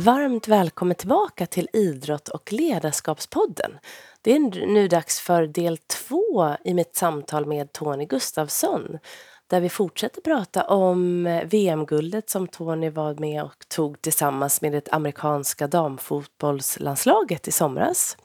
Varmt 0.00 0.48
välkommen 0.48 0.96
tillbaka 0.96 1.46
till 1.46 1.68
Idrott 1.72 2.28
och 2.28 2.52
ledarskapspodden. 2.52 3.78
Det 4.22 4.32
är 4.32 4.66
nu 4.66 4.88
dags 4.88 5.20
för 5.20 5.46
del 5.46 5.78
två 5.78 6.56
i 6.64 6.74
mitt 6.74 6.96
samtal 6.96 7.46
med 7.46 7.72
Tony 7.72 8.04
Gustavsson 8.04 8.98
där 9.46 9.60
vi 9.60 9.68
fortsätter 9.68 10.20
prata 10.20 10.64
om 10.64 11.26
eh, 11.26 11.44
VM-guldet 11.44 12.30
som 12.30 12.48
Tony 12.48 12.90
var 12.90 13.14
med 13.14 13.42
och 13.42 13.68
tog 13.68 14.02
tillsammans 14.02 14.62
med 14.62 14.72
det 14.72 14.88
amerikanska 14.92 15.66
damfotbollslandslaget 15.66 17.48
i 17.48 17.52
somras. 17.52 18.16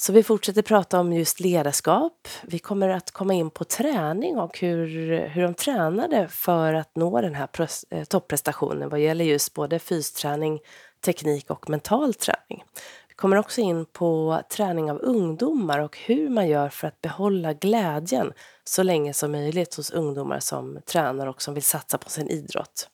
Så 0.00 0.12
vi 0.12 0.22
fortsätter 0.22 0.62
prata 0.62 1.00
om 1.00 1.12
just 1.12 1.40
ledarskap. 1.40 2.28
Vi 2.42 2.58
kommer 2.58 2.88
att 2.88 3.10
komma 3.10 3.34
in 3.34 3.50
på 3.50 3.64
träning 3.64 4.38
och 4.38 4.58
hur, 4.58 5.18
hur 5.28 5.42
de 5.42 5.54
tränade 5.54 6.28
för 6.28 6.74
att 6.74 6.96
nå 6.96 7.20
den 7.20 7.34
här 7.34 7.48
eh, 7.90 8.04
topprestationen 8.04 8.88
vad 8.88 9.00
gäller 9.00 9.24
just 9.24 9.54
både 9.54 9.78
fysträning, 9.78 10.60
teknik 11.00 11.50
och 11.50 11.70
mental 11.70 12.14
träning. 12.14 12.64
Vi 13.08 13.14
kommer 13.14 13.36
också 13.36 13.60
in 13.60 13.84
på 13.84 14.42
träning 14.50 14.90
av 14.90 14.98
ungdomar 14.98 15.78
och 15.78 15.98
hur 15.98 16.28
man 16.28 16.48
gör 16.48 16.68
för 16.68 16.88
att 16.88 17.00
behålla 17.00 17.52
glädjen 17.52 18.32
så 18.64 18.82
länge 18.82 19.14
som 19.14 19.32
möjligt 19.32 19.74
hos 19.74 19.90
ungdomar 19.90 20.40
som 20.40 20.78
tränar 20.86 21.26
och 21.26 21.42
som 21.42 21.54
vill 21.54 21.62
satsa 21.62 21.98
på 21.98 22.10
sin 22.10 22.28
idrott. 22.28 22.88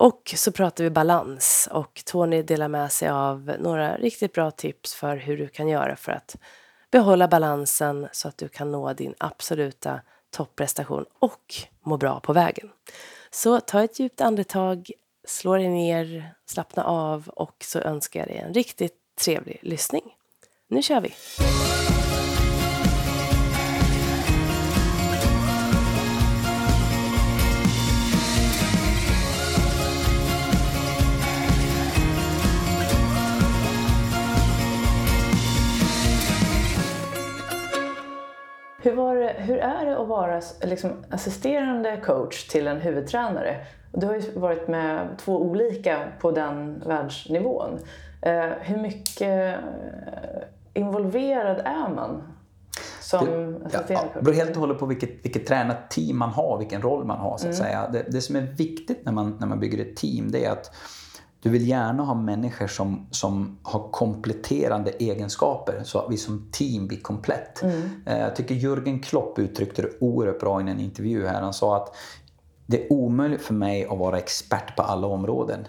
Och 0.00 0.34
så 0.36 0.52
pratar 0.52 0.84
vi 0.84 0.90
balans 0.90 1.68
och 1.72 2.02
Tony 2.04 2.42
delar 2.42 2.68
med 2.68 2.92
sig 2.92 3.08
av 3.08 3.52
några 3.58 3.96
riktigt 3.96 4.32
bra 4.32 4.50
tips 4.50 4.94
för 4.94 5.16
hur 5.16 5.38
du 5.38 5.48
kan 5.48 5.68
göra 5.68 5.96
för 5.96 6.12
att 6.12 6.36
behålla 6.90 7.28
balansen 7.28 8.08
så 8.12 8.28
att 8.28 8.38
du 8.38 8.48
kan 8.48 8.72
nå 8.72 8.92
din 8.92 9.14
absoluta 9.18 10.00
topprestation 10.30 11.04
och 11.18 11.54
må 11.82 11.96
bra 11.96 12.20
på 12.20 12.32
vägen. 12.32 12.70
Så 13.30 13.60
ta 13.60 13.82
ett 13.82 13.98
djupt 13.98 14.20
andetag, 14.20 14.90
slå 15.28 15.56
dig 15.56 15.68
ner, 15.68 16.34
slappna 16.46 16.84
av 16.84 17.28
och 17.28 17.56
så 17.64 17.78
önskar 17.78 18.20
jag 18.20 18.28
dig 18.28 18.36
en 18.36 18.54
riktigt 18.54 18.96
trevlig 19.24 19.58
lyssning. 19.62 20.02
Nu 20.68 20.82
kör 20.82 21.00
vi! 21.00 21.14
Hur, 38.82 38.94
var 38.94 39.16
det, 39.16 39.34
hur 39.38 39.58
är 39.58 39.86
det 39.86 40.00
att 40.00 40.08
vara 40.08 40.40
liksom, 40.62 41.04
assisterande 41.10 41.96
coach 41.96 42.48
till 42.48 42.68
en 42.68 42.80
huvudtränare? 42.80 43.66
Du 43.92 44.06
har 44.06 44.14
ju 44.14 44.32
varit 44.34 44.68
med 44.68 45.08
två 45.18 45.42
olika 45.42 45.98
på 46.20 46.30
den 46.30 46.82
världsnivån. 46.86 47.78
Eh, 48.22 48.50
hur 48.60 48.76
mycket 48.76 49.54
eh, 49.54 50.42
involverad 50.74 51.58
är 51.64 51.94
man 51.94 52.22
som 53.00 53.26
det, 53.26 53.66
assisterande 53.66 54.08
coach? 54.08 54.14
Det 54.14 54.22
beror 54.22 54.34
helt 54.34 54.50
och 54.50 54.56
hållet 54.56 54.78
på 54.78 54.86
vilket, 54.86 55.24
vilket 55.24 55.46
tränarteam 55.46 56.18
man 56.18 56.30
har, 56.30 56.58
vilken 56.58 56.82
roll 56.82 57.04
man 57.04 57.18
har. 57.18 57.38
så 57.38 57.48
att 57.48 57.54
mm. 57.54 57.66
säga. 57.66 57.88
Det, 57.88 58.04
det, 58.08 58.20
som 58.20 58.36
är 58.36 58.40
viktigt 58.40 59.04
när 59.04 59.12
man, 59.12 59.36
när 59.40 59.46
man 59.46 59.60
bygger 59.60 59.78
ett 59.78 59.96
team 59.96 60.30
det 60.30 60.44
är 60.44 60.50
att 60.50 60.74
du 61.42 61.50
vill 61.50 61.68
gärna 61.68 62.02
ha 62.02 62.14
människor 62.14 62.66
som, 62.66 63.06
som 63.10 63.58
har 63.62 63.88
kompletterande 63.90 64.90
egenskaper 64.90 65.82
så 65.84 65.98
att 65.98 66.12
vi 66.12 66.16
som 66.16 66.48
team 66.52 66.86
blir 66.86 67.00
komplett. 67.00 67.62
Mm. 67.62 67.82
Eh, 68.06 68.18
jag 68.18 68.36
tycker 68.36 68.54
Jürgen 68.54 69.02
Klopp 69.02 69.38
uttryckte 69.38 69.82
det 69.82 69.90
oerhört 70.00 70.40
bra 70.40 70.60
i 70.60 70.70
en 70.70 70.80
intervju 70.80 71.26
här. 71.26 71.42
Han 71.42 71.54
sa 71.54 71.76
att 71.76 71.94
det 72.70 72.84
är 72.84 72.92
omöjligt 72.92 73.42
för 73.42 73.54
mig 73.54 73.84
att 73.84 73.98
vara 73.98 74.18
expert 74.18 74.76
på 74.76 74.82
alla 74.82 75.06
områden. 75.06 75.66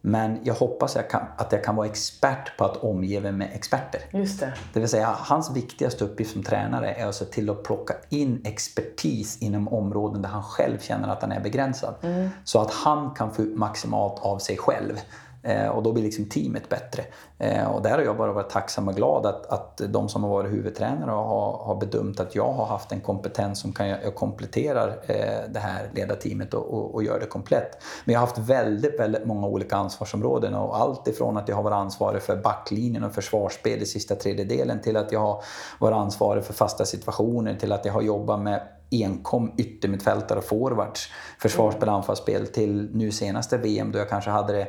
Men 0.00 0.38
jag 0.42 0.54
hoppas 0.54 0.96
jag 0.96 1.10
kan, 1.10 1.22
att 1.36 1.52
jag 1.52 1.64
kan 1.64 1.76
vara 1.76 1.86
expert 1.86 2.56
på 2.58 2.64
att 2.64 2.76
omge 2.76 3.20
mig 3.20 3.32
med 3.32 3.48
experter. 3.52 4.00
Just 4.12 4.40
det. 4.40 4.52
det 4.72 4.80
vill 4.80 4.88
säga, 4.88 5.16
hans 5.18 5.56
viktigaste 5.56 6.04
uppgift 6.04 6.32
som 6.32 6.42
tränare 6.42 6.92
är 6.92 7.06
att 7.06 7.14
se 7.14 7.24
till 7.24 7.50
att 7.50 7.62
plocka 7.62 7.94
in 8.08 8.40
expertis 8.44 9.42
inom 9.42 9.68
områden 9.68 10.22
där 10.22 10.28
han 10.28 10.42
själv 10.42 10.78
känner 10.78 11.08
att 11.08 11.22
han 11.22 11.32
är 11.32 11.40
begränsad. 11.40 11.94
Mm. 12.02 12.28
Så 12.44 12.60
att 12.60 12.70
han 12.70 13.14
kan 13.14 13.34
få 13.34 13.42
ut 13.42 13.56
maximalt 13.56 14.18
av 14.20 14.38
sig 14.38 14.56
själv. 14.56 15.00
Eh, 15.48 15.68
och 15.68 15.82
då 15.82 15.92
blir 15.92 16.02
liksom 16.04 16.24
teamet 16.24 16.68
bättre. 16.68 17.04
Eh, 17.38 17.66
och 17.66 17.82
där 17.82 17.90
har 17.90 18.02
jag 18.02 18.16
bara 18.16 18.32
varit 18.32 18.50
tacksam 18.50 18.88
och 18.88 18.94
glad 18.94 19.26
att, 19.26 19.46
att 19.46 19.80
de 19.88 20.08
som 20.08 20.22
har 20.22 20.30
varit 20.30 20.52
huvudtränare 20.52 21.10
har, 21.10 21.64
har 21.64 21.76
bedömt 21.80 22.20
att 22.20 22.34
jag 22.34 22.52
har 22.52 22.66
haft 22.66 22.92
en 22.92 23.00
kompetens 23.00 23.60
som 23.60 23.72
kan, 23.72 23.88
jag 23.88 24.14
kompletterar 24.14 24.88
eh, 24.88 25.50
det 25.50 25.58
här 25.58 25.90
ledarteamet 25.94 26.54
och, 26.54 26.74
och, 26.74 26.94
och, 26.94 27.02
gör 27.02 27.20
det 27.20 27.26
komplett. 27.26 27.82
Men 28.04 28.12
jag 28.12 28.20
har 28.20 28.26
haft 28.26 28.38
väldigt, 28.38 29.00
väldigt 29.00 29.26
många 29.26 29.46
olika 29.46 29.76
ansvarsområden 29.76 30.54
och 30.54 30.76
allt 30.76 31.08
ifrån 31.08 31.36
att 31.36 31.48
jag 31.48 31.56
har 31.56 31.62
varit 31.62 31.74
ansvarig 31.76 32.22
för 32.22 32.36
backlinjen 32.36 33.04
och 33.04 33.12
försvarsspel 33.12 33.82
i 33.82 33.86
sista 33.86 34.14
tredjedelen 34.14 34.80
till 34.80 34.96
att 34.96 35.12
jag 35.12 35.20
har 35.20 35.42
varit 35.78 35.96
ansvarig 35.96 36.44
för 36.44 36.52
fasta 36.52 36.84
situationer 36.84 37.54
till 37.54 37.72
att 37.72 37.84
jag 37.84 37.92
har 37.92 38.02
jobbat 38.02 38.40
med 38.40 38.62
enkom 38.90 39.52
yttermittfältare 39.56 40.38
och 40.38 40.44
forwards, 40.44 41.08
försvarsspel, 41.38 41.88
anfallsspel 41.88 42.46
till 42.46 42.90
nu 42.92 43.12
senaste 43.12 43.58
VM 43.58 43.92
då 43.92 43.98
jag 43.98 44.08
kanske 44.08 44.30
hade 44.30 44.52
det 44.52 44.68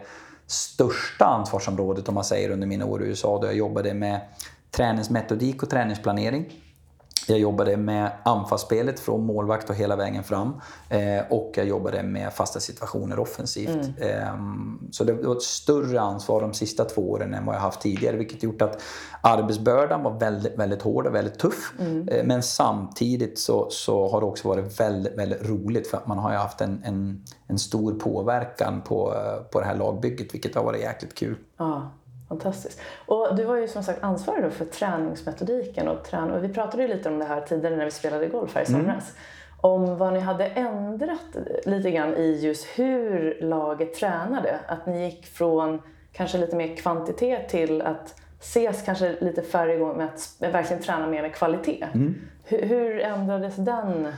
största 0.51 1.25
ansvarsområdet 1.25 2.09
om 2.09 2.15
man 2.15 2.23
säger 2.23 2.49
under 2.49 2.67
mina 2.67 2.85
år 2.85 3.03
i 3.03 3.07
USA 3.07 3.39
då 3.41 3.47
jag 3.47 3.55
jobbade 3.55 3.93
med 3.93 4.21
träningsmetodik 4.71 5.63
och 5.63 5.69
träningsplanering. 5.69 6.45
Jag 7.29 7.39
jobbade 7.39 7.77
med 7.77 8.11
anfallsspelet 8.23 8.99
från 8.99 9.25
målvakt 9.25 9.69
och 9.69 9.75
hela 9.75 9.95
vägen 9.95 10.23
fram. 10.23 10.53
Eh, 10.89 11.21
och 11.29 11.51
jag 11.55 11.67
jobbade 11.67 12.03
med 12.03 12.33
fasta 12.33 12.59
situationer 12.59 13.19
offensivt. 13.19 13.69
Mm. 13.69 13.93
Eh, 13.97 14.91
så 14.91 15.03
det 15.03 15.13
var 15.13 15.35
ett 15.35 15.41
större 15.41 16.01
ansvar 16.01 16.41
de 16.41 16.53
sista 16.53 16.85
två 16.85 17.11
åren 17.11 17.33
än 17.33 17.45
vad 17.45 17.55
jag 17.55 17.59
haft 17.59 17.81
tidigare. 17.81 18.17
Vilket 18.17 18.43
gjort 18.43 18.61
att 18.61 18.81
arbetsbördan 19.21 20.03
var 20.03 20.19
väldigt, 20.19 20.57
väldigt 20.57 20.81
hård 20.81 21.07
och 21.07 21.15
väldigt 21.15 21.39
tuff. 21.39 21.73
Mm. 21.79 22.07
Eh, 22.07 22.25
men 22.25 22.43
samtidigt 22.43 23.39
så, 23.39 23.69
så 23.69 24.07
har 24.07 24.19
det 24.19 24.27
också 24.27 24.47
varit 24.47 24.79
väldigt, 24.79 25.17
väldigt 25.17 25.49
roligt 25.49 25.87
för 25.87 25.97
att 25.97 26.07
man 26.07 26.17
har 26.17 26.31
ju 26.31 26.37
haft 26.37 26.61
en, 26.61 26.83
en, 26.85 27.25
en 27.47 27.59
stor 27.59 27.93
påverkan 27.93 28.81
på, 28.81 29.15
på 29.51 29.59
det 29.59 29.65
här 29.65 29.75
lagbygget. 29.75 30.33
Vilket 30.33 30.55
har 30.55 30.63
varit 30.63 30.81
jäkligt 30.81 31.15
kul. 31.15 31.35
Ja. 31.57 31.91
Fantastiskt. 32.29 32.81
Och 33.05 33.35
du 33.35 33.43
var 33.43 33.55
ju 33.55 33.67
som 33.67 33.83
sagt 33.83 34.03
ansvarig 34.03 34.51
för 34.51 34.65
träningsmetodiken 34.65 35.87
och, 35.87 36.03
trän 36.03 36.31
och 36.31 36.43
vi 36.43 36.49
pratade 36.49 36.83
ju 36.83 36.89
lite 36.89 37.09
om 37.09 37.19
det 37.19 37.25
här 37.25 37.41
tidigare 37.41 37.75
när 37.75 37.85
vi 37.85 37.91
spelade 37.91 38.27
golf 38.27 38.55
här 38.55 38.61
i 38.61 38.65
mm. 38.69 38.81
somras. 38.81 39.09
Mm. 39.09 39.21
Om 39.61 39.97
vad 39.97 40.13
ni 40.13 40.19
hade 40.19 40.45
ändrat 40.45 41.35
lite 41.65 41.91
grann 41.91 42.15
i 42.15 42.39
just 42.41 42.65
hur 42.65 43.37
laget 43.41 43.93
tränade. 43.93 44.59
Att 44.67 44.85
ni 44.85 45.05
gick 45.05 45.25
från 45.25 45.81
kanske 46.11 46.37
lite 46.37 46.55
mer 46.55 46.75
kvantitet 46.75 47.49
till 47.49 47.81
att 47.81 48.15
ses 48.39 48.81
kanske 48.85 49.15
lite 49.21 49.41
färre 49.41 49.77
gånger 49.77 49.95
med 49.95 50.05
att 50.05 50.35
verkligen 50.53 50.83
träna 50.83 51.07
mer 51.07 51.21
med 51.21 51.35
kvalitet. 51.35 51.87
Mm. 51.93 52.15
Hur, 52.43 52.61
hur 52.61 52.99
ändrades 52.99 53.55
den 53.55 54.13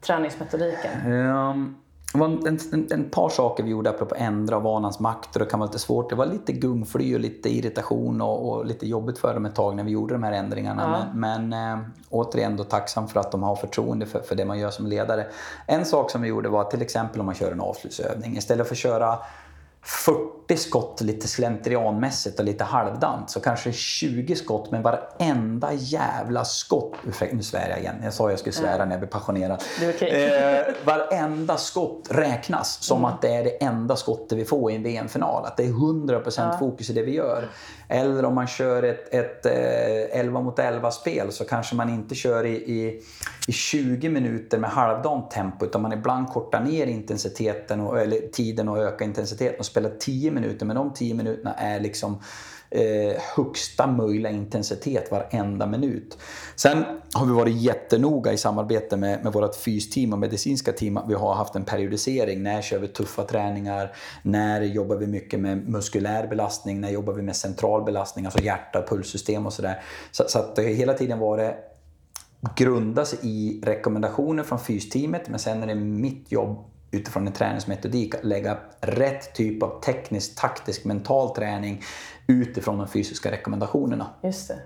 träningsmetodiken? 0.00 1.12
Um 1.12 1.76
det 2.12 2.18
var 2.18 2.26
en, 2.26 2.58
en, 2.72 2.86
en, 2.90 3.10
par 3.10 3.28
saker 3.28 3.62
vi 3.62 3.70
gjorde 3.70 3.90
apropå 3.90 4.14
ändra 4.18 4.58
vanans 4.58 5.00
makt 5.00 5.36
och 5.36 5.40
det 5.40 5.46
kan 5.46 5.60
vara 5.60 5.66
lite 5.66 5.78
svårt. 5.78 6.10
Det 6.10 6.16
var 6.16 6.26
lite 6.26 6.52
gungfly 6.52 7.14
och 7.14 7.20
lite 7.20 7.48
irritation 7.48 8.20
och, 8.20 8.48
och 8.48 8.66
lite 8.66 8.86
jobbigt 8.86 9.18
för 9.18 9.34
dem 9.34 9.46
ett 9.46 9.54
tag 9.54 9.76
när 9.76 9.84
vi 9.84 9.90
gjorde 9.90 10.14
de 10.14 10.22
här 10.22 10.32
ändringarna. 10.32 10.82
Ja. 10.82 11.18
Men, 11.18 11.48
men 11.48 11.72
äh, 11.72 11.84
återigen 12.10 12.56
då 12.56 12.64
tacksam 12.64 13.08
för 13.08 13.20
att 13.20 13.32
de 13.32 13.42
har 13.42 13.56
förtroende 13.56 14.06
för, 14.06 14.20
för 14.20 14.34
det 14.34 14.44
man 14.44 14.58
gör 14.58 14.70
som 14.70 14.86
ledare. 14.86 15.26
En 15.66 15.84
sak 15.84 16.10
som 16.10 16.22
vi 16.22 16.28
gjorde 16.28 16.48
var 16.48 16.64
till 16.64 16.82
exempel 16.82 17.20
om 17.20 17.26
man 17.26 17.34
kör 17.34 17.52
en 17.52 17.60
avslutsövning. 17.60 18.36
Istället 18.36 18.66
för 18.66 18.74
att 18.74 18.78
köra 18.78 19.18
40 19.82 20.37
skott 20.56 21.00
lite 21.00 21.28
slentrianmässigt 21.28 22.38
och 22.38 22.44
lite 22.44 22.64
halvdant 22.64 23.30
så 23.30 23.40
kanske 23.40 23.72
20 23.72 24.36
skott 24.36 24.70
men 24.70 24.82
varenda 24.82 25.72
jävla 25.72 26.44
skott, 26.44 26.94
ursäkta 27.08 27.36
nu 27.36 27.42
svär 27.42 27.68
jag 27.70 27.78
igen, 27.78 27.94
jag 28.04 28.14
sa 28.14 28.30
jag 28.30 28.38
skulle 28.38 28.52
svära 28.52 28.84
när 28.84 28.92
jag 28.92 29.00
blev 29.00 29.10
passionerad. 29.10 29.62
Okay. 29.94 30.08
eh, 30.08 30.66
varenda 30.84 31.56
skott 31.56 32.08
räknas 32.10 32.84
som 32.84 32.98
mm. 32.98 33.10
att 33.10 33.22
det 33.22 33.34
är 33.34 33.44
det 33.44 33.50
enda 33.64 33.96
skottet 33.96 34.38
vi 34.38 34.44
får 34.44 34.72
i 34.72 34.76
en 34.76 34.82
VM-final. 34.82 35.44
Att 35.44 35.56
det 35.56 35.64
är 35.64 35.68
100% 35.68 36.32
ja. 36.36 36.58
fokus 36.58 36.90
i 36.90 36.92
det 36.92 37.02
vi 37.02 37.14
gör. 37.14 37.48
Eller 37.88 38.24
om 38.24 38.34
man 38.34 38.46
kör 38.46 38.82
ett, 38.82 39.14
ett 39.14 39.46
eh, 39.46 40.20
11 40.20 40.40
mot 40.40 40.58
11 40.58 40.90
spel 40.90 41.32
så 41.32 41.44
kanske 41.44 41.74
man 41.74 41.88
inte 41.88 42.14
kör 42.14 42.44
i, 42.46 42.54
i, 42.54 43.02
i 43.48 43.52
20 43.52 44.08
minuter 44.08 44.58
med 44.58 44.70
halvdant 44.70 45.30
tempo 45.30 45.66
utan 45.66 45.82
man 45.82 45.92
ibland 45.92 46.28
kortar 46.28 46.60
ner 46.60 46.86
intensiteten 46.86 47.80
och, 47.80 48.00
eller 48.00 48.18
tiden 48.32 48.68
och 48.68 48.78
ökar 48.78 49.04
intensiteten 49.04 49.58
och 49.58 49.66
spelar 49.66 49.90
10 49.98 50.30
minuter 50.40 50.66
men 50.66 50.76
de 50.76 50.92
10 50.92 51.14
minuterna 51.14 51.54
är 51.54 51.80
liksom 51.80 52.18
eh, 52.70 53.22
högsta 53.36 53.86
möjliga 53.86 54.32
intensitet 54.32 55.10
varenda 55.10 55.66
minut. 55.66 56.18
Sen 56.56 56.84
har 57.14 57.26
vi 57.26 57.32
varit 57.32 57.56
jättenoga 57.56 58.32
i 58.32 58.36
samarbete 58.36 58.96
med, 58.96 59.24
med 59.24 59.32
vårt 59.32 59.56
fysteam 59.56 60.12
och 60.12 60.18
medicinska 60.18 60.72
team 60.72 60.96
att 60.96 61.10
vi 61.10 61.14
har 61.14 61.34
haft 61.34 61.54
en 61.54 61.64
periodisering. 61.64 62.42
När 62.42 62.62
kör 62.62 62.78
vi 62.78 62.88
tuffa 62.88 63.24
träningar? 63.24 63.92
När 64.22 64.60
jobbar 64.60 64.96
vi 64.96 65.06
mycket 65.06 65.40
med 65.40 65.68
muskulär 65.68 66.26
belastning? 66.26 66.80
När 66.80 66.90
jobbar 66.90 67.12
vi 67.12 67.22
med 67.22 67.36
central 67.36 67.84
belastning, 67.84 68.24
alltså 68.24 68.42
hjärta, 68.42 68.82
pulssystem 68.88 69.46
och 69.46 69.52
sådär. 69.52 69.82
Så, 70.10 70.24
så 70.28 70.38
att 70.38 70.56
det 70.56 70.62
har 70.62 70.68
hela 70.68 70.94
tiden 70.94 71.18
varit 71.18 71.54
grundas 72.56 73.14
i 73.22 73.60
rekommendationer 73.64 74.42
från 74.42 74.58
fysteamet 74.58 75.28
men 75.28 75.38
sen 75.38 75.62
är 75.62 75.66
det 75.66 75.74
mitt 75.74 76.32
jobb 76.32 76.70
utifrån 76.90 77.26
en 77.26 77.32
träningsmetodik 77.32 78.14
att 78.14 78.24
lägga 78.24 78.58
rätt 78.80 79.34
typ 79.34 79.62
av 79.62 79.80
teknisk, 79.80 80.40
taktisk, 80.40 80.84
mental 80.84 81.34
träning 81.34 81.82
utifrån 82.26 82.78
de 82.78 82.88
fysiska 82.88 83.30
rekommendationerna. 83.30 84.06
Just 84.22 84.48
det. 84.48 84.58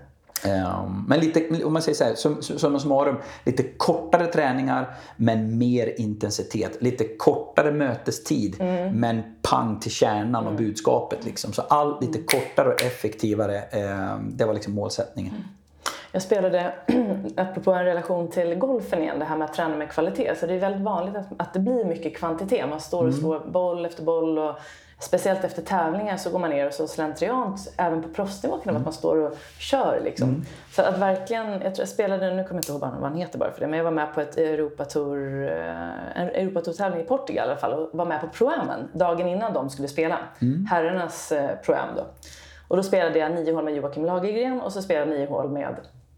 Um, 0.45 1.05
men 1.07 1.19
lite, 1.19 1.63
om 1.65 1.73
man 1.73 1.81
säger 1.81 1.95
så 1.95 2.03
här, 2.03 2.15
som, 2.15 2.41
som 2.41 2.79
summarum, 2.79 3.15
lite 3.45 3.63
kortare 3.63 4.27
träningar 4.27 4.95
men 5.17 5.57
mer 5.57 5.93
intensitet. 6.01 6.81
Lite 6.81 7.03
kortare 7.17 7.71
mötestid 7.71 8.55
mm. 8.59 8.99
men 8.99 9.21
pang 9.41 9.79
till 9.79 9.91
kärnan 9.91 10.47
och 10.47 10.55
budskapet. 10.55 11.25
Liksom. 11.25 11.53
Så 11.53 11.61
allt 11.61 12.01
lite 12.01 12.19
kortare 12.19 12.73
och 12.73 12.81
effektivare, 12.81 13.57
eh, 13.57 14.17
det 14.29 14.45
var 14.45 14.53
liksom 14.53 14.73
målsättningen. 14.73 15.33
Mm. 15.33 15.47
Jag 16.13 16.21
spelade, 16.21 16.73
apropå 17.37 17.71
en 17.71 17.85
relation 17.85 18.27
till 18.27 18.55
golfen 18.55 19.01
igen, 19.01 19.19
det 19.19 19.25
här 19.25 19.37
med 19.37 19.45
att 19.45 19.53
träna 19.53 19.75
med 19.75 19.91
kvalitet. 19.91 20.35
Så 20.35 20.45
det 20.45 20.53
är 20.53 20.59
väldigt 20.59 20.81
vanligt 20.81 21.15
att, 21.15 21.27
att 21.37 21.53
det 21.53 21.59
blir 21.59 21.85
mycket 21.85 22.17
kvantitet. 22.17 22.69
Man 22.69 22.79
står 22.79 22.97
och 22.97 23.07
mm. 23.07 23.19
slår 23.19 23.39
boll 23.39 23.85
efter 23.85 24.03
boll 24.03 24.39
och 24.39 24.55
speciellt 24.99 25.43
efter 25.43 25.61
tävlingar 25.61 26.17
så 26.17 26.29
går 26.29 26.39
man 26.39 26.49
ner 26.49 26.67
och 26.67 26.73
så 26.73 26.87
slentriant, 26.87 27.73
även 27.77 28.01
på 28.01 28.09
proffsnivå 28.09 28.57
kan 28.57 28.61
det 28.65 28.71
vara 28.71 28.79
att 28.79 28.85
man 28.85 28.93
står 28.93 29.17
och 29.17 29.37
kör 29.59 30.01
liksom. 30.03 30.29
Mm. 30.29 30.41
Så 30.71 30.81
att 30.81 30.97
verkligen, 30.97 31.51
jag 31.51 31.61
tror 31.61 31.79
jag 31.79 31.87
spelade, 31.87 32.33
nu 32.33 32.43
kommer 32.43 32.47
jag 32.47 32.55
inte 32.57 32.71
ihåg 32.71 32.81
vad 32.81 33.09
han 33.09 33.15
heter 33.15 33.39
bara 33.39 33.51
för 33.51 33.59
det, 33.59 33.67
men 33.67 33.77
jag 33.77 33.83
var 33.83 33.91
med 33.91 34.13
på 34.13 34.21
ett 34.21 34.37
Europatour, 34.37 35.47
eh, 35.47 36.21
en 36.21 36.29
Europatour-tävling 36.29 37.01
i 37.01 37.03
Portugal 37.03 37.47
i 37.47 37.51
alla 37.51 37.59
fall 37.59 37.73
och 37.73 37.89
var 37.93 38.05
med 38.05 38.21
på 38.21 38.27
Proamen 38.27 38.89
dagen 38.93 39.27
innan 39.27 39.53
de 39.53 39.69
skulle 39.69 39.87
spela. 39.87 40.17
Mm. 40.41 40.65
Herrarnas 40.65 41.31
eh, 41.31 41.55
Proam 41.65 41.89
då. 41.95 42.03
Och 42.67 42.77
då 42.77 42.83
spelade 42.83 43.19
jag 43.19 43.31
nio 43.31 43.53
hål 43.53 43.63
med 43.63 43.75
Joakim 43.75 44.05
Lagergren 44.05 44.61
och 44.61 44.73
så 44.73 44.81
spelade 44.81 45.11
jag 45.11 45.19
nio 45.19 45.27
hål 45.27 45.49
med 45.49 45.75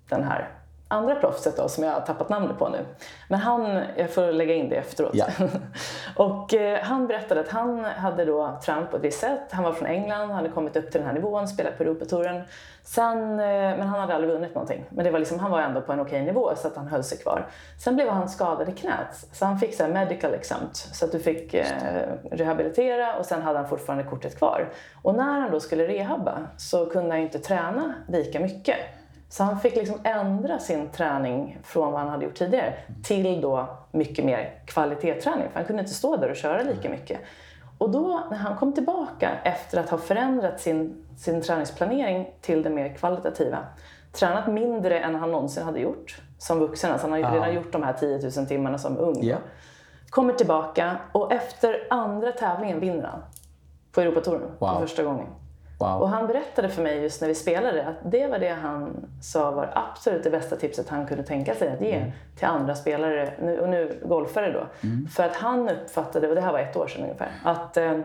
den 0.10 0.24
här 0.24 0.50
andra 0.88 1.16
proffset 1.16 1.58
då, 1.58 1.70
som 1.70 1.84
jag 1.84 1.92
har 1.92 2.02
tappat 2.02 2.30
namnet 2.30 2.60
på 2.60 2.70
nu. 2.70 2.86
Men 3.30 3.40
han, 3.40 3.82
jag 3.98 4.10
får 4.10 4.32
lägga 4.32 4.54
in 4.54 4.70
det 4.70 4.76
efteråt. 4.76 5.12
Ja. 5.14 5.26
och 6.16 6.54
eh, 6.54 6.80
han 6.84 7.08
berättade 7.08 7.42
att 7.42 7.50
han 7.50 7.86
hade 7.86 8.26
då 8.26 8.60
tränat 8.66 8.92
på 8.92 8.98
ett 8.98 9.04
visst 9.04 9.20
sätt. 9.20 9.52
Han 9.52 9.64
var 9.64 9.74
från 9.74 9.88
England, 9.88 10.32
hade 10.32 10.50
kommit 10.50 10.76
upp 10.76 10.92
till 10.92 11.00
den 11.00 11.08
här 11.08 11.14
nivån, 11.14 11.48
spelat 11.48 11.78
på 11.78 11.84
Europatouren. 11.84 12.42
Sen, 12.84 13.40
eh, 13.40 13.46
men 13.48 13.82
han 13.82 14.00
hade 14.00 14.16
aldrig 14.16 14.34
vunnit 14.34 14.56
någonting. 14.56 14.86
Men 14.90 15.06
det 15.06 15.12
var 15.12 15.20
liksom, 15.20 15.40
han 15.40 15.52
var 15.52 15.62
ändå 15.62 15.82
på 15.82 15.94
en 15.94 16.00
okej 16.00 16.24
nivå 16.24 16.52
så 16.56 16.68
att 16.68 16.76
han 16.76 16.88
höll 16.88 17.04
sig 17.04 17.18
kvar. 17.18 17.48
Sen 17.84 17.96
blev 17.96 18.10
han 18.10 18.30
skadad 18.30 18.70
i 18.70 18.72
knät. 18.72 19.28
Så 19.32 19.46
han 19.46 19.60
fick 19.60 19.76
så 19.76 19.88
medical 19.88 20.34
exempt. 20.34 20.76
Så 20.76 21.06
att 21.06 21.12
du 21.12 21.20
fick 21.20 21.54
eh, 21.54 21.66
rehabilitera 22.32 23.16
och 23.16 23.26
sen 23.26 23.42
hade 23.42 23.60
han 23.60 23.70
fortfarande 23.70 24.04
kortet 24.04 24.38
kvar. 24.38 24.70
Och 25.02 25.16
när 25.16 25.40
han 25.40 25.52
då 25.52 25.60
skulle 25.60 25.88
rehabba 25.88 26.40
så 26.58 26.86
kunde 26.86 27.10
han 27.10 27.20
ju 27.20 27.26
inte 27.26 27.40
träna 27.40 27.94
lika 28.08 28.40
mycket. 28.40 28.78
Så 29.36 29.44
han 29.44 29.60
fick 29.60 29.76
liksom 29.76 30.00
ändra 30.04 30.60
sin 30.60 30.90
träning 30.90 31.58
från 31.64 31.92
vad 31.92 32.02
han 32.02 32.10
hade 32.10 32.26
gjort 32.26 32.36
tidigare 32.36 32.74
till 33.04 33.42
då 33.42 33.68
mycket 33.92 34.26
mer 34.26 34.62
kvalitetsträning. 34.66 35.50
För 35.50 35.60
han 35.60 35.66
kunde 35.66 35.82
inte 35.82 35.94
stå 35.94 36.18
där 36.18 36.30
och 36.30 36.36
köra 36.36 36.64
lika 36.64 36.90
mycket. 36.90 37.20
Och 37.78 37.90
då 37.90 38.24
när 38.30 38.38
han 38.38 38.58
kom 38.58 38.74
tillbaka 38.74 39.32
efter 39.44 39.80
att 39.80 39.90
ha 39.90 39.98
förändrat 39.98 40.60
sin, 40.60 41.06
sin 41.18 41.42
träningsplanering 41.42 42.30
till 42.42 42.64
det 42.64 42.70
mer 42.70 42.94
kvalitativa, 42.94 43.58
tränat 44.12 44.48
mindre 44.48 45.00
än 45.00 45.16
han 45.16 45.32
någonsin 45.32 45.64
hade 45.64 45.80
gjort 45.80 46.22
som 46.38 46.60
vuxen, 46.60 46.92
alltså 46.92 47.08
han 47.08 47.24
har 47.24 47.32
ju 47.32 47.36
redan 47.36 47.54
gjort 47.54 47.72
de 47.72 47.84
här 47.84 47.94
10 47.94 48.32
000 48.38 48.48
timmarna 48.48 48.78
som 48.78 48.98
ung. 48.98 49.24
Yeah. 49.24 49.40
Kommer 50.10 50.34
tillbaka 50.34 50.98
och 51.12 51.32
efter 51.34 51.88
andra 51.90 52.32
tävlingen 52.32 52.80
vinner 52.80 53.04
han 53.04 53.22
på 53.92 54.02
Europatouren 54.02 54.52
wow. 54.60 54.74
för 54.74 54.82
första 54.82 55.04
gången. 55.04 55.28
Wow. 55.80 56.02
Och 56.02 56.10
han 56.10 56.28
berättade 56.28 56.70
för 56.70 56.84
mig 56.84 57.02
just 57.02 57.22
när 57.22 57.28
vi 57.28 57.36
spelade 57.36 57.86
att 57.86 58.12
det 58.12 58.28
var 58.28 58.40
det 58.40 58.58
han 58.62 59.08
sa 59.22 59.52
var 59.52 59.72
absolut 59.76 60.24
det 60.24 60.30
bästa 60.30 60.56
tipset 60.56 60.90
han 60.90 61.08
kunde 61.08 61.24
tänka 61.24 61.56
sig 61.56 61.70
att 61.70 61.82
ge 61.82 61.92
mm. 61.92 62.12
till 62.36 62.48
andra 62.48 62.76
spelare, 62.76 63.60
och 63.62 63.70
nu 63.70 64.02
golfare 64.06 64.52
då. 64.52 64.88
Mm. 64.88 65.08
För 65.08 65.24
att 65.24 65.36
han 65.36 65.70
uppfattade, 65.70 66.30
och 66.30 66.36
det 66.36 66.42
här 66.42 66.52
var 66.52 66.60
ett 66.60 66.76
år 66.76 66.88
sedan 66.88 67.04
ungefär, 67.04 67.32
att 67.44 67.78
eh, 67.78 68.00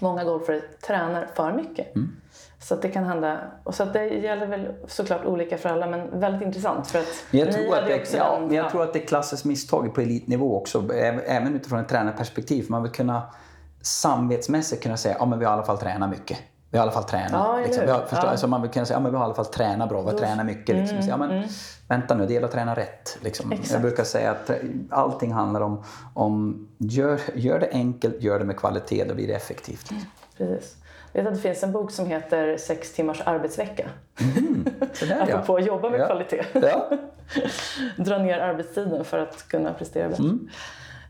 många 0.00 0.24
golfare 0.24 0.60
tränar 0.86 1.26
för 1.34 1.52
mycket. 1.52 1.96
Mm. 1.96 2.16
Så 2.58 2.76
det 2.76 2.88
kan 2.88 3.04
hända, 3.04 3.38
och 3.64 3.74
så 3.74 3.84
det 3.84 4.04
gäller 4.04 4.46
väl 4.46 4.74
såklart 4.86 5.24
olika 5.24 5.58
för 5.58 5.68
alla 5.68 5.86
men 5.86 6.20
väldigt 6.20 6.42
intressant 6.42 6.86
för 6.86 6.98
att 6.98 7.24
jag 7.30 7.52
tror 7.52 7.78
att 7.78 7.86
det, 7.86 8.14
ja, 8.16 8.36
en, 8.36 8.54
jag 8.54 8.64
ja. 8.64 8.70
tror 8.70 8.82
att 8.82 8.92
det 8.92 9.02
är 9.02 9.06
klassiskt 9.06 9.44
misstag 9.44 9.94
på 9.94 10.00
elitnivå 10.00 10.56
också, 10.56 10.92
även 11.26 11.56
utifrån 11.56 11.78
ett 11.78 11.88
tränarperspektiv. 11.88 12.66
Man 12.68 12.82
vill 12.82 12.92
kunna 12.92 13.22
samvetsmässigt 13.82 14.82
kunna 14.82 14.96
säga 14.96 15.14
att 15.14 15.30
ja, 15.30 15.36
vi 15.36 15.44
har 15.44 15.52
i 15.52 15.54
alla 15.54 15.66
fall 15.66 15.78
tränat 15.78 16.10
mycket. 16.10 16.38
Vi 16.70 16.78
har 16.78 16.84
i 16.84 16.88
alla 16.88 16.92
fall 16.92 17.04
tränat. 17.04 17.32
Ja, 17.32 17.60
liksom. 17.64 17.84
vi 17.84 17.90
har, 17.90 18.00
förstå, 18.00 18.26
ja. 18.26 18.30
alltså 18.30 18.46
man 18.46 18.68
kunna 18.68 18.86
säga 18.86 18.98
att 18.98 19.04
ja, 19.04 19.10
vi 19.10 19.16
har 19.16 19.22
i 19.22 19.26
alla 19.26 19.34
fall 19.34 19.46
tränat 19.46 19.88
bra, 19.88 20.02
vi 20.02 20.10
har 20.10 20.18
tränat 20.18 20.46
mycket. 20.46 20.76
Liksom. 20.76 20.96
Mm, 20.96 21.08
ja, 21.08 21.16
men, 21.16 21.30
mm. 21.30 21.48
Vänta 21.88 22.14
nu, 22.14 22.26
det 22.26 22.32
gäller 22.32 22.46
att 22.46 22.52
träna 22.52 22.74
rätt. 22.74 23.18
Liksom. 23.20 23.54
Jag 23.70 23.82
brukar 23.82 24.04
säga 24.04 24.30
att 24.30 24.50
allting 24.90 25.32
handlar 25.32 25.60
om, 25.60 25.84
om 26.14 26.68
gör, 26.78 27.20
gör 27.34 27.58
det 27.58 27.68
enkelt, 27.72 28.22
gör 28.22 28.38
det 28.38 28.44
med 28.44 28.56
kvalitet, 28.56 29.04
då 29.04 29.14
blir 29.14 29.26
det 29.26 29.34
effektivt. 29.34 29.90
Liksom. 29.90 30.10
Precis. 30.36 30.76
Jag 31.12 31.22
vet 31.22 31.28
att 31.28 31.36
det 31.36 31.42
finns 31.42 31.62
en 31.62 31.72
bok 31.72 31.90
som 31.90 32.06
heter 32.06 32.56
Sex 32.56 32.94
timmars 32.94 33.22
arbetsvecka. 33.24 33.88
Mm, 34.20 34.64
där, 35.00 35.22
Apropå 35.22 35.56
att 35.56 35.66
jobba 35.66 35.90
med 35.90 36.00
ja. 36.00 36.06
kvalitet. 36.06 36.44
Ja. 36.52 36.90
Dra 38.04 38.18
ner 38.18 38.38
arbetstiden 38.38 39.04
för 39.04 39.18
att 39.18 39.48
kunna 39.48 39.72
prestera 39.72 40.08
bättre. 40.08 40.24
Mm. 40.24 40.48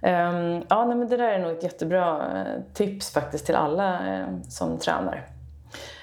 Um, 0.03 0.65
ja, 0.69 0.85
nej, 0.85 0.97
men 0.97 1.09
det 1.09 1.17
där 1.17 1.29
är 1.29 1.39
nog 1.39 1.53
ett 1.53 1.63
jättebra 1.63 2.33
eh, 2.41 2.63
tips 2.75 3.11
faktiskt 3.11 3.47
till 3.47 3.55
alla 3.55 3.93
uh, 3.93 4.41
som 4.49 4.79
tränar. 4.79 5.27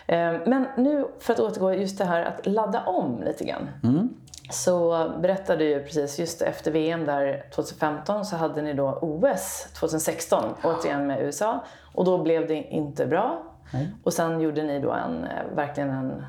Ehm, 0.07 0.41
men 0.45 0.67
nu 0.77 1.07
för 1.19 1.33
att 1.33 1.39
återgå 1.39 1.73
just 1.73 1.97
det 1.97 2.05
här 2.05 2.25
att 2.25 2.45
ladda 2.45 2.83
om 2.85 3.23
lite 3.23 3.43
grann. 3.43 3.69
Mm. 3.83 4.09
Så 4.51 5.09
berättade 5.21 5.63
ju 5.63 5.83
precis 5.83 6.19
just 6.19 6.41
efter 6.41 6.71
VM 6.71 7.05
där 7.05 7.45
2015 7.55 8.25
så 8.25 8.35
hade 8.35 8.61
ni 8.61 8.73
då 8.73 8.99
OS 9.01 9.67
2016 9.73 10.43
återigen 10.63 11.07
med 11.07 11.21
USA 11.21 11.63
och 11.93 12.05
då 12.05 12.23
blev 12.23 12.47
det 12.47 12.63
inte 12.63 13.05
bra. 13.05 13.43
Nej. 13.73 13.91
Och 14.03 14.13
sen 14.13 14.41
gjorde 14.41 14.63
ni 14.63 14.79
då 14.79 14.91
en, 14.91 15.23
eh, 15.23 15.55
verkligen 15.55 15.89
en 15.89 16.25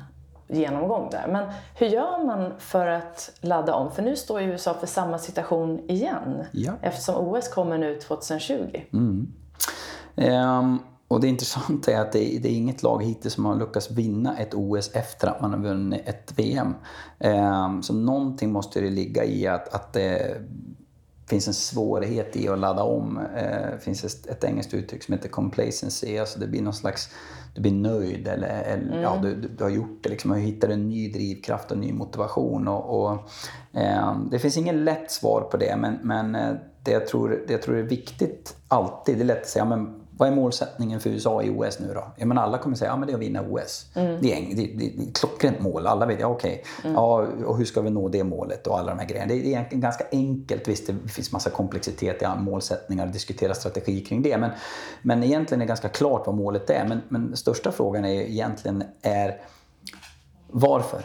genomgång 0.47 1.09
där. 1.11 1.27
Men 1.27 1.49
hur 1.75 1.87
gör 1.87 2.25
man 2.25 2.53
för 2.59 2.87
att 2.87 3.31
ladda 3.41 3.73
om? 3.73 3.91
För 3.91 4.01
nu 4.01 4.15
står 4.15 4.41
ju 4.41 4.47
USA 4.47 4.73
för 4.73 4.87
samma 4.87 5.17
situation 5.17 5.89
igen 5.89 6.43
ja. 6.51 6.73
eftersom 6.81 7.15
OS 7.15 7.49
kommer 7.49 7.77
nu 7.77 7.95
2020. 7.95 8.81
Mm. 8.93 9.33
Um 10.15 10.79
och 11.07 11.21
det 11.21 11.27
intressanta 11.27 11.91
är 11.91 12.01
att 12.01 12.11
det 12.11 12.35
är, 12.35 12.39
det 12.39 12.49
är, 12.49 12.55
inget 12.55 12.83
lag 12.83 13.03
hittills 13.03 13.33
som 13.33 13.45
har 13.45 13.55
lyckats 13.55 13.91
vinna 13.91 14.37
ett 14.37 14.53
OS 14.53 14.91
efter 14.93 15.27
att 15.27 15.41
man 15.41 15.53
har 15.53 15.59
vunnit 15.59 16.01
ett 16.05 16.33
VM. 16.35 16.73
Eh, 17.19 17.81
så 17.81 17.93
någonting 17.93 18.51
måste 18.51 18.81
det 18.81 18.89
ligga 18.89 19.25
i 19.25 19.47
att, 19.47 19.73
att 19.73 19.93
det 19.93 20.41
finns 21.27 21.47
en 21.47 21.53
svårighet 21.53 22.35
i 22.35 22.47
att 22.47 22.59
ladda 22.59 22.83
om. 22.83 23.17
Eh, 23.35 23.71
det 23.71 23.79
finns 23.81 24.03
ett, 24.03 24.27
ett 24.27 24.43
engelskt 24.43 24.73
uttryck 24.73 25.03
som 25.03 25.13
heter 25.13 25.29
complacency, 25.29 26.17
alltså 26.17 26.39
det 26.39 26.47
blir 26.47 26.61
någon 26.61 26.73
slags 26.73 27.09
du 27.55 27.61
blir 27.61 27.71
nöjd 27.71 28.27
eller, 28.27 28.63
eller 28.63 28.87
mm. 28.87 29.01
ja, 29.01 29.19
du, 29.21 29.35
du, 29.35 29.63
har 29.63 29.71
gjort 29.71 30.03
det. 30.03 30.09
Liksom, 30.09 30.31
du 30.31 30.39
hittar 30.39 30.69
en 30.69 30.89
ny 30.89 31.11
drivkraft 31.11 31.71
och 31.71 31.77
ny 31.77 31.93
motivation. 31.93 32.67
Och, 32.67 32.99
och 32.99 33.29
eh, 33.73 34.17
det 34.31 34.39
finns 34.39 34.57
ingen 34.57 34.85
lätt 34.85 35.11
svar 35.11 35.41
på 35.41 35.57
det 35.57 35.75
men, 35.77 35.97
men 36.03 36.35
eh, 36.35 36.53
det, 36.83 36.91
jag 36.91 37.07
tror, 37.07 37.43
det 37.47 37.53
jag 37.53 37.61
tror 37.61 37.77
är 37.77 37.83
viktigt 37.83 38.55
alltid, 38.67 39.17
det 39.17 39.23
är 39.23 39.25
lätt 39.25 39.41
att 39.41 39.47
säga 39.47 39.65
men 39.65 40.04
vad 40.17 40.27
är 40.27 40.35
målsättningen 40.35 40.99
för 40.99 41.09
USA 41.09 41.43
i 41.43 41.49
OS 41.49 41.79
nu 41.79 41.93
då? 41.93 42.03
Jag 42.17 42.27
menar, 42.27 42.43
alla 42.43 42.57
kommer 42.57 42.75
säga 42.75 42.91
att 42.91 42.99
ja, 42.99 43.05
det 43.05 43.11
är 43.11 43.15
att 43.15 43.21
vinna 43.21 43.41
OS. 43.41 43.85
Mm. 43.93 44.21
Det, 44.21 44.33
är, 44.33 44.55
det, 44.55 44.65
det, 44.65 44.73
det 44.77 45.03
är 45.03 45.07
ett 45.07 45.17
klockrent 45.17 45.59
mål. 45.59 45.87
Alla 45.87 46.05
vet, 46.05 46.19
ja, 46.19 46.27
okej, 46.27 46.63
okay. 46.79 46.91
mm. 46.91 46.95
ja, 46.95 47.27
och 47.45 47.57
hur 47.57 47.65
ska 47.65 47.81
vi 47.81 47.89
nå 47.89 48.09
det 48.09 48.23
målet 48.23 48.67
och 48.67 48.79
alla 48.79 48.91
de 48.91 48.99
här 48.99 49.07
grejerna. 49.07 49.27
Det 49.27 49.39
är 49.39 49.45
egentligen 49.45 49.81
ganska 49.81 50.05
enkelt. 50.11 50.67
Visst, 50.67 50.87
det 50.87 51.09
finns 51.09 51.31
massa 51.31 51.49
komplexitet 51.49 52.21
i 52.21 52.25
målsättningar 52.39 53.05
och 53.05 53.11
diskutera 53.11 53.53
strategi 53.53 53.99
kring 53.99 54.21
det. 54.21 54.37
Men, 54.37 54.51
men 55.01 55.23
egentligen 55.23 55.61
är 55.61 55.65
det 55.65 55.67
ganska 55.67 55.89
klart 55.89 56.27
vad 56.27 56.35
målet 56.35 56.69
är. 56.69 56.85
Men, 56.87 57.01
men 57.09 57.37
största 57.37 57.71
frågan 57.71 58.05
är 58.05 58.21
egentligen 58.21 58.83
är 59.01 59.41
varför? 60.47 61.01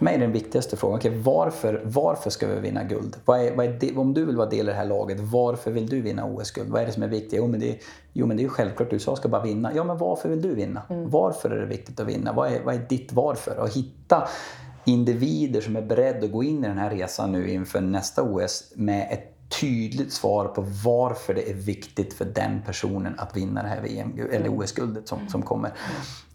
För 0.00 0.04
mig 0.04 0.14
är 0.14 0.18
den 0.18 0.32
viktigaste 0.32 0.76
frågan, 0.76 0.98
okay, 0.98 1.12
varför, 1.22 1.82
varför 1.84 2.30
ska 2.30 2.46
vi 2.46 2.60
vinna 2.60 2.84
guld? 2.84 3.16
Vad 3.24 3.40
är, 3.40 3.56
vad 3.56 3.66
är 3.66 3.76
det, 3.80 3.96
om 3.96 4.14
du 4.14 4.24
vill 4.24 4.36
vara 4.36 4.48
del 4.48 4.68
i 4.68 4.70
det 4.70 4.76
här 4.76 4.84
laget, 4.84 5.20
varför 5.20 5.70
vill 5.70 5.86
du 5.86 6.00
vinna 6.00 6.24
OS-guld? 6.24 6.70
Vad 6.70 6.82
är 6.82 6.86
det 6.86 6.92
som 6.92 7.02
är 7.02 7.08
viktigt? 7.08 7.32
Jo 7.32 7.46
men 7.46 7.60
det, 7.60 7.78
jo, 8.12 8.26
men 8.26 8.36
det 8.36 8.40
är 8.40 8.44
ju 8.44 8.48
självklart, 8.48 8.92
USA 8.92 9.16
ska 9.16 9.28
bara 9.28 9.42
vinna. 9.42 9.72
Ja, 9.74 9.84
men 9.84 9.98
varför 9.98 10.28
vill 10.28 10.42
du 10.42 10.54
vinna? 10.54 10.82
Mm. 10.90 11.10
Varför 11.10 11.50
är 11.50 11.60
det 11.60 11.66
viktigt 11.66 12.00
att 12.00 12.06
vinna? 12.06 12.32
Vad 12.32 12.52
är, 12.52 12.62
vad 12.64 12.74
är 12.74 12.78
ditt 12.88 13.12
varför? 13.12 13.58
Och 13.58 13.68
hitta 13.68 14.28
individer 14.84 15.60
som 15.60 15.76
är 15.76 15.82
beredda 15.82 16.26
att 16.26 16.32
gå 16.32 16.44
in 16.44 16.64
i 16.64 16.68
den 16.68 16.78
här 16.78 16.90
resan 16.90 17.32
nu 17.32 17.50
inför 17.50 17.80
nästa 17.80 18.22
OS 18.22 18.72
med 18.76 19.08
ett 19.10 19.36
tydligt 19.60 20.12
svar 20.12 20.48
på 20.48 20.64
varför 20.84 21.34
det 21.34 21.50
är 21.50 21.54
viktigt 21.54 22.14
för 22.14 22.24
den 22.24 22.62
personen 22.66 23.14
att 23.18 23.36
vinna 23.36 23.62
det 23.62 23.68
här 23.68 23.82
VM 23.82 24.12
eller 24.18 24.46
mm. 24.46 24.58
OS-guldet 24.58 25.08
som, 25.08 25.28
som 25.28 25.42
kommer. 25.42 25.72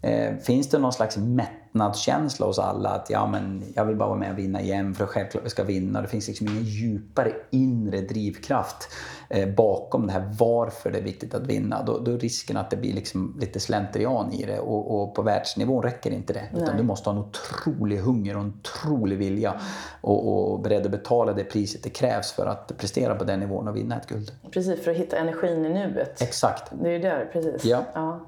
Eh, 0.02 0.36
finns 0.36 0.68
det 0.68 0.78
någon 0.78 0.92
slags 0.92 1.16
mättnad 1.16 1.65
mättnadskänsla 1.76 2.46
hos 2.46 2.58
alla. 2.58 2.88
Att 2.88 3.10
ja, 3.10 3.26
men 3.26 3.64
jag 3.74 3.84
vill 3.84 3.96
bara 3.96 4.08
vara 4.08 4.18
med 4.18 4.32
och 4.32 4.38
vinna 4.38 4.60
igen 4.60 4.94
för 4.94 5.04
att 5.04 5.10
självklart 5.10 5.44
vi 5.44 5.50
ska 5.50 5.64
vinna. 5.64 6.02
Det 6.02 6.08
finns 6.08 6.28
liksom 6.28 6.48
ingen 6.48 6.64
djupare 6.64 7.32
inre 7.50 8.00
drivkraft 8.00 8.88
eh, 9.30 9.48
bakom 9.48 10.06
det 10.06 10.12
här 10.12 10.34
varför 10.38 10.90
det 10.90 10.98
är 10.98 11.02
viktigt 11.02 11.34
att 11.34 11.46
vinna. 11.46 11.82
Då, 11.82 11.98
då 11.98 12.12
är 12.12 12.18
risken 12.18 12.56
att 12.56 12.70
det 12.70 12.76
blir 12.76 12.92
liksom 12.92 13.36
lite 13.40 13.60
slentrian 13.60 14.32
i 14.32 14.44
det 14.44 14.58
och, 14.58 15.02
och 15.02 15.14
på 15.14 15.22
världsnivå 15.22 15.80
räcker 15.80 16.10
inte 16.10 16.32
det. 16.32 16.48
Utan 16.52 16.64
Nej. 16.64 16.76
du 16.76 16.82
måste 16.82 17.10
ha 17.10 17.16
en 17.16 17.22
otrolig 17.22 17.98
hunger 17.98 18.36
och 18.36 18.42
en 18.42 18.54
otrolig 18.58 19.18
vilja 19.18 19.60
och, 20.00 20.52
och 20.52 20.60
beredd 20.60 20.84
att 20.84 20.92
betala 20.92 21.32
det 21.32 21.44
priset 21.44 21.82
det 21.82 21.90
krävs 21.90 22.32
för 22.32 22.46
att 22.46 22.72
prestera 22.78 23.14
på 23.14 23.24
den 23.24 23.40
nivån 23.40 23.68
och 23.68 23.76
vinna 23.76 23.96
ett 23.96 24.06
guld. 24.06 24.32
Precis, 24.50 24.84
för 24.84 24.90
att 24.90 24.96
hitta 24.96 25.16
energin 25.16 25.64
i 25.64 25.68
nuet. 25.68 26.22
Exakt. 26.22 26.72
Det 26.82 26.88
är 26.88 26.92
ju 26.92 26.98
där, 26.98 27.30
precis. 27.32 27.64
Ja. 27.64 27.84
ja. 27.94 28.20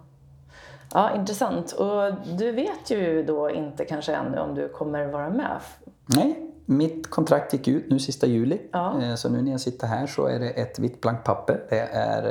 Ja, 0.94 1.14
intressant. 1.16 1.72
Och 1.72 2.12
du 2.38 2.52
vet 2.52 2.90
ju 2.90 3.22
då 3.22 3.50
inte 3.50 3.84
kanske 3.84 4.14
ännu 4.14 4.38
om 4.38 4.54
du 4.54 4.68
kommer 4.68 5.06
vara 5.06 5.30
med. 5.30 5.60
Nej, 6.06 6.50
mitt 6.66 7.10
kontrakt 7.10 7.52
gick 7.52 7.68
ut 7.68 7.90
nu 7.90 7.98
sista 7.98 8.26
juli. 8.26 8.60
Ja. 8.72 9.02
Eh, 9.02 9.14
Så 9.14 9.28
nu 9.28 9.42
när 9.42 9.50
jag 9.50 9.60
sitter 9.60 9.86
här 9.86 10.06
så 10.06 10.26
är 10.26 10.38
det 10.38 10.50
ett 10.50 10.78
vitt 10.78 11.00
blankt 11.00 11.24
papper. 11.24 11.66
Det 11.70 11.80
är 11.80 12.22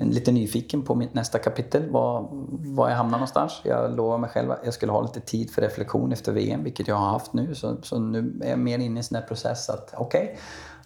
en 0.00 0.08
lite 0.08 0.32
nyfiken 0.32 0.82
på 0.82 0.94
mitt 0.94 1.14
nästa 1.14 1.38
kapitel, 1.38 1.90
var, 1.90 2.28
var 2.76 2.88
jag 2.88 2.96
hamnar 2.96 3.18
någonstans. 3.18 3.60
Jag 3.64 3.96
lovade 3.96 4.20
mig 4.20 4.30
själv 4.30 4.50
att 4.50 4.60
jag 4.64 4.74
skulle 4.74 4.92
ha 4.92 5.02
lite 5.02 5.20
tid 5.20 5.50
för 5.50 5.62
reflektion 5.62 6.12
efter 6.12 6.32
VM, 6.32 6.64
vilket 6.64 6.88
jag 6.88 6.96
har 6.96 7.06
haft 7.10 7.32
nu. 7.32 7.54
Så, 7.54 7.76
så 7.82 7.98
nu 7.98 8.40
är 8.44 8.50
jag 8.50 8.58
mer 8.58 8.78
inne 8.78 8.94
i 8.94 8.98
en 8.98 9.04
sån 9.04 9.16
här 9.16 9.22
process 9.26 9.70
att 9.70 9.94
okej, 9.96 10.38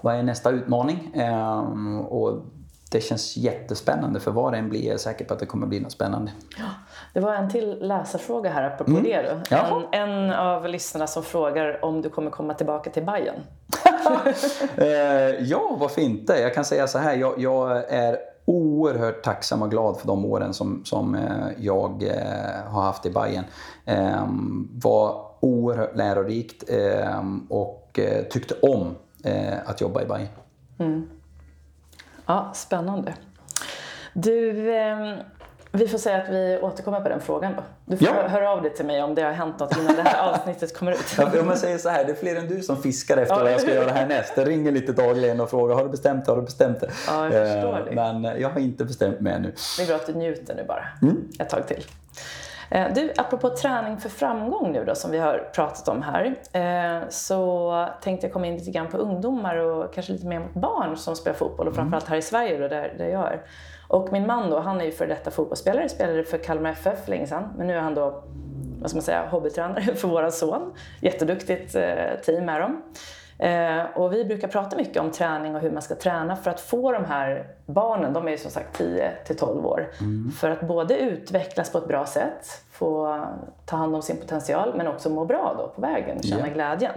vad 0.03 0.15
är 0.15 0.23
nästa 0.23 0.51
utmaning? 0.51 1.13
Ehm, 1.15 2.01
och 2.01 2.45
det 2.93 3.01
känns 3.01 3.37
jättespännande 3.37 4.21
för 4.21 4.31
vad 4.31 4.53
det 4.53 4.59
än 4.59 4.69
blir 4.69 4.85
jag 4.85 4.95
är 4.95 4.99
säker 4.99 5.25
på 5.25 5.35
att 5.35 5.41
det 5.41 5.47
kommer 5.47 5.67
bli 5.67 5.81
något 5.81 5.93
spännande. 5.93 6.33
Det 7.15 7.21
var 7.21 7.35
en 7.35 7.51
till 7.51 7.79
läsarfråga 7.81 8.51
här 8.51 8.63
apropå 8.63 8.91
det. 8.91 9.15
Mm. 9.15 9.43
Jaha. 9.51 9.83
En, 9.93 10.09
en 10.11 10.33
av 10.33 10.69
lyssnarna 10.69 11.07
som 11.07 11.23
frågar 11.23 11.85
om 11.85 12.03
du 12.03 12.11
kommer 12.11 12.31
komma 12.31 12.55
tillbaka 12.55 12.91
till 12.91 13.05
Bayern. 13.05 13.37
Eh, 14.77 14.87
ja, 15.41 15.77
varför 15.81 16.01
inte? 16.01 16.33
Jag 16.33 16.55
kan 16.55 16.65
säga 16.65 16.87
så 16.87 16.99
här, 16.99 17.17
jag, 17.17 17.35
jag 17.39 17.93
är 17.93 18.19
oerhört 18.45 19.23
tacksam 19.23 19.63
och 19.63 19.71
glad 19.71 19.99
för 19.99 20.07
de 20.07 20.25
åren 20.25 20.55
som, 20.55 20.85
som 20.85 21.15
eh, 21.15 21.47
jag 21.59 22.03
eh, 22.03 22.73
har 22.73 22.83
haft 22.83 23.07
i 23.07 23.11
Bayern. 23.11 23.45
Eh, 23.85 24.27
var 24.73 25.25
oerhört 25.41 25.97
lärorikt 25.97 26.71
eh, 26.71 27.23
och 27.49 28.01
tyckte 28.31 28.55
om 28.63 28.95
att 29.65 29.81
jobba 29.81 30.03
i 30.03 30.05
Bayern. 30.05 31.09
Ja, 32.27 32.51
spännande. 32.55 33.15
Du, 34.13 34.73
ehm, 34.77 35.17
vi 35.73 35.89
får 35.89 35.99
säga 35.99 36.17
att 36.23 36.29
vi 36.29 36.59
återkommer 36.63 37.01
på 37.01 37.09
den 37.09 37.21
frågan 37.21 37.53
då. 37.57 37.63
Du 37.85 37.97
får 37.97 38.09
Ja. 38.09 38.29
höra 38.29 38.51
av 38.51 38.63
dig 38.63 38.75
till 38.75 38.87
mig 38.87 39.03
om 39.03 39.15
det 39.15 39.23
har 39.23 39.33
hänt 39.33 39.59
något 39.59 39.77
innan 39.77 39.97
det 39.97 40.03
här 40.03 40.31
avsnittet 40.35 40.79
kommer 40.79 40.93
ut. 40.93 41.15
Ja, 41.19 41.41
Om 41.41 41.49
jag 41.49 41.59
säger 41.59 41.79
så 41.79 41.89
här, 41.89 42.05
det 42.05 42.13
är 42.13 42.17
fler 42.17 42.37
än 42.37 42.49
du 42.49 42.63
som 42.63 42.83
fiskar 42.83 43.17
efter 43.17 43.35
vad 43.35 43.53
jag 43.53 43.61
ska 43.61 43.75
göra 43.75 43.91
härnäst. 43.91 44.33
Det 44.35 44.45
ringer 44.45 44.73
lite 44.73 44.93
dagligen 44.93 45.41
och 45.41 45.51
frågar, 45.51 45.75
har 45.75 45.85
du 45.85 45.91
bestämt 45.91 46.25
det? 46.25 46.31
Har 46.33 46.37
du 46.37 46.43
bestämt 46.45 46.81
det? 46.81 46.91
Ja, 47.09 47.25
jag 47.33 47.49
förstår 47.49 47.79
Eh, 47.79 47.85
det. 47.85 47.95
Men 47.95 48.41
jag 48.41 48.49
har 48.51 48.61
inte 48.61 48.85
bestämt 48.85 49.21
mig 49.21 49.33
ännu. 49.33 49.55
Det 49.79 49.83
är 49.83 49.87
bra 49.87 49.97
att 49.97 50.07
du 50.07 50.13
njuter 50.15 50.55
nu 50.55 50.65
bara, 50.65 50.85
Mm. 51.03 51.29
ett 51.39 51.49
tag 51.51 51.67
till. 51.69 51.85
Eh, 52.75 52.93
Du, 52.95 53.13
apropå 53.17 53.51
träning 53.51 53.99
för 53.99 54.09
framgång 54.09 54.73
nu 54.73 54.85
då, 54.85 54.95
som 54.95 55.11
vi 55.11 55.19
har 55.19 55.51
pratat 55.55 55.89
om 55.89 56.03
här, 56.03 56.35
eh, 56.53 57.09
så 57.09 57.89
tänkte 58.03 58.27
jag 58.27 58.33
komma 58.33 58.47
in 58.47 58.57
lite 58.57 58.71
grann 58.71 58.89
på 58.89 58.97
ungdomar 58.97 59.57
och 59.57 59.95
kanske 59.95 60.13
lite 60.13 60.27
mer 60.27 60.41
mot 60.41 60.55
barn 60.55 60.97
som 60.97 61.17
spelar 61.17 61.39
fotboll 61.39 61.69
och 61.69 61.75
framförallt 61.75 62.09
här 62.09 62.17
i 62.17 62.23
Sverige 62.23 62.59
då, 62.59 62.69
där, 62.69 62.95
där 62.99 63.09
jag 63.09 63.27
är. 63.27 63.43
Och 63.89 64.13
min 64.13 64.27
man 64.27 64.51
då, 64.51 64.61
han 64.61 64.81
är 64.81 64.85
ju 64.85 64.93
för 64.93 65.07
detta 65.07 65.31
fotbollsspelare, 65.31 65.89
spelade 65.89 66.25
för 66.25 66.39
Kalmar 66.39 66.71
FF 66.71 67.05
för 67.05 67.11
länge 67.11 67.27
sedan, 67.27 67.49
men 67.57 67.67
nu 67.67 67.77
är 67.77 67.81
han 67.81 67.95
då 67.95 68.25
vad 68.81 68.91
ska 68.91 68.97
man 68.97 69.03
säga, 69.03 69.29
hobbytränare 69.31 69.83
för 69.95 70.09
våran 70.09 70.33
son. 70.33 70.73
Jätteduktigt 71.01 71.75
eh, 71.75 72.21
team 72.25 72.49
är 72.49 72.61
de. 72.61 72.83
Eh, 73.43 73.85
och 73.95 74.13
vi 74.13 74.25
brukar 74.25 74.49
prata 74.49 74.77
mycket 74.77 75.03
om 75.03 75.11
träning 75.11 75.55
och 75.55 75.61
hur 75.61 75.71
man 75.71 75.83
ska 75.83 75.95
träna 75.95 76.37
för 76.37 76.51
att 76.51 76.61
få 76.61 76.93
de 76.93 77.05
här 77.05 77.47
barnen, 77.67 78.13
de 78.13 78.27
är 78.27 78.31
ju 78.31 78.39
som 78.39 78.51
sagt 78.51 78.77
10 78.79 79.11
till 79.25 79.37
12 79.37 79.67
år, 79.67 79.87
för 80.41 80.51
att 80.51 80.61
både 80.61 80.99
utvecklas 80.99 81.73
på 81.73 81.79
ett 81.79 81.89
bra 81.89 82.07
sätt, 82.07 82.63
få 82.73 83.25
ta 83.67 83.77
hand 83.77 83.95
om 83.95 84.03
sin 84.03 84.17
potential, 84.17 84.75
men 84.77 84.87
också 84.87 85.11
må 85.11 85.25
bra 85.25 85.55
då 85.59 85.69
på 85.69 85.81
vägen, 85.81 86.23
känna 86.23 86.47
Ja. 86.49 86.53
glädjen. 86.55 86.93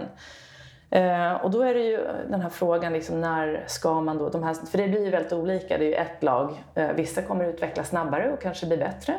Eh, 0.90 1.32
och 1.32 1.50
då 1.50 1.62
är 1.62 1.74
det 1.74 1.80
ju 1.84 1.98
den 2.30 2.40
här 2.40 2.48
frågan, 2.50 2.92
liksom, 2.92 3.20
när 3.20 3.64
ska 3.66 4.00
man 4.00 4.18
då, 4.18 4.28
de 4.28 4.42
här, 4.42 4.54
för 4.54 4.78
det 4.78 4.88
blir 4.88 5.04
ju 5.04 5.10
väldigt 5.10 5.32
olika, 5.32 5.78
det 5.78 5.84
är 5.84 5.88
ju 5.88 5.94
ett 5.94 6.22
lag, 6.22 6.64
eh, 6.74 6.92
vissa 6.92 7.22
kommer 7.22 7.44
utvecklas 7.44 7.88
snabbare 7.88 8.32
och 8.32 8.40
kanske 8.40 8.66
bli 8.66 8.76
bättre, 8.76 9.14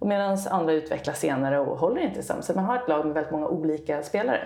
medan 0.00 0.38
andra 0.50 0.72
utvecklas 0.72 1.18
senare 1.18 1.58
och 1.58 1.78
håller 1.78 2.00
inte 2.00 2.22
samma. 2.22 2.42
Så 2.42 2.52
man 2.54 2.64
har 2.64 2.76
ett 2.76 2.88
lag 2.88 3.04
med 3.04 3.14
väldigt 3.14 3.32
många 3.32 3.48
olika 3.48 4.02
spelare. 4.02 4.40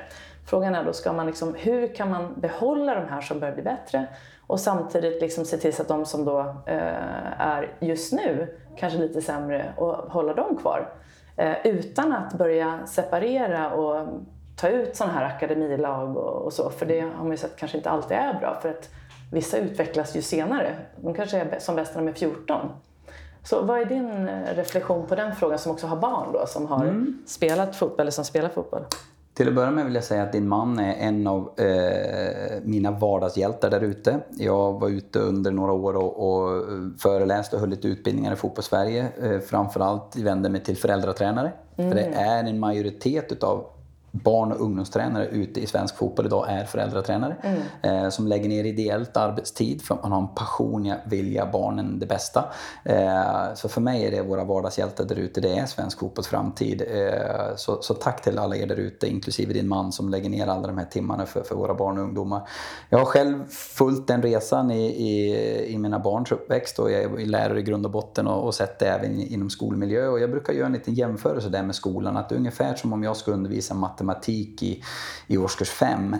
Frågan 0.46 0.74
är 0.74 0.84
då, 0.84 0.92
ska 0.92 1.12
man 1.12 1.26
liksom, 1.26 1.54
hur 1.54 1.94
kan 1.94 2.10
man 2.10 2.34
behålla 2.36 2.94
de 2.94 3.08
här 3.08 3.20
som 3.20 3.40
börjar 3.40 3.54
bli 3.54 3.62
bättre 3.62 4.06
och 4.46 4.60
samtidigt 4.60 5.20
liksom 5.20 5.44
se 5.44 5.56
till 5.56 5.74
så 5.74 5.82
att 5.82 5.88
de 5.88 6.06
som 6.06 6.24
då 6.24 6.40
eh, 6.66 7.40
är 7.40 7.72
just 7.80 8.12
nu 8.12 8.58
kanske 8.76 8.98
lite 8.98 9.22
sämre 9.22 9.74
och 9.76 9.94
hålla 9.94 10.34
dem 10.34 10.56
kvar. 10.56 10.92
Eh, 11.36 11.66
utan 11.66 12.12
att 12.12 12.34
börja 12.34 12.86
separera 12.86 13.74
och 13.74 14.08
ta 14.56 14.68
ut 14.68 14.96
sådana 14.96 15.12
här 15.14 15.24
akademilag 15.24 16.16
och, 16.16 16.42
och 16.42 16.52
så. 16.52 16.70
För 16.70 16.86
det 16.86 17.00
har 17.00 17.22
man 17.22 17.30
ju 17.30 17.36
sett 17.36 17.56
kanske 17.56 17.76
inte 17.76 17.90
alltid 17.90 18.16
är 18.16 18.34
bra. 18.34 18.58
För 18.62 18.68
att 18.68 18.90
vissa 19.32 19.58
utvecklas 19.58 20.16
ju 20.16 20.22
senare. 20.22 20.76
De 20.96 21.14
kanske 21.14 21.38
är 21.38 21.58
som 21.58 21.76
bäst 21.76 21.94
när 21.94 22.02
de 22.02 22.08
är 22.08 22.12
14. 22.12 22.68
Så 23.42 23.62
vad 23.62 23.80
är 23.80 23.84
din 23.84 24.28
eh, 24.28 24.54
reflektion 24.54 25.06
på 25.06 25.14
den 25.14 25.36
frågan 25.36 25.58
som 25.58 25.72
också 25.72 25.86
har 25.86 25.96
barn 25.96 26.32
då, 26.32 26.46
som 26.46 26.66
har 26.66 27.06
spelat 27.26 27.76
fotboll 27.76 28.00
eller 28.00 28.10
som 28.10 28.24
spelar 28.24 28.48
fotboll? 28.48 28.84
Till 29.34 29.48
att 29.48 29.54
börja 29.54 29.70
med 29.70 29.84
vill 29.84 29.94
jag 29.94 30.04
säga 30.04 30.22
att 30.22 30.32
din 30.32 30.48
man 30.48 30.78
är 30.78 30.94
en 30.94 31.26
av 31.26 31.60
eh, 31.60 32.62
mina 32.62 32.90
vardagshjältar 32.90 33.70
där 33.70 33.80
ute. 33.80 34.20
Jag 34.30 34.80
var 34.80 34.88
ute 34.88 35.18
under 35.18 35.50
några 35.50 35.72
år 35.72 35.96
och, 35.96 36.28
och 36.28 36.64
föreläste 36.98 37.56
och 37.56 37.60
höll 37.60 37.70
lite 37.70 37.88
utbildningar 37.88 38.32
i 38.32 38.36
Fotbollssverige. 38.36 39.08
Eh, 39.22 39.38
framförallt 39.38 40.16
vände 40.16 40.48
mig 40.48 40.62
till 40.62 40.76
föräldratränare. 40.76 41.52
För 41.76 41.94
det 41.94 42.04
är 42.04 42.44
en 42.44 42.58
majoritet 42.58 43.32
utav 43.32 43.66
barn 44.22 44.52
och 44.52 44.60
ungdomstränare 44.60 45.26
ute 45.26 45.60
i 45.60 45.66
svensk 45.66 45.96
fotboll 45.96 46.26
idag 46.26 46.46
är 46.48 46.64
föräldratränare. 46.64 47.36
Eh, 47.82 48.08
som 48.08 48.26
lägger 48.26 48.48
ner 48.48 48.64
ideellt 48.64 49.16
arbetstid 49.16 49.82
för 49.82 49.94
att 49.94 50.02
man 50.02 50.12
har 50.12 50.20
en 50.20 50.34
passion 50.34 50.86
i 50.86 50.90
att 50.90 50.98
vilja 51.04 51.46
barnen 51.52 51.98
det 51.98 52.06
bästa. 52.06 52.44
Eh, 52.84 53.54
så 53.54 53.68
för 53.68 53.80
mig 53.80 54.06
är 54.06 54.10
det 54.10 54.22
våra 54.22 54.44
vardagshjältar 54.44 55.04
där 55.04 55.16
ute. 55.16 55.40
Det 55.40 55.58
är 55.58 55.66
svensk 55.66 55.98
fotbolls 55.98 56.28
framtid. 56.28 56.82
Eh, 56.82 57.56
så, 57.56 57.82
så 57.82 57.94
tack 57.94 58.22
till 58.22 58.38
alla 58.38 58.56
er 58.56 58.66
där 58.66 58.76
ute, 58.76 59.06
inklusive 59.06 59.52
din 59.52 59.68
man 59.68 59.92
som 59.92 60.08
lägger 60.08 60.30
ner 60.30 60.46
alla 60.46 60.66
de 60.66 60.78
här 60.78 60.84
timmarna 60.84 61.26
för, 61.26 61.42
för 61.42 61.54
våra 61.54 61.74
barn 61.74 61.98
och 61.98 62.04
ungdomar. 62.04 62.48
Jag 62.88 62.98
har 62.98 63.06
själv 63.06 63.44
följt 63.48 64.06
den 64.06 64.22
resan 64.22 64.70
i, 64.70 64.86
i, 64.86 65.74
i 65.74 65.78
mina 65.78 65.98
barns 65.98 66.32
uppväxt 66.32 66.78
och 66.78 66.90
jag 66.90 67.02
är 67.02 67.26
lärare 67.26 67.60
i 67.60 67.62
grund 67.62 67.86
och 67.86 67.92
botten 67.92 68.26
och, 68.26 68.46
och 68.46 68.54
sett 68.54 68.78
det 68.78 68.86
även 68.86 69.20
inom 69.20 69.50
skolmiljö. 69.50 70.08
Och 70.08 70.20
jag 70.20 70.30
brukar 70.30 70.52
göra 70.52 70.66
en 70.66 70.72
liten 70.72 70.94
jämförelse 70.94 71.48
där 71.48 71.62
med 71.62 71.74
skolan. 71.74 72.16
Att 72.16 72.28
det 72.28 72.34
är 72.34 72.38
ungefär 72.38 72.74
som 72.74 72.92
om 72.92 73.02
jag 73.02 73.16
ska 73.16 73.30
undervisa 73.30 73.74
matematik 73.74 74.03
i, 74.62 74.72
i 75.28 75.36
årskurs 75.36 75.70
5. 75.70 76.14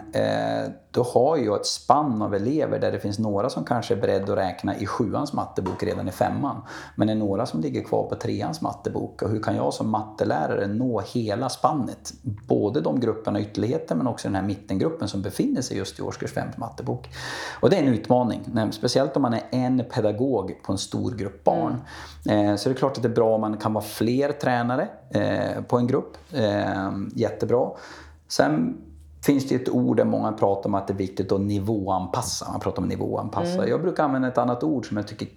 Då 0.95 1.03
har 1.03 1.37
jag 1.37 1.61
ett 1.61 1.67
spann 1.67 2.23
av 2.23 2.35
elever 2.35 2.79
där 2.79 2.93
det 2.93 2.99
finns 3.01 3.19
några 3.19 3.51
som 3.51 3.65
kanske 3.65 3.95
är 3.95 4.01
beredda 4.01 4.33
att 4.33 4.39
räkna 4.39 4.77
i 4.77 4.87
sjuans 4.87 5.33
mattebok 5.33 5.83
redan 5.83 6.09
i 6.09 6.13
femman. 6.13 6.63
Men 6.97 7.07
det 7.07 7.13
är 7.13 7.17
några 7.17 7.47
som 7.47 7.61
ligger 7.61 7.83
kvar 7.85 8.03
på 8.03 8.15
treans 8.15 8.61
mattebok. 8.61 9.23
Och 9.23 9.31
hur 9.31 9.43
kan 9.43 9.57
jag 9.57 9.75
som 9.75 9.91
mattelärare 9.91 10.67
nå 10.67 11.01
hela 11.01 11.49
spannet? 11.49 12.13
Både 12.23 12.81
de 12.81 13.01
grupperna 13.01 13.41
ytterligheter 13.41 13.95
men 13.95 14.07
också 14.07 14.29
den 14.29 14.35
här 14.35 14.43
mittengruppen 14.43 15.09
som 15.09 15.23
befinner 15.23 15.63
sig 15.63 15.77
just 15.77 15.99
i 15.99 16.03
årskurs 16.03 16.33
5 16.33 16.49
mattebok. 16.57 17.09
Och 17.61 17.71
det 17.71 17.77
är 17.77 17.83
en 17.83 17.95
utmaning, 17.95 18.71
speciellt 18.73 19.17
om 19.17 19.23
man 19.23 19.35
är 19.35 19.43
en 19.51 19.85
pedagog 19.95 20.63
på 20.63 20.73
en 20.73 20.79
stor 20.79 21.11
grupp 21.11 21.45
barn. 21.45 21.81
Eh, 22.29 22.57
Så 22.57 22.69
det 22.69 22.73
är 22.73 22.79
klart 22.79 22.97
att 22.97 23.03
det 23.03 23.09
är 23.09 23.15
bra 23.15 23.35
om 23.35 23.41
man 23.41 23.57
kan 23.57 23.73
vara 23.73 23.85
fler 23.85 24.33
tränare 24.33 24.89
eh, 25.11 25.63
på 25.63 25.79
en 25.79 25.87
grupp. 25.87 26.17
Eh, 26.33 26.91
Jättebra. 27.15 27.71
Sen 28.29 28.77
finns 29.25 29.49
det 29.49 29.55
ett 29.55 29.69
ord 29.69 29.97
där 29.97 30.05
många 30.05 30.33
pratar 30.33 30.71
om 30.71 30.75
att 30.75 30.87
det 30.87 30.93
är 30.93 30.99
viktigt 30.99 31.33
att 31.33 31.41
nivåanpassa. 31.41 32.51
Man 32.51 32.61
pratar 32.61 32.83
om 32.83 32.89
nivåanpassa. 32.89 33.69
Jag 33.69 33.83
brukar 33.83 34.05
använda 34.05 34.29
ett 34.29 34.39
annat 34.39 34.63
ord 34.63 34.89
som 34.89 34.97
jag 34.97 35.09
tycker 35.09 35.29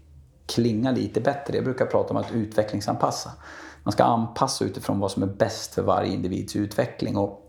klingar 0.45 0.91
lite 0.91 1.21
bättre. 1.21 1.55
Jag 1.55 1.63
brukar 1.63 1.85
prata 1.85 2.13
om 2.13 2.17
att 2.17 2.31
utvecklingsanpassa. 2.31 3.31
Man 3.83 3.91
ska 3.91 4.03
anpassa 4.03 4.65
utifrån 4.65 4.99
vad 4.99 5.11
som 5.11 5.23
är 5.23 5.27
bäst 5.27 5.73
för 5.73 5.81
varje 5.81 6.13
individs 6.13 6.55
utveckling. 6.55 7.17
Och 7.17 7.46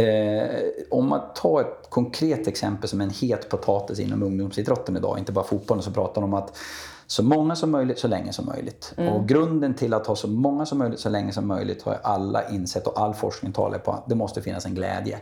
Eh, 0.00 0.50
om 0.90 1.08
man 1.08 1.20
tar 1.34 1.60
ett 1.60 1.90
konkret 1.90 2.46
exempel 2.46 2.88
som 2.88 3.00
en 3.00 3.10
het 3.10 3.48
potatis 3.48 4.00
inom 4.00 4.22
ungdomsidrotten 4.22 4.96
idag, 4.96 5.18
inte 5.18 5.32
bara 5.32 5.44
fotbollen, 5.44 5.82
så 5.82 5.90
pratar 5.90 6.20
de 6.20 6.24
om 6.24 6.34
att 6.34 6.56
så 7.06 7.22
många 7.22 7.56
som 7.56 7.70
möjligt, 7.70 7.98
så 7.98 8.08
länge 8.08 8.32
som 8.32 8.46
möjligt. 8.46 8.94
Och 9.12 9.28
grunden 9.28 9.74
till 9.74 9.94
att 9.94 10.06
ha 10.06 10.16
så 10.16 10.28
många 10.28 10.66
som 10.66 10.78
möjligt, 10.78 11.00
så 11.00 11.08
länge 11.08 11.32
som 11.32 11.48
möjligt 11.48 11.82
har 11.82 11.98
alla 12.02 12.48
insett 12.48 12.86
och 12.86 13.00
all 13.00 13.14
forskning 13.14 13.52
talar 13.52 13.78
på 13.78 13.92
att 13.92 14.08
det 14.08 14.14
måste 14.14 14.42
finnas 14.42 14.66
en 14.66 14.74
glädje. 14.74 15.18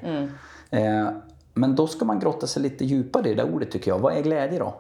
Eh, 0.71 1.09
men 1.55 1.75
då 1.75 1.87
ska 1.87 2.05
man 2.05 2.19
grotta 2.19 2.47
sig 2.47 2.63
lite 2.63 2.85
djupare 2.85 3.29
i 3.29 3.35
det 3.35 3.43
där 3.43 3.55
ordet 3.55 3.71
tycker 3.71 3.91
jag. 3.91 3.99
Vad 3.99 4.17
är 4.17 4.23
glädje 4.23 4.59
då? 4.59 4.75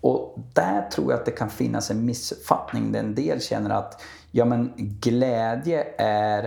Och 0.00 0.38
där 0.52 0.82
tror 0.90 1.10
jag 1.10 1.18
att 1.18 1.26
det 1.26 1.30
kan 1.30 1.50
finnas 1.50 1.90
en 1.90 2.06
missuppfattning 2.06 2.92
där 2.92 3.00
en 3.00 3.14
del 3.14 3.40
känner 3.40 3.70
att 3.70 4.02
ja, 4.30 4.44
men 4.44 4.72
glädje 4.76 5.86
är 5.98 6.44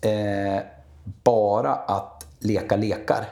eh, 0.00 0.62
bara 1.04 1.74
att 1.74 2.11
leka 2.44 2.76
lekar. 2.76 3.24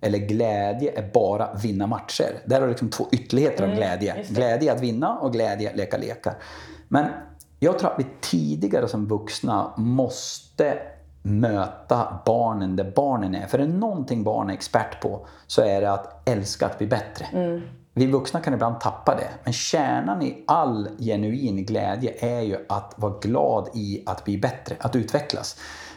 Eller 0.00 0.18
glädje 0.18 0.98
är 0.98 1.10
bara 1.12 1.54
vinna 1.54 1.86
matcher. 1.86 2.38
Där 2.44 2.60
har 2.60 2.62
du 2.62 2.68
liksom 2.68 2.90
två 2.90 3.06
ytterligheter 3.12 3.64
av 3.64 3.74
glädje. 3.74 4.24
Glädje 4.28 4.72
att 4.72 4.80
vinna 4.80 5.18
och 5.18 5.32
glädje 5.32 5.70
att 5.70 5.76
leka 5.76 5.96
lekar. 5.96 6.34
Men 6.88 7.06
jag 7.60 7.78
tror 7.78 7.90
att 7.90 8.00
vi 8.00 8.06
tidigare 8.20 8.88
som 8.88 9.06
vuxna 9.08 9.72
måste 9.76 10.78
möta 11.22 12.18
barnen 12.26 12.76
där 12.76 12.92
barnen 12.96 13.34
är. 13.34 13.46
För 13.46 13.58
är 13.58 13.66
det 13.66 13.72
någonting 13.72 14.24
barn 14.24 14.50
är 14.50 14.54
expert 14.54 15.00
på 15.00 15.26
så 15.46 15.62
är 15.62 15.80
det 15.80 15.92
att 15.92 16.28
älska 16.28 16.66
att 16.66 16.78
bli 16.78 16.86
bättre. 16.86 17.26
Mm. 17.32 17.62
Vi 17.94 18.06
vuxna 18.06 18.40
kan 18.40 18.54
ibland 18.54 18.80
tappa 18.80 19.14
det. 19.14 19.28
Men 19.44 19.52
kärnan 19.52 20.22
i 20.22 20.44
all 20.46 20.88
genuin 20.98 21.64
glädje 21.64 22.14
är 22.18 22.40
ju 22.40 22.56
att 22.68 22.94
vara 22.96 23.18
glad 23.18 23.68
i 23.74 24.02
att 24.06 24.24
bli 24.24 24.38
bättre, 24.38 24.76
att 24.80 24.96
utvecklas. 24.96 25.56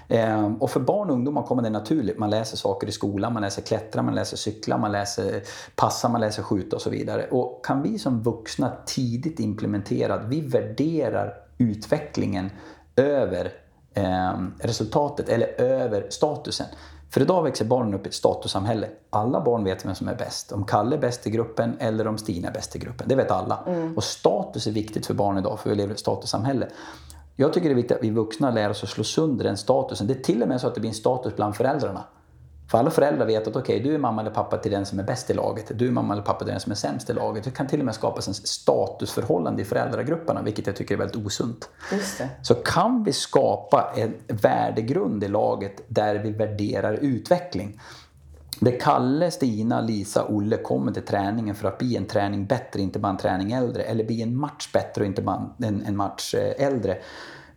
Ehm, 0.10 0.56
och 0.56 0.72
för 0.72 0.80
barn 0.80 1.10
och 1.10 1.16
ungdomar 1.16 1.44
kommer 1.44 1.64
det 1.64 1.70
naturligt. 1.70 2.18
Man 2.18 2.30
läser 2.30 2.58
saker 2.58 2.88
i 2.88 2.92
skolan, 2.92 3.34
man 3.34 3.42
läser 3.42 3.62
klättra, 3.62 4.02
man 4.02 4.16
läser 4.16 4.38
cykla, 4.38 4.78
man 4.78 4.92
läser 4.92 5.42
passa, 5.76 6.10
man 6.10 6.22
läser 6.22 6.44
skjuta 6.44 6.76
och 6.76 6.82
så 6.82 6.90
vidare. 6.90 7.28
Och 7.32 7.66
kan 7.66 7.82
vi 7.82 8.00
som 8.00 8.24
vuxna 8.24 8.72
tidigt 8.86 9.40
implementera 9.40 10.14
att 10.14 10.26
vi 10.26 10.42
värderar 10.42 11.34
utvecklingen 11.58 12.50
över 12.96 13.54
eh, 13.94 14.34
resultatet 14.60 15.30
eller 15.30 15.62
över 15.62 16.08
statusen. 16.10 16.68
För 17.10 17.22
idag 17.22 17.44
växer 17.44 17.66
barnen 17.66 17.94
upp 17.94 18.06
i 18.06 18.10
ett 18.10 18.16
statussamhälle. 18.16 18.88
Alla 19.10 19.42
barn 19.42 19.64
vet 19.64 19.86
vem 19.86 19.96
som 19.96 20.08
är 20.08 20.16
bäst. 20.16 20.52
Om 20.52 20.66
Kalle 20.66 20.96
är 20.96 21.00
bäst 21.00 21.28
i 21.28 21.30
gruppen 21.30 21.78
eller 21.80 22.08
om 22.08 22.18
Stina 22.18 22.48
är 22.48 22.54
bäst 22.54 22.76
i 22.76 22.80
gruppen. 22.80 23.08
Det 23.08 23.16
vet 23.16 23.32
alla. 23.32 23.60
Mm. 23.68 23.98
Och 23.98 24.04
status 24.04 24.68
är 24.68 24.72
viktigt 24.72 25.06
för 25.06 25.14
barn 25.14 25.38
idag, 25.38 25.60
för 25.60 25.70
vi 25.70 25.76
lever 25.76 25.90
i 25.90 25.94
ett 25.94 26.00
statussamhälle. 26.00 26.68
Jag 27.42 27.54
tycker 27.54 27.70
det 27.70 27.74
är 27.74 27.76
viktigt 27.76 27.98
att 27.98 28.04
vi 28.04 28.10
vuxna 28.10 28.52
lär 28.52 28.70
oss 28.70 28.84
att 28.84 28.90
slå 28.90 29.04
sönder 29.04 29.44
den 29.44 29.58
statusen. 29.58 30.08
Det 30.08 30.14
är 30.14 30.24
till 30.24 30.42
och 30.42 30.48
med 30.48 30.62
så 30.62 30.68
att 30.68 30.76
det 30.76 30.82
blir 30.82 30.90
en 30.90 30.96
status 30.96 31.36
bland 31.36 31.56
föräldrarna. 31.56 32.04
För 32.72 32.78
alla 32.78 32.92
föräldrar 32.92 33.26
vet 33.26 33.48
att 33.48 33.56
okej, 33.56 33.62
okay, 33.62 33.90
du 33.90 33.96
är 33.96 34.00
mamma 34.00 34.22
eller 34.22 34.32
pappa 34.32 34.58
till 34.58 34.72
den 34.72 34.86
som 34.86 35.00
är 35.00 35.04
bäst 35.04 35.30
i 35.30 35.34
laget. 35.34 35.72
Du 35.80 35.88
är 35.88 35.92
mamma 35.92 36.14
eller 36.14 36.24
pappa 36.24 36.40
till 36.40 36.52
den 36.52 36.60
som 36.60 36.72
är 36.72 36.76
sämst 36.76 37.10
i 37.10 37.14
laget. 37.14 37.44
Det 37.44 37.52
kan 37.52 37.68
till 37.68 37.80
och 37.80 37.86
med 37.86 37.96
skapas 37.96 38.28
en 38.28 38.34
statusförhållande 38.34 39.62
i 39.62 39.66
föräldragrupperna, 39.66 40.42
vilket 40.42 40.68
jag 40.68 40.76
tycker 40.76 40.96
är 40.96 41.00
väldigt 41.00 41.26
osunt. 41.26 41.70
Så 42.42 42.56
kan 42.56 43.04
vi 43.04 43.14
skapa 43.14 43.94
en 43.96 44.14
värdegrund 44.28 45.24
i 45.24 45.28
laget 45.28 45.82
där 45.88 46.16
vi 46.16 46.32
värderar 46.32 46.94
utveckling. 46.94 47.80
Där 48.60 48.80
Kalle, 48.80 49.32
Stina, 49.32 49.82
Lisa, 49.82 50.26
Olle 50.28 50.58
kommer 50.58 50.92
till 50.92 51.06
träningen 51.06 51.56
för 51.56 51.68
att 51.68 51.78
bli 51.78 51.96
en 51.96 52.06
träning 52.06 52.46
bättre, 52.46 52.82
inte 52.82 53.00
bara 53.00 53.10
en 53.10 53.18
träning 53.18 53.52
äldre. 53.52 53.84
Eller 53.84 54.04
bli 54.04 54.22
en 54.22 54.38
match 54.38 54.72
bättre 54.74 55.02
och 55.02 55.08
inte 55.08 55.22
bara 55.22 55.50
en, 55.58 55.86
en 55.86 55.98
match 55.98 56.36
eh, 56.36 56.66
äldre. 56.68 56.98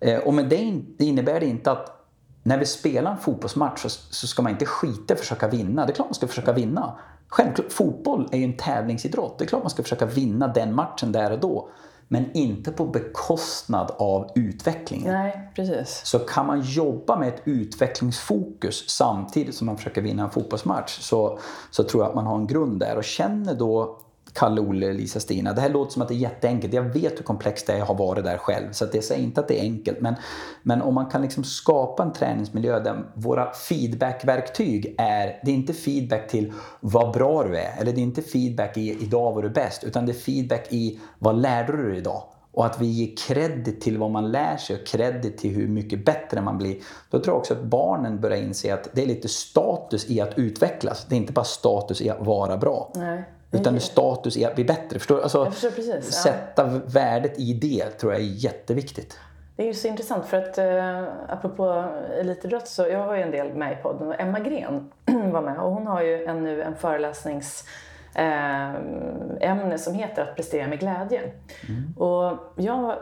Eh, 0.01 0.19
och 0.19 0.35
med 0.35 0.49
det, 0.49 0.83
det 0.99 1.05
innebär 1.05 1.41
det 1.41 1.47
inte 1.47 1.71
att 1.73 1.99
när 2.43 2.59
vi 2.59 2.67
spelar 2.67 3.11
en 3.11 3.19
fotbollsmatch 3.19 3.83
så, 3.83 3.89
så 3.89 4.27
ska 4.27 4.43
man 4.43 4.53
inte 4.53 4.67
skita 4.67 5.13
i 5.13 5.15
att 5.15 5.21
försöka 5.21 5.49
vinna. 5.49 5.87
Det 5.87 5.93
är 5.93 5.95
klart 5.95 6.09
man 6.09 6.15
ska 6.15 6.27
försöka 6.27 6.53
vinna. 6.53 6.99
Självklart, 7.29 7.73
fotboll 7.73 8.29
är 8.33 8.39
ju 8.39 8.45
en 8.45 8.57
tävlingsidrott. 8.57 9.39
Det 9.39 9.45
är 9.45 9.47
klart 9.47 9.63
man 9.63 9.71
ska 9.71 9.83
försöka 9.83 10.07
vinna 10.07 10.49
den 10.49 10.75
matchen 10.75 11.13
där 11.13 11.33
och 11.33 11.41
då. 11.41 11.69
Men 12.13 12.33
inte 12.33 12.73
på 12.73 12.87
bekostnad 12.87 13.91
av 13.99 14.31
utvecklingen. 14.35 15.13
Nej, 15.13 15.51
precis. 15.57 16.01
Så 16.05 16.19
kan 16.19 16.47
man 16.47 16.61
jobba 16.61 17.19
med 17.19 17.29
ett 17.29 17.43
utvecklingsfokus 17.45 18.91
samtidigt 18.91 19.55
som 19.55 19.67
man 19.67 19.77
försöker 19.77 20.03
vinna 20.03 20.23
en 20.23 20.31
fotbollsmatch 20.31 20.99
så, 21.01 21.39
så 21.71 21.85
tror 21.85 22.03
jag 22.03 22.09
att 22.09 22.15
man 22.15 22.27
har 22.27 22.37
en 22.37 22.47
grund 22.47 22.81
där. 22.81 22.97
Och 22.97 23.05
känner 23.05 23.55
då 23.55 23.99
Kalle, 24.33 24.61
Olle, 24.61 24.93
Lisa, 24.93 25.21
Stina. 25.21 25.53
Det 25.53 25.61
här 25.61 25.69
låter 25.69 25.93
som 25.93 26.03
att 26.03 26.09
det 26.09 26.15
är 26.15 26.17
jätteenkelt. 26.17 26.75
Jag 26.75 26.83
vet 26.83 27.19
hur 27.19 27.25
komplext 27.25 27.67
det 27.67 27.73
är, 27.73 27.79
jag 27.79 27.87
har 27.87 27.95
varit 27.95 28.25
där 28.25 28.39
själv. 28.39 28.73
Så 28.73 28.85
att 28.85 28.95
jag 28.95 29.05
säger 29.05 29.23
inte 29.23 29.41
att 29.41 29.49
det 29.49 29.61
är 29.61 29.63
enkelt. 29.63 30.01
Men, 30.01 30.15
men 30.63 30.83
om 30.83 30.95
man 30.95 31.07
kan 31.07 31.23
liksom 31.23 31.45
skapa 31.45 32.03
en 32.03 32.13
träningsmiljö 32.13 32.81
där 32.81 33.05
våra 33.15 33.53
feedbackverktyg 33.53 34.95
är, 34.99 35.41
det 35.45 35.51
är 35.51 35.55
inte 35.55 35.73
feedback 35.73 36.29
till 36.29 36.53
vad 36.81 37.13
bra 37.13 37.45
du 37.45 37.59
är. 37.59 37.81
Eller 37.81 37.93
det 37.93 38.01
är 38.01 38.03
inte 38.03 38.23
feedback 38.23 38.77
i 38.77 39.03
idag 39.03 39.33
var 39.33 39.43
du 39.43 39.51
bäst. 39.51 39.85
Utan 39.85 40.07
det 40.07 40.13
är 40.13 40.15
feedback 40.15 40.67
i 40.71 41.01
vad 41.19 41.41
lärde 41.41 41.77
du 41.77 41.89
dig 41.89 41.99
idag? 41.99 42.23
Och 42.53 42.67
att 42.67 42.81
vi 42.81 42.87
ger 42.87 43.17
credit 43.17 43.81
till 43.81 43.99
vad 43.99 44.11
man 44.11 44.33
lär 44.33 44.57
sig 44.57 44.77
och 44.77 44.87
credit 44.87 45.39
till 45.39 45.51
hur 45.51 45.69
mycket 45.69 46.05
bättre 46.05 46.41
man 46.41 46.59
blir. 46.59 46.77
Då 47.11 47.19
tror 47.19 47.35
jag 47.35 47.39
också 47.39 47.55
att 47.55 47.63
barnen 47.63 48.21
börjar 48.21 48.39
inse 48.39 48.75
att 48.75 48.89
det 48.93 49.03
är 49.03 49.07
lite 49.07 49.29
status 49.29 50.11
i 50.11 50.21
att 50.21 50.39
utvecklas. 50.39 51.07
Det 51.09 51.15
är 51.15 51.17
inte 51.17 51.33
bara 51.33 51.45
status 51.45 52.01
i 52.01 52.11
att 52.11 52.27
vara 52.27 52.57
bra. 52.57 52.93
Nej. 52.95 53.25
Utan 53.53 53.75
är 53.75 53.79
status 53.79 54.37
i 54.37 54.45
att 54.45 54.55
bli 54.55 54.65
bättre. 54.65 54.99
Förstår 54.99 55.17
du? 55.17 55.23
Alltså, 55.23 55.51
förstår 55.51 55.71
precis, 55.71 56.15
sätta 56.15 56.73
ja. 56.73 56.81
värdet 56.87 57.39
i 57.39 57.55
det 57.55 57.91
tror 57.91 58.13
jag 58.13 58.23
är 58.23 58.27
jätteviktigt. 58.27 59.19
Det 59.57 59.63
är 59.63 59.67
ju 59.67 59.75
så 59.75 59.89
intressant 59.89 60.27
för 60.27 60.37
att 60.37 60.59
eh, 60.59 61.03
apropå 61.29 61.85
elitidrott 62.21 62.69
så 62.69 62.83
jag 62.83 63.07
var 63.07 63.15
ju 63.15 63.23
en 63.23 63.31
del 63.31 63.55
med 63.55 63.73
i 63.73 63.77
podden 63.83 64.09
och 64.09 64.21
Emma 64.21 64.41
Gren 64.41 64.91
var 65.33 65.43
med 65.43 65.59
och 65.59 65.71
hon 65.71 65.87
har 65.87 66.03
ju 66.03 66.25
en, 66.25 66.45
nu 66.45 66.63
en 66.63 66.77
föreläsningsämne 66.77 69.35
eh, 69.41 69.77
som 69.77 69.95
heter 69.95 70.23
att 70.23 70.37
prestera 70.37 70.69
med 70.69 70.81
glädje. 70.81 71.21
Mm. 71.69 71.95
Och 71.97 72.39
jag 72.57 72.97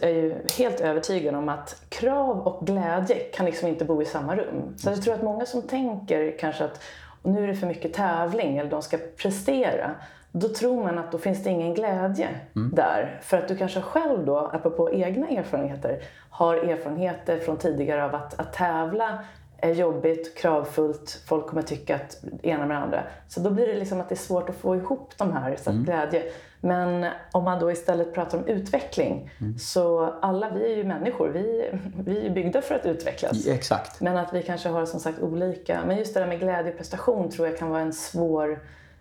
är 0.00 0.08
ju 0.08 0.34
helt 0.58 0.80
övertygad 0.80 1.34
om 1.34 1.48
att 1.48 1.82
krav 1.88 2.40
och 2.40 2.66
glädje 2.66 3.16
kan 3.16 3.46
liksom 3.46 3.68
inte 3.68 3.84
bo 3.84 4.02
i 4.02 4.04
samma 4.04 4.36
rum. 4.36 4.74
Så 4.76 4.90
jag 4.90 5.02
tror 5.02 5.14
att 5.14 5.22
många 5.22 5.46
som 5.46 5.62
tänker 5.62 6.38
kanske 6.38 6.64
att 6.64 6.80
och 7.26 7.32
nu 7.32 7.44
är 7.44 7.46
det 7.46 7.54
för 7.54 7.66
mycket 7.66 7.92
tävling 7.92 8.58
eller 8.58 8.70
de 8.70 8.82
ska 8.82 8.98
prestera. 9.16 9.90
Då 10.32 10.48
tror 10.48 10.82
man 10.84 10.98
att 10.98 11.12
då 11.12 11.18
finns 11.18 11.44
det 11.44 11.50
ingen 11.50 11.74
glädje 11.74 12.28
mm. 12.56 12.70
där. 12.74 13.20
För 13.22 13.38
att 13.38 13.48
du 13.48 13.56
kanske 13.56 13.80
själv 13.80 14.24
då, 14.26 14.38
apropå 14.38 14.92
egna 14.92 15.28
erfarenheter, 15.28 16.02
har 16.30 16.54
erfarenheter 16.54 17.38
från 17.38 17.56
tidigare 17.56 18.04
av 18.04 18.14
att, 18.14 18.40
att 18.40 18.52
tävla 18.52 19.18
är 19.58 19.72
jobbigt, 19.72 20.38
kravfullt, 20.38 21.22
folk 21.28 21.46
kommer 21.46 21.62
tycka 21.62 21.94
att 21.94 22.24
ena 22.42 22.66
med 22.66 22.82
andra. 22.82 23.02
Så 23.28 23.40
då 23.40 23.50
blir 23.50 23.66
det 23.66 23.74
liksom 23.74 24.00
att 24.00 24.08
det 24.08 24.14
är 24.14 24.16
svårt 24.16 24.48
att 24.48 24.56
få 24.56 24.76
ihop 24.76 25.12
de 25.16 25.32
här, 25.32 25.56
så 25.56 25.70
mm. 25.70 25.84
glädje. 25.84 26.22
Men 26.66 27.06
om 27.32 27.44
man 27.44 27.58
då 27.58 27.72
istället 27.72 28.14
pratar 28.14 28.38
om 28.38 28.46
utveckling, 28.46 29.30
mm. 29.40 29.58
så 29.58 30.14
alla 30.22 30.50
vi 30.50 30.72
är 30.72 30.76
ju 30.76 30.84
människor, 30.84 31.28
vi, 31.28 31.70
vi 32.04 32.26
är 32.26 32.30
byggda 32.30 32.62
för 32.62 32.74
att 32.74 32.86
utvecklas. 32.86 33.46
exakt. 33.46 34.00
Men 34.00 34.16
att 34.16 34.32
vi 34.32 34.42
kanske 34.42 34.68
har 34.68 34.86
som 34.86 35.00
sagt 35.00 35.22
olika. 35.22 35.80
Men 35.86 35.96
just 35.96 36.14
det 36.14 36.20
där 36.20 36.26
med 36.26 36.40
glädje 36.40 36.72
och 36.72 36.78
prestation 36.78 37.30
tror 37.30 37.48
jag 37.48 37.58
kan 37.58 37.70
vara 37.70 37.80
en 37.80 37.92
svår 37.92 38.60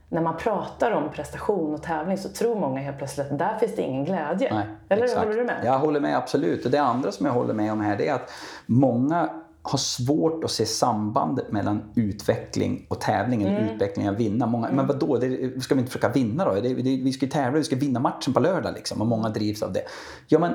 när 0.09 0.21
man 0.21 0.37
pratar 0.37 0.91
om 0.91 1.11
prestation 1.11 1.73
och 1.73 1.83
tävling 1.83 2.17
så 2.17 2.29
tror 2.29 2.55
många 2.55 2.79
helt 2.79 2.97
plötsligt 2.97 3.31
att 3.31 3.39
där 3.39 3.57
finns 3.57 3.75
det 3.75 3.81
ingen 3.81 4.05
glädje. 4.05 4.53
Nej, 4.53 4.65
Eller 4.89 5.03
exakt. 5.03 5.25
håller 5.25 5.37
du 5.37 5.43
med? 5.43 5.61
Jag 5.63 5.79
håller 5.79 5.99
med 5.99 6.17
absolut. 6.17 6.65
Och 6.65 6.71
det 6.71 6.81
andra 6.81 7.11
som 7.11 7.25
jag 7.25 7.33
håller 7.33 7.53
med 7.53 7.71
om 7.71 7.81
här 7.81 7.97
det 7.97 8.07
är 8.07 8.13
att 8.13 8.31
många 8.65 9.29
har 9.67 9.77
svårt 9.77 10.43
att 10.43 10.51
se 10.51 10.65
sambandet 10.65 11.51
mellan 11.51 11.83
utveckling 11.95 12.85
och 12.89 13.01
tävling, 13.01 13.43
mm. 13.43 13.63
utveckling 13.63 14.09
och 14.09 14.19
vinna. 14.19 14.45
Många, 14.45 14.67
mm. 14.67 14.75
Men 14.75 14.87
vadå, 14.87 15.17
det, 15.17 15.63
ska 15.63 15.75
vi 15.75 15.79
inte 15.79 15.91
försöka 15.91 16.09
vinna 16.09 16.45
då? 16.45 16.53
Det, 16.53 16.61
det, 16.61 16.81
vi 16.83 17.13
ska 17.13 17.25
ju 17.25 17.31
tävla, 17.31 17.57
vi 17.57 17.63
ska 17.63 17.75
vinna 17.75 17.99
matchen 17.99 18.33
på 18.33 18.39
lördag 18.39 18.73
liksom. 18.73 19.01
Och 19.01 19.07
många 19.07 19.29
drivs 19.29 19.63
av 19.63 19.73
det. 19.73 19.83
Ja, 20.27 20.39
men 20.39 20.53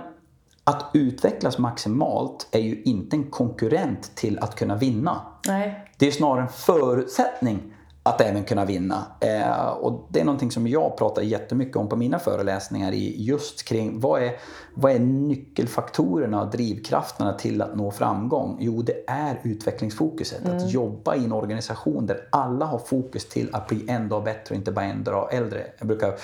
att 0.64 0.90
utvecklas 0.94 1.59
maximalt 1.59 2.49
är 2.51 2.61
ju 2.61 2.83
inte 2.83 3.16
en 3.16 3.31
konkurrent 3.31 4.14
till 4.14 4.38
att 4.38 4.57
kunna 4.57 4.77
vinna. 4.77 5.20
Nej. 5.46 5.90
Det 5.99 6.07
är 6.07 6.11
snarare 6.11 6.42
en 6.42 6.49
förutsättning 6.49 7.75
att 8.11 8.20
även 8.20 8.44
kunna 8.44 8.64
vinna. 8.64 9.07
Eh, 9.20 9.68
och 9.68 10.07
det 10.11 10.20
är 10.20 10.25
någonting 10.25 10.51
som 10.51 10.66
jag 10.66 10.96
pratar 10.96 11.23
jättemycket 11.23 11.77
om 11.77 11.88
på 11.88 11.96
mina 11.96 12.18
föreläsningar 12.18 12.92
i 12.92 13.14
just 13.25 13.64
kring 13.64 14.01
vad 14.01 14.23
är, 14.23 14.33
vad 14.75 14.92
är 14.92 14.99
nyckelfaktorerna 14.99 16.42
och 16.42 16.51
drivkrafterna 16.51 17.33
till 17.33 17.62
att 17.62 17.77
nå 17.77 17.90
framgång? 17.90 18.57
Jo, 18.61 18.83
det 18.83 19.05
är 19.07 19.40
utvecklingsfokuset. 19.42 20.44
Mm. 20.44 20.57
Att 20.57 20.70
jobba 20.70 21.14
i 21.16 21.25
en 21.25 21.33
organisation 21.33 22.07
där 22.07 22.29
alla 22.33 22.66
har 22.66 22.79
fokus 22.79 23.29
till 23.29 23.49
att 23.53 23.68
bli 23.68 23.85
en 23.88 24.09
dag 24.09 24.25
bättre 24.25 24.55
och 24.55 24.57
inte 24.57 24.73
bara 24.73 24.85
en 24.85 25.05
dag 25.05 25.35
äldre. 25.35 25.66
Jag 25.79 25.88
brukar 25.88 26.14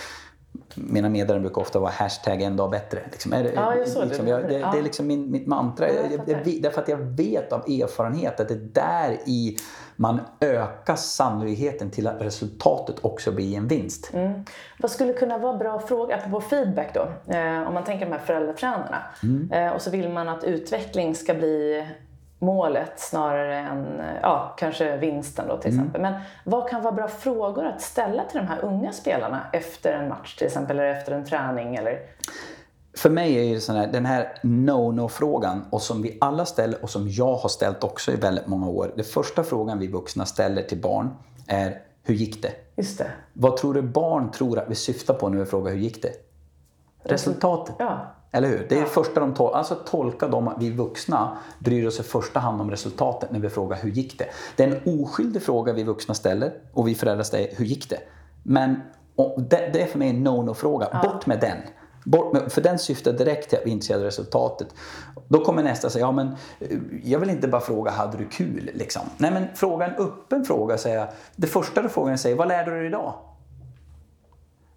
mina 0.75 1.09
medlemmar 1.09 1.41
brukar 1.41 1.61
ofta 1.61 1.79
vara 1.79 1.91
hashtag 1.91 2.43
en 2.43 2.57
dag 2.57 2.71
bättre. 2.71 3.01
Liksom, 3.13 3.33
är 3.33 3.43
det, 3.43 3.53
ja, 3.55 3.77
jag 3.77 3.89
såg 3.89 4.07
liksom, 4.07 4.29
jag, 4.29 4.49
det, 4.49 4.59
ja. 4.59 4.71
det 4.73 4.79
är 4.79 4.83
liksom 4.83 5.07
min, 5.07 5.31
mitt 5.31 5.47
mantra. 5.47 5.89
Ja, 5.89 5.95
jag, 6.27 6.45
jag, 6.45 6.63
därför 6.63 6.83
att 6.83 6.89
jag 6.89 6.99
vet 6.99 7.53
av 7.53 7.61
erfarenhet 7.61 8.41
att 8.41 8.49
det 8.49 8.55
är 8.55 8.69
där 8.73 9.19
i 9.27 9.57
man 9.97 10.21
ökar 10.41 10.97
sannolikheten 10.97 11.91
till 11.91 12.07
att 12.07 12.23
resultatet 12.23 12.97
också 13.05 13.33
blir 13.33 13.57
en 13.57 13.69
vinst. 13.69 14.11
Mm. 14.15 14.45
Vad 14.79 14.91
skulle 14.91 15.13
kunna 15.13 15.39
vara 15.39 15.57
bra 15.57 15.79
fråga, 15.79 16.17
apropå 16.17 16.41
feedback 16.41 16.95
då, 16.95 17.33
eh, 17.35 17.69
om 17.69 17.75
man 17.75 17.85
tänker 17.85 18.07
de 18.07 18.13
här 18.13 18.19
föräldratränarna 18.19 19.03
mm. 19.23 19.51
eh, 19.53 19.73
och 19.73 19.83
så 19.83 19.91
vill 19.91 20.09
man 20.09 20.29
att 20.29 20.45
utveckling 20.45 21.15
ska 21.15 21.35
bli 21.35 21.87
målet 22.39 23.01
snarare 23.01 23.59
än 23.59 24.03
ja, 24.23 24.55
kanske 24.59 24.97
vinsten 24.97 25.49
då 25.49 25.57
till 25.57 25.71
mm. 25.71 25.81
exempel. 25.81 26.03
Men 26.03 26.21
vad 26.45 26.69
kan 26.69 26.83
vara 26.83 26.95
bra 26.95 27.09
frågor 27.09 27.67
att 27.67 27.81
ställa 27.81 28.25
till 28.25 28.41
de 28.41 28.47
här 28.47 28.65
unga 28.65 28.93
spelarna 28.93 29.47
efter 29.53 29.93
en 29.93 30.09
match 30.09 30.37
till 30.37 30.47
exempel 30.47 30.79
eller 30.79 30.91
efter 30.91 31.13
en 31.13 31.25
träning? 31.25 31.77
Eller? 31.77 31.99
För 32.97 33.11
mig 33.11 33.39
är 33.39 33.43
ju 33.43 33.61
sån 33.61 33.77
här, 33.77 33.87
den 33.87 34.07
här 34.07 34.39
no-no-frågan 34.43 35.65
och 35.71 35.83
som 35.83 36.03
vi 36.03 36.19
alla 36.21 36.45
ställer 36.45 36.83
och 36.83 36.91
som 36.91 37.09
jag 37.09 37.35
har 37.35 37.49
ställt 37.49 37.85
också 37.85 38.13
i 38.13 38.17
väldigt 38.17 38.47
många 38.47 38.69
år. 38.69 38.93
Den 38.97 39.05
första 39.05 39.45
frågan 39.45 39.79
vi 39.79 39.87
vuxna 39.87 40.27
ställer 40.27 40.63
till 40.63 40.81
barn 40.81 41.11
är 41.47 41.83
hur 42.03 42.15
gick 42.15 42.43
det? 42.43 42.53
Just 42.77 42.99
det. 42.99 43.11
Vad 43.33 43.57
tror 43.57 43.75
du 43.75 43.83
barn 43.83 44.31
tror 44.31 44.59
att 44.59 44.71
vi 44.71 44.75
syftar 44.75 45.15
på 45.15 45.29
när 45.29 45.39
vi 45.39 45.45
frågar 45.45 45.73
hur 45.73 45.79
gick 45.79 46.03
det? 46.03 46.13
Resultatet. 47.03 47.77
Ja. 47.79 48.16
Eller 48.33 48.49
hur? 48.49 48.67
Det 48.69 48.77
är 48.77 48.81
det 48.81 48.87
första 48.87 49.21
de 49.21 49.35
tol 49.35 49.55
alltså 49.55 49.75
tolka 49.75 50.29
dem, 50.29 50.55
vi 50.61 50.71
vuxna 50.71 51.39
bryr 51.59 51.87
oss 51.87 52.01
i 52.01 52.03
första 52.03 52.41
hand 52.41 52.61
om 52.61 52.71
resultatet 52.71 53.33
när 53.33 53.41
vi 53.41 53.49
frågar 53.49 53.77
hur 53.77 53.91
gick 53.91 54.19
det? 54.19 54.27
Det 54.57 54.65
är 54.65 54.69
en 54.69 55.01
oskyldig 55.01 55.43
fråga 55.43 55.73
vi 55.73 55.83
vuxna 55.83 56.15
ställer 56.15 56.53
och 56.73 56.89
vi 56.89 56.95
föräldrar 56.95 57.25
säger 57.25 57.57
hur 57.57 57.65
gick 57.65 57.91
det? 57.91 57.99
Men 58.43 58.81
det, 59.37 59.71
det 59.73 59.83
är 59.83 59.87
för 59.87 59.99
mig 59.99 60.11
en 60.11 60.25
no-no-fråga. 60.25 60.89
Ja. 60.93 61.03
Bort 61.03 61.27
med 61.27 61.41
den. 61.41 61.59
Bort 62.05 62.33
med, 62.33 62.53
för 62.53 62.61
den 62.61 62.79
syftar 62.79 63.13
direkt 63.13 63.51
till 63.51 63.59
att 63.59 63.67
vi 63.67 63.71
är 63.71 63.73
intresserade 63.73 64.03
av 64.03 64.07
resultatet. 64.07 64.69
Då 65.29 65.45
kommer 65.45 65.63
nästa 65.63 65.91
säga, 65.91 66.05
ja 66.05 66.13
men 66.13 66.29
eh, 66.61 66.79
jag 67.05 67.19
vill 67.19 67.31
inte 67.31 67.49
bara 67.49 67.61
fråga, 67.61 67.91
hade 67.91 68.19
du 68.19 68.29
kul? 68.29 68.71
Liksom. 68.75 69.03
Nej 69.17 69.31
men 69.31 69.45
fråga 69.55 69.87
en 69.87 69.95
öppen 69.95 70.45
fråga. 70.45 70.79
Säga, 70.79 71.09
det 71.37 71.47
första 71.47 71.83
du 71.83 71.89
frågar 71.89 72.17
säger, 72.17 72.37
vad 72.37 72.49
lärde 72.49 72.71
du 72.71 72.77
dig 72.77 72.87
idag? 72.87 73.15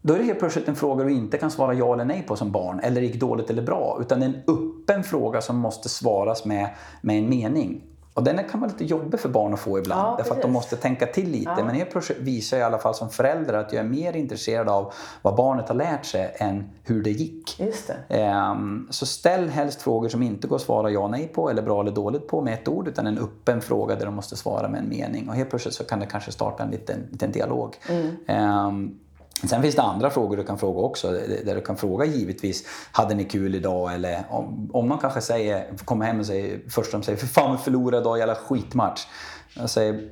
Då 0.01 0.13
är 0.13 0.17
det 0.17 0.23
helt 0.23 0.39
plötsligt 0.39 0.67
en 0.67 0.75
fråga 0.75 1.03
du 1.03 1.11
inte 1.11 1.37
kan 1.37 1.51
svara 1.51 1.73
ja 1.73 1.93
eller 1.93 2.05
nej 2.05 2.23
på 2.27 2.35
som 2.35 2.51
barn, 2.51 2.79
eller 2.79 3.01
gick 3.01 3.19
dåligt 3.19 3.49
eller 3.49 3.61
bra. 3.61 3.97
Utan 4.01 4.23
en 4.23 4.35
öppen 4.47 5.03
fråga 5.03 5.41
som 5.41 5.57
måste 5.57 5.89
svaras 5.89 6.45
med, 6.45 6.69
med 7.01 7.17
en 7.17 7.29
mening. 7.29 7.81
Och 8.13 8.25
den 8.25 8.43
kan 8.51 8.59
vara 8.59 8.71
lite 8.71 8.85
jobbig 8.85 9.19
för 9.19 9.29
barn 9.29 9.53
att 9.53 9.59
få 9.59 9.79
ibland, 9.79 10.07
ja, 10.07 10.15
därför 10.17 10.35
att 10.35 10.41
de 10.41 10.51
måste 10.51 10.75
tänka 10.75 11.05
till 11.05 11.31
lite. 11.31 11.53
Ja. 11.57 11.65
Men 11.65 11.75
helt 11.75 11.91
plötsligt 11.91 12.17
visar 12.17 12.57
jag 12.57 12.63
i 12.63 12.67
alla 12.67 12.77
fall 12.77 12.95
som 12.95 13.09
förälder 13.09 13.53
att 13.53 13.73
jag 13.73 13.85
är 13.85 13.89
mer 13.89 14.15
intresserad 14.15 14.69
av 14.69 14.93
vad 15.21 15.35
barnet 15.35 15.67
har 15.67 15.75
lärt 15.75 16.05
sig 16.05 16.35
än 16.35 16.69
hur 16.83 17.03
det 17.03 17.11
gick. 17.11 17.59
Just 17.59 17.91
det. 18.07 18.51
Um, 18.51 18.87
så 18.89 19.05
ställ 19.05 19.49
helst 19.49 19.81
frågor 19.81 20.09
som 20.09 20.23
inte 20.23 20.47
går 20.47 20.55
att 20.55 20.61
svara 20.61 20.89
ja 20.89 21.07
nej 21.07 21.27
på, 21.27 21.49
eller 21.49 21.61
bra 21.61 21.81
eller 21.81 21.91
dåligt 21.91 22.27
på 22.27 22.41
med 22.41 22.53
ett 22.53 22.67
ord, 22.67 22.87
utan 22.87 23.07
en 23.07 23.17
öppen 23.17 23.61
fråga 23.61 23.95
där 23.95 24.05
de 24.05 24.15
måste 24.15 24.35
svara 24.35 24.67
med 24.67 24.79
en 24.79 24.89
mening. 24.89 25.29
Och 25.29 25.35
helt 25.35 25.49
plötsligt 25.49 25.75
så 25.75 25.83
kan 25.83 25.99
det 25.99 26.05
kanske 26.05 26.31
starta 26.31 26.63
en 26.63 26.71
liten, 26.71 27.07
liten 27.11 27.31
dialog. 27.31 27.75
Mm. 27.89 28.67
Um, 28.67 28.99
Sen 29.47 29.61
finns 29.61 29.75
det 29.75 29.81
andra 29.81 30.09
frågor 30.09 30.37
du 30.37 30.43
kan 30.43 30.57
fråga 30.57 30.79
också. 30.79 31.11
Där 31.45 31.55
du 31.55 31.61
kan 31.61 31.77
fråga 31.77 32.05
givetvis, 32.05 32.63
hade 32.91 33.15
ni 33.15 33.23
kul 33.23 33.55
idag? 33.55 33.93
Eller 33.93 34.23
om, 34.29 34.69
om 34.73 34.89
man 34.89 34.97
kanske 34.97 35.21
säger, 35.21 35.77
kommer 35.85 36.05
hem 36.05 36.19
och 36.19 36.25
säger, 36.25 36.59
först 36.69 36.91
de 36.91 37.03
säger, 37.03 37.17
för 37.17 37.27
fan 37.27 37.51
vi 37.51 37.57
förlorade 37.57 38.01
idag, 38.01 38.17
jävla 38.17 38.35
skitmatch. 38.35 39.07
Jag 39.53 39.69
säger, 39.69 40.09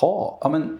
ha, 0.00 0.38
ja 0.40 0.48
men 0.48 0.78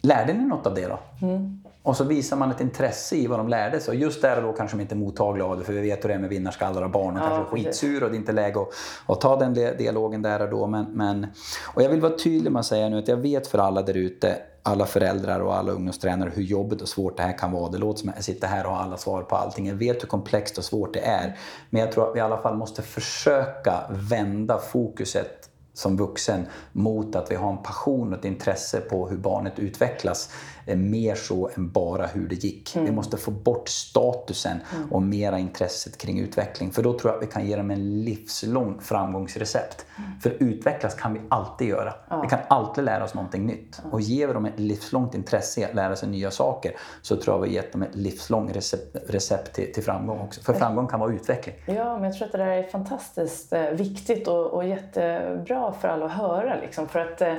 lärde 0.00 0.32
ni 0.32 0.44
något 0.44 0.66
av 0.66 0.74
det 0.74 0.86
då? 0.86 1.26
Mm. 1.26 1.62
Och 1.82 1.96
så 1.96 2.04
visar 2.04 2.36
man 2.36 2.50
ett 2.50 2.60
intresse 2.60 3.16
i 3.16 3.26
vad 3.26 3.38
de 3.38 3.48
lärde 3.48 3.80
sig. 3.80 3.94
Och 3.94 4.00
just 4.00 4.22
där 4.22 4.36
och 4.36 4.42
då 4.42 4.52
kanske 4.52 4.76
de 4.76 4.82
inte 4.82 4.94
är 4.94 4.96
mottagliga 4.96 5.46
av 5.46 5.58
det, 5.58 5.64
för 5.64 5.72
vi 5.72 5.80
vet 5.80 6.04
hur 6.04 6.08
det 6.08 6.14
är 6.14 6.18
med 6.18 6.30
vinnarskallar 6.30 6.82
och 6.82 6.90
barn. 6.90 7.14
De 7.14 7.20
ja, 7.20 7.28
kanske 7.28 7.42
är 7.42 7.64
skitsura 7.64 8.04
och 8.04 8.10
det 8.10 8.16
är 8.16 8.18
inte 8.18 8.32
läge 8.32 8.60
att, 8.60 8.68
att 9.06 9.20
ta 9.20 9.36
den 9.36 9.54
dialogen 9.54 10.22
där 10.22 10.42
och 10.42 10.50
då. 10.50 10.66
Men, 10.66 10.84
men, 10.84 11.26
och 11.74 11.82
jag 11.82 11.88
vill 11.88 12.00
vara 12.00 12.16
tydlig 12.16 12.52
med 12.52 12.60
att 12.60 12.66
säga 12.66 12.88
nu 12.88 12.98
att 12.98 13.08
jag 13.08 13.16
vet 13.16 13.46
för 13.46 13.58
alla 13.58 13.82
där 13.82 13.96
ute 13.96 14.36
alla 14.62 14.86
föräldrar 14.86 15.40
och 15.40 15.56
alla 15.56 15.72
ungdomstränare 15.72 16.30
hur 16.34 16.42
jobbigt 16.42 16.82
och 16.82 16.88
svårt 16.88 17.16
det 17.16 17.22
här 17.22 17.38
kan 17.38 17.52
vara. 17.52 17.70
Det 17.70 17.78
låter 17.78 18.00
som 18.00 18.08
att 18.08 18.14
jag 18.14 18.24
sitter 18.24 18.46
här 18.48 18.66
och 18.66 18.72
har 18.72 18.82
alla 18.82 18.96
svar 18.96 19.22
på 19.22 19.36
allting. 19.36 19.66
Jag 19.66 19.74
vet 19.74 20.02
hur 20.02 20.08
komplext 20.08 20.58
och 20.58 20.64
svårt 20.64 20.94
det 20.94 21.00
är. 21.00 21.38
Men 21.70 21.80
jag 21.80 21.92
tror 21.92 22.08
att 22.08 22.14
vi 22.14 22.18
i 22.18 22.22
alla 22.22 22.38
fall 22.38 22.56
måste 22.56 22.82
försöka 22.82 23.80
vända 23.90 24.58
fokuset 24.58 25.50
som 25.74 25.96
vuxen 25.96 26.46
mot 26.72 27.16
att 27.16 27.30
vi 27.30 27.34
har 27.34 27.50
en 27.50 27.62
passion 27.62 28.12
och 28.12 28.18
ett 28.18 28.24
intresse 28.24 28.80
på 28.80 29.08
hur 29.08 29.16
barnet 29.16 29.58
utvecklas. 29.58 30.30
Mer 30.66 31.14
så 31.14 31.50
än 31.56 31.70
bara 31.70 32.06
hur 32.06 32.28
det 32.28 32.34
gick. 32.34 32.76
Mm. 32.76 32.86
Vi 32.86 32.92
måste 32.92 33.16
få 33.16 33.30
bort 33.30 33.68
statusen 33.68 34.60
mm. 34.76 34.92
och 34.92 35.02
mera 35.02 35.38
intresset 35.38 35.98
kring 35.98 36.20
utveckling. 36.20 36.70
För 36.70 36.82
då 36.82 36.98
tror 36.98 37.12
jag 37.12 37.16
att 37.16 37.28
vi 37.28 37.32
kan 37.32 37.46
ge 37.46 37.56
dem 37.56 37.70
en 37.70 38.04
livslång 38.04 38.80
framgångsrecept. 38.80 39.86
Mm. 39.98 40.20
För 40.20 40.30
utvecklas 40.30 40.94
kan 40.94 41.14
vi 41.14 41.20
alltid 41.28 41.68
göra. 41.68 41.94
Ja. 42.08 42.22
Vi 42.22 42.28
kan 42.28 42.38
alltid 42.48 42.84
lära 42.84 43.04
oss 43.04 43.14
någonting 43.14 43.46
nytt. 43.46 43.80
Ja. 43.84 43.90
Och 43.90 44.00
ger 44.00 44.26
vi 44.26 44.32
dem 44.32 44.46
ett 44.46 44.60
livslångt 44.60 45.14
intresse 45.14 45.68
att 45.68 45.74
lära 45.74 45.96
sig 45.96 46.08
nya 46.08 46.30
saker 46.30 46.76
så 47.02 47.16
tror 47.16 47.36
jag 47.36 47.42
vi 47.42 47.48
har 47.48 47.54
gett 47.54 47.72
dem 47.72 47.82
ett 47.82 47.94
livslångt 47.94 48.56
recept, 48.56 48.96
recept 49.08 49.54
till, 49.54 49.72
till, 49.72 49.82
framgång 49.82 50.20
också. 50.20 50.40
För 50.40 50.52
framgång 50.52 50.88
kan 50.88 51.00
vara 51.00 51.12
utveckling. 51.12 51.54
Ja, 51.66 51.94
men 51.94 52.04
jag 52.04 52.14
tror 52.14 52.26
att 52.26 52.32
det 52.32 52.38
där 52.38 52.46
är 52.46 52.62
fantastiskt 52.62 53.52
eh, 53.52 53.70
viktigt 53.70 54.28
och, 54.28 54.46
och 54.46 54.68
jättebra 54.68 55.72
för 55.72 55.88
alla 55.88 56.06
att 56.06 56.12
höra. 56.12 56.60
Liksom, 56.60 56.88
för 56.88 57.00
att 57.00 57.20
eh, 57.20 57.34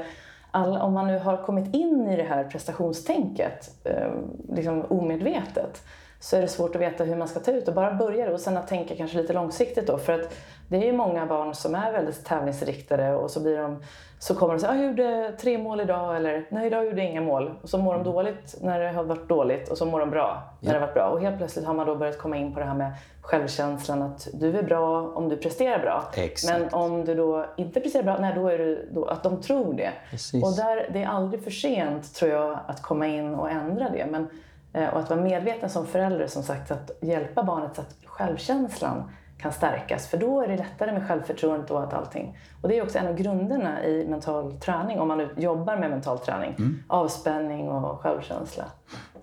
all, 0.52 0.78
om 0.78 0.94
man 0.94 1.08
nu 1.08 1.20
har 1.20 1.38
kommit 1.38 1.74
in 1.74 2.08
i 2.08 2.16
det 2.16 2.24
här 2.24 2.44
prestationstänket 2.44 3.76
eh, 3.84 4.14
liksom 4.50 4.86
omedvetet 4.90 5.84
så 6.22 6.38
är 6.38 6.42
det 6.42 6.48
svårt 6.48 6.76
att 6.76 6.82
veta 6.82 7.04
hur 7.04 7.16
man 7.16 7.28
ska 7.28 7.40
ta 7.40 7.52
ut 7.52 7.68
och 7.68 7.74
bara 7.74 7.94
börja 7.94 8.32
och 8.32 8.40
sen 8.40 8.58
att 8.58 8.68
tänka 8.68 8.96
kanske 8.96 9.18
lite 9.18 9.34
långsiktigt 9.34 9.88
då. 9.88 9.98
För 9.98 10.14
att 10.14 10.34
det 10.68 10.78
är 10.78 10.86
ju 10.86 10.94
många 10.94 11.26
barn 11.26 11.56
som 11.56 11.76
är 11.76 11.92
väldigt 11.92 12.26
tävlingsriktade 12.26 13.16
och 13.16 13.32
så 13.32 13.40
blir 13.40 13.58
de 13.58 13.84
så 14.20 14.36
kommer 14.36 14.54
de 14.54 14.60
säga, 14.60 14.72
ah, 14.72 14.76
jag 14.76 14.86
gjorde 14.86 15.34
tre 15.40 15.58
mål 15.58 15.82
idag 15.82 16.16
eller 16.18 16.46
nej 16.50 16.68
idag 16.68 16.86
gjorde 16.86 16.98
jag 16.98 17.12
inga 17.12 17.22
mål. 17.22 17.52
Och 17.62 17.70
så 17.70 17.78
mår 17.78 17.94
de 17.94 18.04
dåligt 18.04 18.58
när 18.62 18.80
det 18.80 18.92
har 18.92 19.04
varit 19.04 19.30
dåligt 19.30 19.70
och 19.70 19.78
så 19.78 19.86
mår 19.86 20.00
de 20.00 20.10
bra 20.10 20.44
när 20.60 20.70
ja. 20.70 20.74
det 20.74 20.80
har 20.80 20.88
varit 20.88 20.94
bra. 20.94 21.10
Och 21.10 21.22
helt 21.22 21.38
plötsligt 21.38 21.66
har 21.66 21.74
man 21.74 21.88
då 21.88 21.96
börjat 21.96 22.18
komma 22.18 22.38
in 22.38 22.54
på 22.54 22.60
det 22.60 22.66
här 22.66 22.76
med 22.76 22.94
självkänslan 23.22 24.02
att 24.02 24.28
du 24.34 24.58
är 24.58 24.64
bra 24.64 25.12
om 25.16 25.30
du 25.30 25.38
presterar 25.38 25.80
bra. 25.80 26.12
Exakt. 26.16 26.60
Men 26.60 26.74
om 26.74 27.06
du 27.06 27.16
då 27.16 27.46
inte 27.58 27.82
presterar 27.82 28.04
bra, 28.04 28.18
nej 28.20 28.34
då 28.36 28.48
är 28.48 28.58
det 28.58 28.78
då 28.92 29.06
att 29.06 29.24
de 29.24 29.42
tror 29.42 29.74
det. 29.74 29.92
Precis. 30.10 30.44
Och 30.44 30.56
där, 30.56 30.90
det 30.94 31.04
är 31.04 31.08
aldrig 31.08 31.44
för 31.44 31.52
sent 31.52 32.14
tror 32.16 32.32
jag 32.32 32.60
att 32.68 32.82
komma 32.82 33.08
in 33.08 33.36
och 33.36 33.52
ändra 33.52 33.90
det. 33.90 34.06
Men, 34.10 34.28
och 34.74 35.00
att 35.00 35.10
vara 35.10 35.22
medveten 35.22 35.70
som 35.70 35.88
förälder 35.88 36.28
som 36.28 36.44
sagt 36.44 36.72
att 36.72 36.92
hjälpa 37.02 37.44
barnet 37.44 37.76
så 37.76 37.82
att 37.82 37.96
självkänslan 38.06 39.12
kan 39.42 39.52
stärkas. 39.52 40.08
För 40.08 40.18
då 40.18 40.42
är 40.42 40.48
det 40.48 40.58
lättare 40.58 40.92
med 40.92 41.08
självförtroendet 41.08 41.72
och 41.72 41.84
att 41.84 41.94
allting. 41.94 42.38
Och 42.62 42.70
det 42.70 42.78
är 42.78 42.84
också 42.84 42.98
en 42.98 43.08
av 43.08 43.16
grunderna 43.16 43.86
i 43.86 44.08
mental 44.08 44.60
träning, 44.60 45.00
om 45.00 45.08
man 45.08 45.18
nu 45.18 45.30
jobbar 45.38 45.78
med 45.78 45.90
mental 45.90 46.20
träning. 46.20 46.56
Mm. 46.60 46.84
Avspänning 46.88 47.70
och 47.70 48.00
självkänsla. 48.00 48.64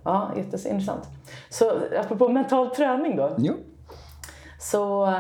Ja, 0.03 0.31
jätteintressant. 0.37 1.09
Så 1.51 1.73
apropå 2.01 2.29
mental 2.29 2.71
träning 2.71 3.17
då. 3.17 3.35
Jo. 3.39 3.55
Så 4.61 5.15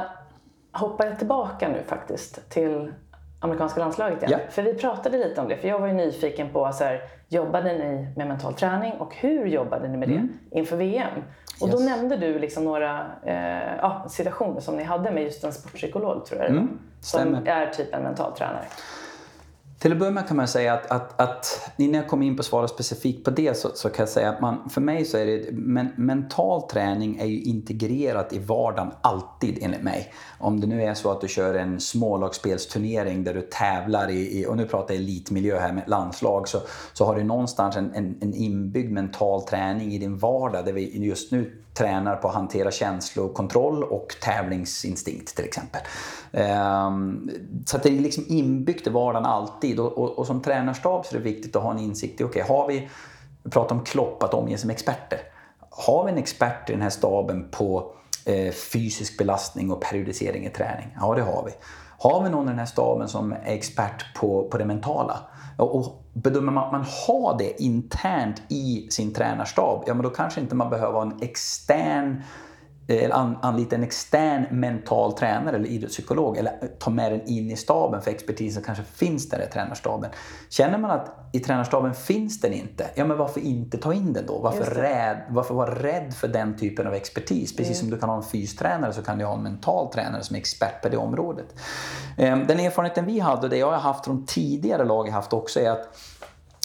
hoppar 0.73 1.07
jag 1.07 1.19
tillbaka 1.19 1.69
nu 1.69 1.83
faktiskt 1.87 2.51
till 2.51 2.93
amerikanska 3.41 3.81
landslaget 3.81 4.23
igen. 4.23 4.41
Ja. 4.45 4.51
För 4.51 4.63
vi 4.63 4.75
pratade 4.75 5.19
lite 5.19 5.41
om 5.41 5.49
det, 5.49 5.57
för 5.57 5.69
jag 5.69 5.79
var 5.79 5.87
ju 5.87 5.93
nyfiken 5.93 6.53
på 6.53 6.73
så 6.73 6.85
här, 6.85 7.01
jobbade 7.29 7.79
ni 7.79 8.09
med 8.17 8.29
mental 8.29 8.55
träning 8.55 8.93
och 8.93 9.15
hur 9.15 9.47
jobbade 9.47 9.89
ni 9.89 9.97
med 9.97 10.09
det 10.09 10.15
mm. 10.15 10.39
inför 10.51 10.77
VM? 10.77 11.23
Och 11.61 11.69
yes. 11.69 11.79
då 11.79 11.85
nämnde 11.85 12.17
du 12.17 12.39
liksom 12.39 12.65
några 12.65 13.07
eh, 13.25 13.77
ja, 13.77 14.07
situationer 14.09 14.61
som 14.61 14.77
ni 14.77 14.83
hade 14.83 15.11
med 15.11 15.23
just 15.23 15.45
en 15.45 15.53
sportpsykolog, 15.53 16.25
tror 16.27 16.41
jag 16.41 16.51
mm, 16.51 16.79
Som 17.01 17.35
är 17.47 17.67
typ 17.67 17.95
en 17.95 18.03
mental 18.03 18.33
tränare. 18.33 18.65
Till 19.79 19.93
att 19.93 19.99
börja 19.99 20.13
med 20.13 20.29
kan 20.29 20.37
man 20.37 20.49
säga 20.49 20.73
att, 20.73 20.91
att, 20.91 21.21
att 21.21 21.71
innan 21.77 21.95
jag 21.95 22.09
kommer 22.09 22.27
in 22.27 22.37
på 22.37 22.41
att 22.41 22.47
svara 22.47 22.69
specifikt 22.69 23.25
på 23.25 23.31
det 23.31 23.57
så, 23.57 23.71
så, 23.75 23.89
kan 23.89 24.03
jag 24.03 24.09
säga 24.09 24.31
att 24.31 24.41
man, 24.41 24.69
för 24.71 24.81
mig 24.81 25.05
så 25.05 25.19
är 25.19 25.27
det, 25.27 25.53
men, 25.53 25.89
mental 25.97 26.63
träning 26.63 27.19
är 27.19 27.27
ju 27.27 27.43
integrerat 27.43 28.33
i 28.33 28.39
vardagen 28.39 28.93
alltid 29.01 29.59
enligt 29.63 29.83
mig. 29.83 30.13
Om 30.39 30.61
det 30.61 30.67
nu 30.67 30.83
är 30.83 30.95
så 30.95 31.11
att 31.11 31.21
du 31.21 31.29
kör 31.29 31.55
en 31.55 31.81
smålagsspelsturnering 31.81 33.25
där 33.25 33.35
du 33.35 33.41
tävlar 33.41 34.11
i, 34.11 34.41
i 34.41 34.47
och 34.47 34.57
nu 34.57 34.67
pratar 34.67 34.95
jag 34.95 35.03
elitmiljö 35.03 35.59
här 35.59 35.73
med 35.73 35.89
landslag, 35.89 36.49
så, 36.49 36.61
så 36.93 37.05
har 37.05 37.17
du 37.17 37.25
någonstans 37.25 37.77
en, 37.77 37.95
en, 37.95 38.19
en 38.21 38.35
inbyggd 38.35 38.93
mental 38.93 39.43
träning 39.43 39.93
i 39.93 39.99
din 39.99 40.19
vardag 40.19 40.65
där 40.65 40.73
vi 40.73 41.07
just 41.07 41.33
nu 41.33 41.63
tränar 41.79 42.17
på 42.17 42.29
att 42.29 42.35
hantera 42.35 42.71
känslokontroll 42.71 43.85
och 43.85 44.17
tävlingsinstinkt 44.21 45.37
till 45.37 45.45
exempel. 45.45 45.81
Um, 46.33 47.31
så 47.67 47.77
att 47.77 47.83
det 47.83 47.89
är 47.89 48.01
liksom 48.01 48.25
inbyggt 48.29 48.87
i 48.87 48.91
vardagen 48.91 49.27
alltid 49.27 49.68
och, 49.77 49.99
och, 49.99 50.19
och, 50.19 50.27
som 50.27 50.43
tränarstab 50.43 51.07
så 51.07 51.15
är 51.15 51.19
det 51.19 51.25
viktigt 51.25 51.57
att 51.57 51.63
ha 51.63 51.71
en 51.71 51.79
insikt 51.79 52.21
i, 52.21 52.25
okej, 52.25 52.43
okay, 52.43 52.57
har 52.57 52.69
vi, 52.69 52.89
vi 53.43 53.51
pratar 53.51 53.77
om 53.77 53.85
Klopp, 53.85 54.23
att 54.23 54.35
omge 54.35 54.59
sig 54.59 54.67
med 54.67 54.75
experter. 54.75 55.19
Har 55.71 56.05
vi 56.05 56.13
en 56.13 56.19
expert 56.19 56.71
i 56.71 56.73
den 56.73 56.83
här 56.83 56.91
staben 56.91 57.49
på 57.51 57.93
eh, 58.25 58.53
fysisk 58.53 59.19
belastning 59.19 59.71
och 59.71 59.81
periodisering 59.81 60.47
i 60.47 60.51
träning? 60.51 60.97
Ja, 61.01 61.15
det 61.15 61.23
har 61.23 61.45
vi. 61.47 61.53
Har 61.99 62.23
vi 62.23 62.31
någon 62.31 62.45
i 62.47 62.49
den 62.49 62.59
här 62.59 62.67
staben 62.67 63.09
som 63.09 63.33
är 63.33 63.39
expert 63.45 64.15
på, 64.15 64.49
på 64.49 64.59
det 64.59 64.65
mentala? 64.65 65.19
Och 65.57 66.05
bedömer 66.13 66.53
man 66.53 66.65
att 66.65 66.73
man 66.73 66.85
har 67.07 67.39
det 67.39 67.63
internt 67.63 68.43
i 68.49 68.89
sin 68.91 69.15
tränarstab, 69.15 69.85
ja 69.87 69.95
men 69.95 70.03
då 70.03 70.11
kanske 70.11 70.41
inte 70.41 70.55
man 70.55 70.71
behöver 70.71 70.93
ha 70.93 71.03
en 71.03 71.23
extern 71.23 72.23
anlita 73.43 73.77
en 73.77 73.83
extern 73.83 74.47
mental 74.51 75.13
tränare 75.13 75.57
eller 75.57 75.67
idrottspsykolog 75.67 76.37
eller 76.37 76.53
ta 76.79 76.91
med 76.91 77.13
den 77.13 77.27
in 77.27 77.51
i 77.51 77.57
staben 77.57 78.03
för 78.03 78.11
expertisen 78.11 78.63
kanske 78.63 78.85
finns 78.85 79.29
där 79.29 79.43
i 79.49 79.53
tränarstaben. 79.53 80.11
Känner 80.49 80.79
man 80.79 80.91
att 80.91 81.31
i 81.33 81.41
tränarstaben 81.41 81.95
finns 81.95 82.41
den 82.41 82.53
inte, 82.53 82.91
ja 82.95 83.05
men 83.05 83.19
varför 83.19 83.41
inte 83.41 83.79
ta 83.79 83.95
in 83.95 84.13
den 84.13 84.27
då? 84.27 84.39
Varför, 84.39 84.65
rädd, 84.65 85.23
varför 85.29 85.55
vara 85.55 85.75
rädd 85.83 86.15
för 86.15 86.29
den 86.29 86.57
typen 86.57 86.87
av 86.87 86.95
expertis? 86.95 87.57
Precis 87.57 87.81
mm. 87.81 87.81
som 87.81 87.91
du 87.91 87.99
kan 87.99 88.09
ha 88.09 88.17
en 88.17 88.23
fystränare 88.23 88.93
så 88.93 89.03
kan 89.03 89.19
du 89.19 89.25
ha 89.25 89.35
en 89.35 89.43
mental 89.43 89.93
tränare 89.93 90.23
som 90.23 90.37
är 90.37 90.41
expert 90.41 90.83
på 90.83 90.89
det 90.89 90.97
området. 90.97 91.47
Ehm, 92.17 92.47
den 92.47 92.61
erfarenheten 92.61 93.07
vi 93.07 93.21
hade 93.21 93.43
och 93.43 93.51
det 93.51 93.59
jag 93.59 93.71
har 93.71 93.79
haft 93.79 94.05
från 94.05 94.27
tidigare 94.27 94.85
lag 94.85 95.09
jag 95.09 95.13
haft 95.13 95.33
också 95.33 95.61
är 95.61 95.71
att 95.71 95.99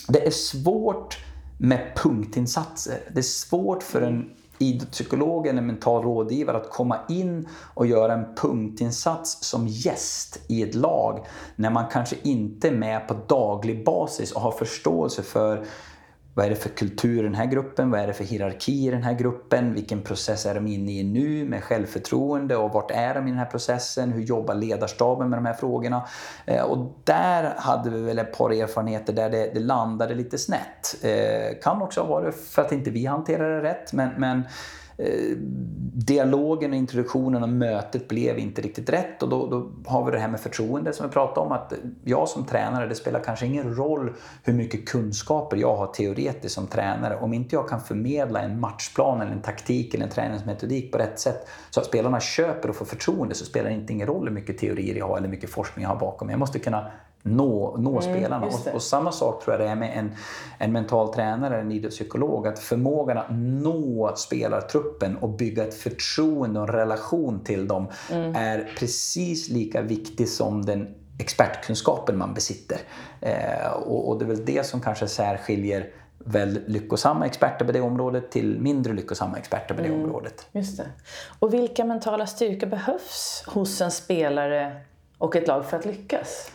det 0.07 0.27
är 0.27 0.31
svårt 0.31 1.17
med 1.57 1.91
punktinsatser. 1.95 2.97
Det 3.13 3.19
är 3.19 3.21
svårt 3.21 3.83
för 3.83 4.01
en 4.01 4.29
idrottspsykolog 4.57 5.47
eller 5.47 5.61
mental 5.61 6.03
rådgivare 6.03 6.57
att 6.57 6.69
komma 6.69 6.97
in 7.09 7.47
och 7.73 7.87
göra 7.87 8.13
en 8.13 8.35
punktinsats 8.35 9.45
som 9.45 9.67
gäst 9.67 10.39
i 10.47 10.63
ett 10.63 10.75
lag 10.75 11.25
när 11.55 11.69
man 11.69 11.85
kanske 11.91 12.15
inte 12.23 12.67
är 12.67 12.75
med 12.75 13.07
på 13.07 13.15
daglig 13.27 13.85
basis 13.85 14.31
och 14.31 14.41
har 14.41 14.51
förståelse 14.51 15.23
för 15.23 15.65
vad 16.35 16.45
är 16.45 16.49
det 16.49 16.55
för 16.55 16.69
kultur 16.69 17.19
i 17.19 17.23
den 17.23 17.35
här 17.35 17.45
gruppen? 17.45 17.91
Vad 17.91 17.99
är 17.99 18.07
det 18.07 18.13
för 18.13 18.23
hierarki 18.23 18.87
i 18.87 18.91
den 18.91 19.03
här 19.03 19.13
gruppen? 19.13 19.73
Vilken 19.73 20.01
process 20.01 20.45
är 20.45 20.55
de 20.55 20.67
inne 20.67 20.91
i 20.91 21.03
nu 21.03 21.45
med 21.45 21.63
självförtroende 21.63 22.55
och 22.55 22.73
vart 22.73 22.91
är 22.91 23.13
de 23.13 23.27
i 23.27 23.29
den 23.29 23.39
här 23.39 23.45
processen? 23.45 24.11
Hur 24.11 24.21
jobbar 24.21 24.55
ledarstaben 24.55 25.29
med 25.29 25.37
de 25.37 25.45
här 25.45 25.53
frågorna? 25.53 26.07
Eh, 26.45 26.63
och 26.63 26.97
där 27.03 27.53
hade 27.57 27.89
vi 27.89 28.01
väl 28.01 28.19
ett 28.19 28.37
par 28.37 28.49
erfarenheter 28.49 29.13
där 29.13 29.29
det, 29.29 29.51
det 29.53 29.59
landade 29.59 30.15
lite 30.15 30.37
snett. 30.37 30.95
Eh, 31.01 31.59
kan 31.63 31.81
också 31.81 32.01
ha 32.01 32.07
varit 32.07 32.35
för 32.35 32.61
att 32.61 32.71
inte 32.71 32.89
vi 32.89 33.05
hanterade 33.05 33.55
det 33.55 33.63
rätt 33.63 33.93
men, 33.93 34.09
men 34.17 34.43
Eh, 34.97 35.37
dialogen, 35.93 36.71
och 36.71 36.77
introduktionen 36.77 37.43
och 37.43 37.49
mötet 37.49 38.07
blev 38.07 38.39
inte 38.39 38.61
riktigt 38.61 38.89
rätt 38.89 39.23
och 39.23 39.29
då, 39.29 39.47
då, 39.47 39.71
har 39.85 40.05
vi 40.05 40.11
det 40.11 40.19
här 40.19 40.27
med 40.27 40.39
förtroende 40.39 40.93
som 40.93 41.07
vi 41.07 41.13
pratade 41.13 41.39
om. 41.39 41.51
Att 41.51 41.73
jag 42.03 42.29
som 42.29 42.45
tränare, 42.45 42.87
det 42.87 42.95
spelar 42.95 43.19
kanske 43.19 43.45
ingen 43.45 43.75
roll 43.75 44.13
hur 44.43 44.53
mycket 44.53 44.89
kunskaper 44.89 45.57
jag 45.57 45.75
har 45.75 45.87
teoretiskt 45.87 46.55
som 46.55 46.67
tränare. 46.67 47.17
Om 47.17 47.33
inte 47.33 47.55
jag 47.55 47.69
kan 47.69 47.81
förmedla 47.81 48.41
en 48.41 48.59
matchplan, 48.59 49.21
eller 49.21 49.31
en 49.31 49.41
taktik 49.41 49.93
eller 49.93 50.05
en 50.05 50.11
träningsmetodik 50.11 50.91
på 50.91 50.97
rätt 50.97 51.19
sätt 51.19 51.47
så 51.69 51.79
att 51.79 51.85
spelarna 51.85 52.19
köper 52.19 52.69
och 52.69 52.75
får 52.75 52.85
förtroende 52.85 53.35
så 53.35 53.45
spelar 53.45 53.69
det 53.69 53.75
inte 53.75 53.93
ingen 53.93 54.07
roll 54.07 54.27
hur 54.27 54.35
mycket 54.35 54.57
teorier 54.57 54.95
jag 54.95 55.07
har 55.07 55.17
eller 55.17 55.27
hur 55.27 55.35
mycket 55.35 55.49
forskning 55.49 55.83
jag 55.83 55.89
har 55.89 55.99
bakom 55.99 56.25
mig. 56.25 56.33
Jag 56.33 56.39
måste 56.39 56.59
kunna 56.59 56.91
nå, 57.23 57.77
nå 57.77 57.99
mm, 57.99 58.01
spelarna. 58.01 58.45
Och, 58.45 58.75
och, 58.75 58.81
samma 58.81 59.11
sak 59.11 59.43
tror 59.43 59.53
jag 59.53 59.67
det 59.67 59.71
är 59.71 59.75
med 59.75 59.97
en, 59.97 60.15
en 60.57 60.71
mental 60.71 61.13
tränare, 61.13 61.61
en 61.61 61.71
idrottspsykolog. 61.71 62.47
Att 62.47 62.59
förmågan 62.59 63.17
att 63.17 63.31
nå 63.31 64.13
spelartruppen 64.15 65.17
och 65.17 65.29
bygga 65.29 65.63
ett 65.63 65.73
förtroende 65.73 66.59
och 66.59 66.69
en 66.69 66.73
relation 66.73 67.43
till 67.43 67.67
dem 67.67 67.87
mm. 68.11 68.35
är 68.35 68.71
precis 68.79 69.49
lika 69.49 69.81
viktig 69.81 70.29
som 70.29 70.65
den 70.65 70.95
expertkunskapen 71.19 72.17
man 72.17 72.33
besitter. 72.33 72.77
Eh, 73.21 73.71
och, 73.73 74.09
och, 74.09 74.19
det 74.19 74.25
är 74.25 74.27
väl 74.27 74.45
det 74.45 74.65
som 74.65 74.81
kanske 74.81 75.07
särskiljer 75.07 75.89
väldigt 76.17 76.69
lyckosamma 76.69 77.25
experter 77.25 77.65
på 77.65 77.71
det 77.71 77.81
området 77.81 78.31
till 78.31 78.59
mindre 78.59 78.93
lyckosamma 78.93 79.37
experter 79.37 79.75
på 79.75 79.81
det 79.81 79.87
mm, 79.87 80.03
området. 80.03 80.47
Just 80.51 80.77
det. 80.77 80.85
Och 81.39 81.53
vilka 81.53 81.85
mentala 81.85 82.27
styrkor 82.27 82.67
behövs 82.67 83.43
hos 83.47 83.81
en 83.81 83.91
spelare 83.91 84.81
och 85.17 85.35
ett 85.35 85.47
lag 85.47 85.65
för 85.65 85.77
att 85.77 85.85
lyckas? 85.85 86.51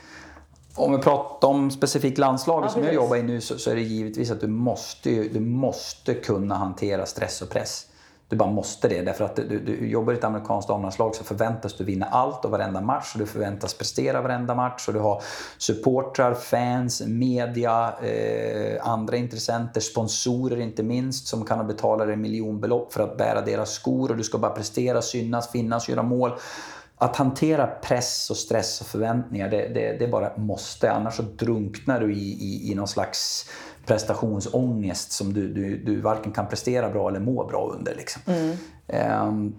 Om 0.79 0.93
vi 0.93 0.99
pratar 0.99 1.49
om 1.49 1.71
specifikt 1.71 2.19
landslaget 2.19 2.71
ja, 2.71 2.75
som 2.75 2.85
jag 2.85 2.95
jobbar 2.95 3.17
i 3.17 3.23
nu 3.23 3.41
så, 3.41 3.59
så, 3.59 3.71
är 3.71 3.75
det 3.75 3.81
givetvis 3.81 4.31
att 4.31 4.41
du 4.41 4.47
måste, 4.47 5.11
du 5.11 5.41
måste 5.41 6.15
kunna 6.15 6.55
hantera 6.55 7.07
stress 7.07 7.43
och 7.43 7.51
press. 7.51 7.87
Du 8.29 8.37
bara 8.37 8.51
måste 8.51 8.89
det. 8.89 9.03
Därför 9.03 9.25
att 9.25 9.37
du, 9.37 9.59
du 9.59 9.89
jobbar 9.89 10.13
i 10.13 10.17
ett 10.17 10.25
amerikanskt 10.25 10.69
damlandslag 10.69 11.15
så 11.15 11.25
förväntas 11.25 11.77
du 11.77 11.85
vinna 11.85 12.07
allt 12.07 12.45
och 12.45 12.51
varenda 12.51 12.81
match. 12.81 13.11
Och 13.15 13.21
du 13.21 13.27
förväntas 13.27 13.75
prestera 13.75 14.23
varenda 14.23 14.55
match. 14.55 14.89
Och 14.89 14.95
du 14.95 15.01
har 15.01 15.23
supportrar, 15.59 16.35
fans, 16.35 17.03
media, 17.07 17.95
eh, 18.03 18.89
andra 18.89 19.17
intressenter, 19.17 19.81
sponsorer 19.81 20.61
inte 20.61 20.83
minst 20.83 21.27
som 21.27 21.45
kan 21.45 21.67
betala 21.67 22.05
dig 22.05 22.17
miljonbelopp 22.17 22.93
för 22.93 23.03
att 23.03 23.19
bära 23.19 23.41
deras 23.41 23.71
skor. 23.71 24.11
Och 24.11 24.17
du 24.17 24.25
ska 24.25 24.39
bara 24.39 24.53
prestera, 24.53 25.03
synas, 25.03 25.51
finnas, 25.51 25.89
göra 25.89 26.03
mål 26.03 26.33
att 26.99 27.17
hantera 27.17 27.67
press 27.67 28.31
och 28.31 28.37
stress 28.37 28.81
och 28.81 28.87
förväntningar, 28.87 29.51
det, 29.51 29.69
det, 29.69 29.97
det 29.99 30.09
bara 30.09 30.37
måste. 30.37 30.91
Annars 30.91 31.17
så 31.17 31.23
drunknar 31.23 32.01
du 32.01 32.13
i, 32.13 32.33
i, 32.33 32.73
i 32.73 32.75
någon 32.75 32.89
slags 32.89 33.51
prestationsångest 33.87 35.13
som 35.13 35.33
du, 35.33 35.55
du, 35.55 35.79
du 35.79 36.01
varken 36.01 36.33
kan 36.33 36.47
prestera 36.47 36.91
bra 36.91 37.09
eller 37.09 37.21
må 37.21 37.47
bra 37.47 37.75
under. 37.79 37.95
Liksom. 37.95 38.23
Mm. 38.27 38.57
Um, 39.29 39.55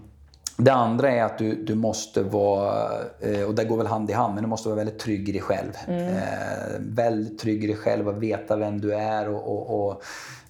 det 0.58 0.74
andra 0.74 1.12
är 1.12 1.24
att 1.24 1.38
du, 1.38 1.64
du 1.64 1.76
måste 1.76 2.24
vara, 2.24 2.90
eh, 3.20 3.44
och 3.44 3.56
det 3.56 3.66
går 3.66 3.78
väl 3.78 3.88
hand 3.88 4.10
i 4.10 4.14
hand, 4.14 4.34
men 4.34 4.44
du 4.44 4.50
måste 4.50 4.70
vara 4.70 4.78
väldigt 4.78 5.00
trygg 5.00 5.30
i 5.30 5.32
dig 5.32 5.42
själv. 5.42 5.72
Mm. 5.88 6.08
Eh, 6.08 6.80
väldigt 6.80 7.40
trygg 7.40 7.64
i 7.64 7.68
dig 7.68 7.76
själv 7.76 8.08
och 8.08 8.24
veta 8.24 8.56
vem 8.56 8.82
du 8.82 8.94
är 8.94 9.30
och, 9.30 9.48
och, 9.48 9.88
och 9.88 10.04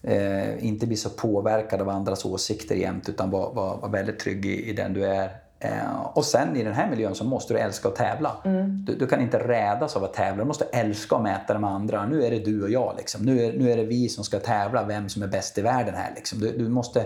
eh, 0.09 0.65
inte 0.65 0.87
bli 0.87 0.97
så 0.97 1.09
påverkad 1.09 1.81
av 1.81 1.89
andras 1.89 2.25
åsikter 2.25 2.75
jämt 2.75 3.09
utan 3.09 3.29
vara, 3.29 3.49
vara, 3.49 3.77
vara 3.77 3.91
väldigt 3.91 4.19
trygg 4.19 4.45
i, 4.45 4.69
i 4.69 4.73
den 4.73 4.93
du 4.93 5.05
är. 5.05 5.29
Eh, 5.59 6.01
och 6.13 6.25
sen 6.25 6.55
i 6.55 6.63
den 6.63 6.73
här 6.73 6.89
miljön 6.89 7.15
så 7.15 7.23
måste 7.23 7.53
du 7.53 7.59
älska 7.59 7.87
att 7.87 7.95
tävla. 7.95 8.35
Mm. 8.45 8.85
Du, 8.85 8.95
du, 8.95 9.07
kan 9.07 9.21
inte 9.21 9.39
rädas 9.47 9.95
av 9.95 10.03
att 10.03 10.13
tävla, 10.13 10.43
du 10.43 10.47
måste 10.47 10.65
älska 10.65 11.15
att 11.15 11.23
mäta 11.23 11.53
det 11.53 11.59
med 11.59 11.69
andra. 11.69 12.05
Nu 12.05 12.25
är 12.25 12.31
det 12.31 12.39
du 12.39 12.63
och 12.63 12.69
jag. 12.69 12.93
Liksom. 12.97 13.25
Nu, 13.25 13.43
är, 13.43 13.53
nu 13.53 13.71
är 13.71 13.77
det 13.77 13.83
vi 13.83 14.09
som 14.09 14.23
ska 14.23 14.39
tävla, 14.39 14.83
vem 14.83 15.09
som 15.09 15.23
är 15.23 15.27
bäst 15.27 15.57
i 15.57 15.61
världen 15.61 15.95
här. 15.95 16.11
Liksom. 16.15 16.39
Du, 16.39 16.57
du 16.57 16.69
måste 16.69 17.05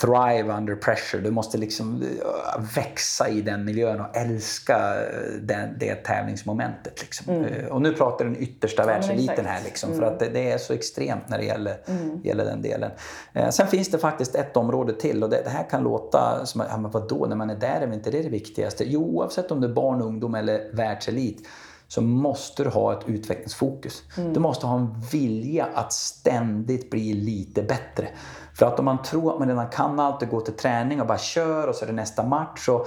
thrive 0.00 0.52
under 0.56 0.76
pressure. 0.76 1.22
Du 1.22 1.30
måste 1.30 1.58
liksom 1.58 2.02
eh, 2.02 2.62
växa 2.74 3.28
i 3.28 3.40
den 3.40 3.64
miljön 3.64 4.00
och 4.00 4.16
älska 4.16 4.76
eh, 4.76 5.32
den, 5.40 5.76
det 5.78 5.94
tävlingsmomentet. 5.94 7.00
Liksom. 7.00 7.34
Mm. 7.34 7.44
Eh, 7.44 7.66
och 7.66 7.82
nu 7.82 7.92
pratar 7.92 8.24
den 8.24 8.42
yttersta 8.42 8.86
världseliten 8.86 9.46
här, 9.46 9.60
liksom, 9.64 9.90
mm. 9.90 10.00
för 10.00 10.06
att 10.06 10.18
det, 10.18 10.28
det, 10.28 10.50
är 10.50 10.58
så 10.58 10.72
extremt 10.72 11.28
när 11.28 11.38
det 11.38 11.44
gäller, 11.44 11.76
mm. 11.86 12.20
gäller 12.24 12.44
den 12.44 12.62
delen. 12.62 12.90
Eh, 13.32 13.50
sen 13.50 13.66
finns 13.66 13.90
det 13.90 13.98
faktiskt 13.98 14.34
ett 14.34 14.56
område 14.56 14.92
till 14.92 15.22
och 15.22 15.30
det, 15.30 15.42
det 15.44 15.50
här 15.50 15.70
kan 15.70 15.82
låta 15.82 16.46
som, 16.46 16.62
ja, 16.70 16.76
men 16.76 16.90
vadå, 16.90 17.26
när 17.26 17.36
man 17.36 17.50
är 17.50 17.56
där 17.56 17.80
är 17.80 17.86
väl 17.86 17.94
inte 17.94 18.10
det 18.10 18.22
det 18.22 18.28
viktigaste? 18.28 18.84
Jo, 18.84 19.02
oavsett 19.02 19.50
om 19.50 19.60
du 19.60 19.68
är 19.68 19.72
barn, 19.72 20.02
ungdom 20.02 20.34
eller 20.34 20.70
världselit 20.72 21.48
så 21.92 22.02
måste 22.02 22.64
du 22.64 22.70
ha 22.70 22.92
ett 22.92 23.08
utvecklingsfokus. 23.08 24.02
Mm. 24.16 24.32
Du 24.32 24.40
måste 24.40 24.66
ha 24.66 24.78
en 24.78 25.00
vilja 25.12 25.68
att 25.74 25.92
ständigt 25.92 26.90
bli 26.90 27.12
lite 27.12 27.62
bättre. 27.62 28.08
För 28.54 28.66
att 28.66 28.78
om 28.78 28.84
man 28.84 29.02
tror 29.02 29.32
att 29.32 29.38
man 29.38 29.48
redan 29.48 29.68
kan 29.68 30.00
allt 30.00 30.22
och 30.22 30.28
går 30.28 30.40
till 30.40 30.54
träning 30.54 31.00
och 31.00 31.06
bara 31.06 31.18
kör 31.18 31.68
och 31.68 31.74
så 31.74 31.84
är 31.84 31.86
det 31.86 31.92
nästa 31.92 32.22
match. 32.22 32.64
Så 32.66 32.86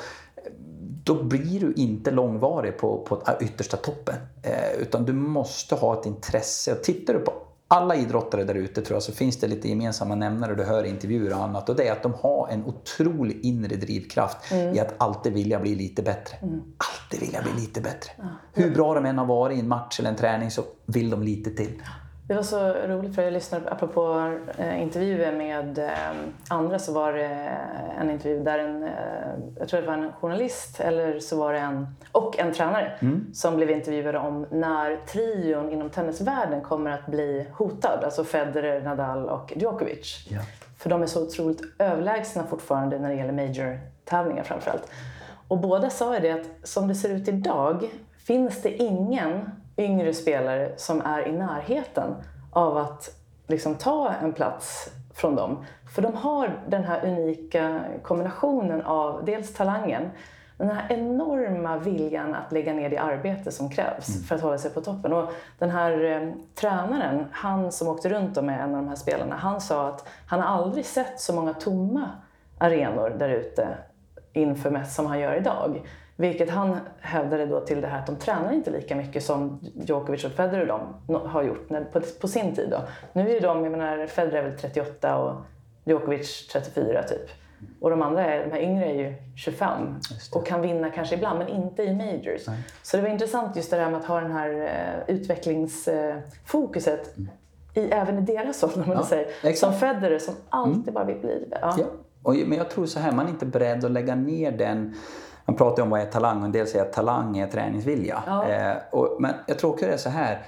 då 1.04 1.23
blir 1.23 1.60
du 1.60 1.73
inte 1.73 2.12
långvarig 2.12 2.78
på, 2.78 2.97
på 2.97 3.21
yttersta 3.39 3.78
toppen. 3.78 4.15
Eh, 4.43 4.82
utan 4.82 5.06
du 5.06 5.13
måste 5.13 5.75
ha 5.75 5.99
ett 5.99 6.06
intresse. 6.06 6.71
Och 6.71 6.84
tittar 6.84 7.13
du 7.13 7.19
på 7.19 7.34
alla 7.67 7.95
idrottare 7.95 8.43
där 8.43 8.56
ute 8.56 8.82
tror 8.82 8.95
jag 8.95 9.04
så 9.04 9.12
finns 9.12 9.39
det 9.39 9.47
lite 9.47 9.69
gemensamma 9.69 10.15
nämnare. 10.15 10.56
Du 10.56 10.63
hör 10.63 10.84
intervjuer 10.84 11.34
och 11.34 11.43
annat. 11.43 11.69
Och 11.69 11.75
det 11.75 11.88
är 11.88 11.91
att 11.91 12.04
de 12.04 12.13
har 12.13 12.47
en 12.51 12.65
otrolig 12.65 13.45
inre 13.45 13.75
drivkraft 13.75 14.51
mm. 14.51 14.75
i 14.75 14.80
att 14.80 14.93
alltid 14.97 15.34
vilja 15.34 15.60
bli 15.60 15.75
lite 15.75 16.01
bättre. 16.01 16.38
Mm. 16.41 16.62
Alltid 16.78 17.19
vilja 17.19 17.41
bli 17.41 17.62
lite 17.62 17.82
bättre. 17.82 18.12
Ja. 18.17 18.23
Hur 18.54 18.75
bra 18.75 18.93
de 18.93 19.06
än 19.06 19.17
har 19.17 19.25
varit 19.25 19.58
i 19.58 19.60
en 19.60 19.67
match 19.67 19.99
eller 19.99 20.10
en 20.10 20.15
träning 20.15 20.51
så 20.51 20.63
vill 20.86 21.10
de 21.10 21.23
lite 21.23 21.49
till. 21.49 21.82
Det 22.27 22.33
var 22.33 22.43
så 22.43 22.73
roligt 22.73 23.15
för 23.15 23.21
jag 23.21 23.33
lyssnade, 23.33 23.69
apropå 23.69 24.33
eh, 24.57 24.81
intervjuer 24.81 25.31
med 25.31 25.77
eh, 25.77 25.91
andra 26.47 26.79
så 26.79 26.93
var 26.93 27.13
det 27.13 27.57
en 27.99 28.11
intervju 28.11 28.43
där 28.43 28.59
en, 28.59 28.83
eh, 28.83 28.89
jag 29.59 29.67
tror 29.67 29.81
det 29.81 29.88
var 29.88 29.93
en 29.93 30.11
journalist 30.11 30.79
eller 30.79 31.19
så 31.19 31.38
var 31.38 31.53
det 31.53 31.59
en, 31.59 31.88
och 32.11 32.39
en 32.39 32.53
tränare 32.53 32.91
mm. 32.99 33.33
som 33.33 33.55
blev 33.55 33.71
intervjuade 33.71 34.17
om 34.17 34.45
när 34.51 34.95
trion 34.95 35.71
inom 35.71 35.89
tennisvärlden 35.89 36.61
kommer 36.61 36.91
att 36.91 37.05
bli 37.05 37.47
hotad. 37.53 38.03
Alltså 38.03 38.23
Federer, 38.23 38.81
Nadal 38.81 39.29
och 39.29 39.53
Djokovic. 39.55 40.27
Ja. 40.29 40.41
För 40.77 40.89
de 40.89 41.01
är 41.01 41.07
så 41.07 41.23
otroligt 41.23 41.61
överlägsna 41.79 42.43
fortfarande 42.43 42.99
när 42.99 43.09
det 43.09 43.15
gäller 43.15 43.33
major-tävlingar 43.33 44.43
framförallt. 44.43 44.91
Och 45.47 45.57
båda 45.57 45.89
sa 45.89 46.13
ju 46.15 46.19
det 46.19 46.31
att 46.31 46.47
som 46.63 46.88
det 46.88 46.95
ser 46.95 47.09
ut 47.09 47.27
idag 47.27 47.89
finns 48.17 48.61
det 48.61 48.83
ingen 48.83 49.49
yngre 49.77 50.13
spelare 50.13 50.71
som 50.77 51.01
är 51.01 51.27
i 51.27 51.31
närheten 51.31 52.15
av 52.51 52.77
att 52.77 53.09
liksom 53.47 53.75
ta 53.75 54.11
en 54.11 54.33
plats 54.33 54.89
från 55.13 55.35
dem. 55.35 55.65
För 55.95 56.01
de 56.01 56.15
har 56.15 56.59
den 56.67 56.83
här 56.83 57.05
unika 57.05 57.81
kombinationen 58.03 58.81
av 58.81 59.25
dels 59.25 59.53
talangen, 59.53 60.11
men 60.57 60.67
den 60.67 60.77
här 60.77 60.91
enorma 60.91 61.77
viljan 61.77 62.35
att 62.35 62.51
lägga 62.51 62.73
ner 62.73 62.89
det 62.89 62.97
arbete 62.97 63.51
som 63.51 63.69
krävs 63.69 64.09
mm. 64.09 64.23
för 64.23 64.35
att 64.35 64.41
hålla 64.41 64.57
sig 64.57 64.71
på 64.71 64.81
toppen. 64.81 65.13
Och 65.13 65.31
den 65.59 65.69
här 65.69 66.03
eh, 66.03 66.33
tränaren, 66.55 67.25
han 67.31 67.71
som 67.71 67.88
åkte 67.88 68.09
runt 68.09 68.43
med 68.43 68.61
en 68.61 68.75
av 68.75 68.81
de 68.81 68.88
här 68.88 68.95
spelarna, 68.95 69.35
han 69.35 69.61
sa 69.61 69.88
att 69.88 70.07
han 70.27 70.39
har 70.39 70.47
aldrig 70.47 70.85
sett 70.85 71.19
så 71.19 71.33
många 71.33 71.53
tomma 71.53 72.09
arenor 72.57 73.09
där 73.09 73.29
ute 73.29 73.67
inför 74.33 74.69
mäss 74.69 74.95
som 74.95 75.05
han 75.05 75.19
gör 75.19 75.35
idag. 75.35 75.81
Vilket 76.17 76.49
han 76.49 76.80
hävdade 76.99 77.45
då 77.45 77.60
till 77.60 77.82
det 77.82 77.88
här 77.88 77.99
att 77.99 78.06
de 78.06 78.15
tränar 78.15 78.51
inte 78.51 78.71
lika 78.71 78.95
mycket 78.95 79.23
som 79.23 79.60
Djokovic 79.62 80.25
och 80.25 80.32
Federer 80.32 80.65
de 80.65 81.15
har 81.15 81.43
gjort 81.43 81.67
på, 81.67 82.01
på 82.21 82.28
sin 82.28 82.56
tid. 82.56 82.69
Då. 82.69 82.82
Nu 83.13 83.38
är 83.38 83.41
de, 83.41 83.63
jag 83.63 83.71
menar 83.71 84.08
Federer 84.08 84.43
är 84.43 84.49
väl 84.49 84.60
38 84.60 85.17
och 85.17 85.36
Djokovic 85.86 86.47
34 86.47 87.04
typ. 87.04 87.30
Och 87.80 87.89
de 87.89 88.01
andra, 88.01 88.25
är, 88.25 88.45
de 88.45 88.51
här 88.51 88.62
yngre 88.62 88.86
är 88.86 88.93
ju 88.93 89.13
25 89.36 89.95
och 90.32 90.47
kan 90.47 90.62
vinna 90.62 90.89
kanske 90.89 91.15
ibland 91.15 91.39
men 91.39 91.47
inte 91.47 91.84
i 91.84 91.95
majors. 91.95 92.47
Nej. 92.47 92.58
Så 92.84 92.97
det 92.97 93.04
var 93.04 93.10
intressant 93.10 93.56
just 93.56 93.71
det 93.71 93.78
där 93.78 93.89
med 93.89 93.99
att 93.99 94.06
ha 94.06 94.21
den 94.21 94.32
här 94.32 94.49
uh, 94.49 95.15
utvecklingsfokuset 95.15 97.17
mm. 97.17 97.30
i, 97.73 97.91
även 97.91 98.17
i 98.17 98.21
deras 98.21 98.63
ålder, 98.63 98.86
ja, 98.88 99.04
säger. 99.04 99.54
Som 99.54 99.73
Federer 99.73 100.19
som 100.19 100.36
alltid 100.49 100.82
mm. 100.82 100.93
bara 100.93 101.06
vill 101.06 101.17
bli 101.17 101.47
ja. 101.62 101.75
ja. 101.78 101.86
Och, 102.23 102.36
men 102.36 102.58
jag 102.58 102.69
tror 102.69 102.86
så 102.86 102.99
här, 102.99 103.12
man 103.12 103.25
är 103.25 103.30
inte 103.30 103.45
beredd 103.45 103.86
att 103.86 103.91
lägga 103.91 104.15
ner 104.15 104.51
den 104.51 104.95
man 105.45 105.55
pratar 105.55 105.84
om 105.84 105.89
vad 105.89 106.01
är 106.01 106.05
talang 106.05 106.39
och 106.39 106.45
en 106.45 106.51
del 106.51 106.67
säger 106.67 106.86
att 106.86 106.93
talang 106.93 107.38
är 107.38 107.47
träningsvilja. 107.47 108.23
Ja. 108.27 108.47
Eh, 108.47 108.75
och, 108.91 109.17
men 109.19 109.34
jag 109.47 109.60
tror 109.60 109.71
också 109.71 109.86
det 109.86 109.93
är 109.93 109.97
så 109.97 110.10
här. 110.10 110.41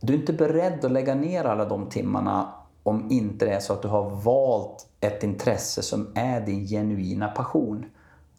Du 0.00 0.12
är 0.12 0.16
inte 0.16 0.32
beredd 0.32 0.84
att 0.84 0.92
lägga 0.92 1.14
ner 1.14 1.44
alla 1.44 1.64
de 1.64 1.88
timmarna 1.88 2.48
om 2.82 3.06
inte 3.10 3.44
det 3.44 3.52
är 3.52 3.60
så 3.60 3.72
att 3.72 3.82
du 3.82 3.88
har 3.88 4.10
valt 4.10 4.86
ett 5.00 5.22
intresse 5.22 5.82
som 5.82 6.12
är 6.14 6.40
din 6.40 6.66
genuina 6.66 7.28
passion. 7.28 7.86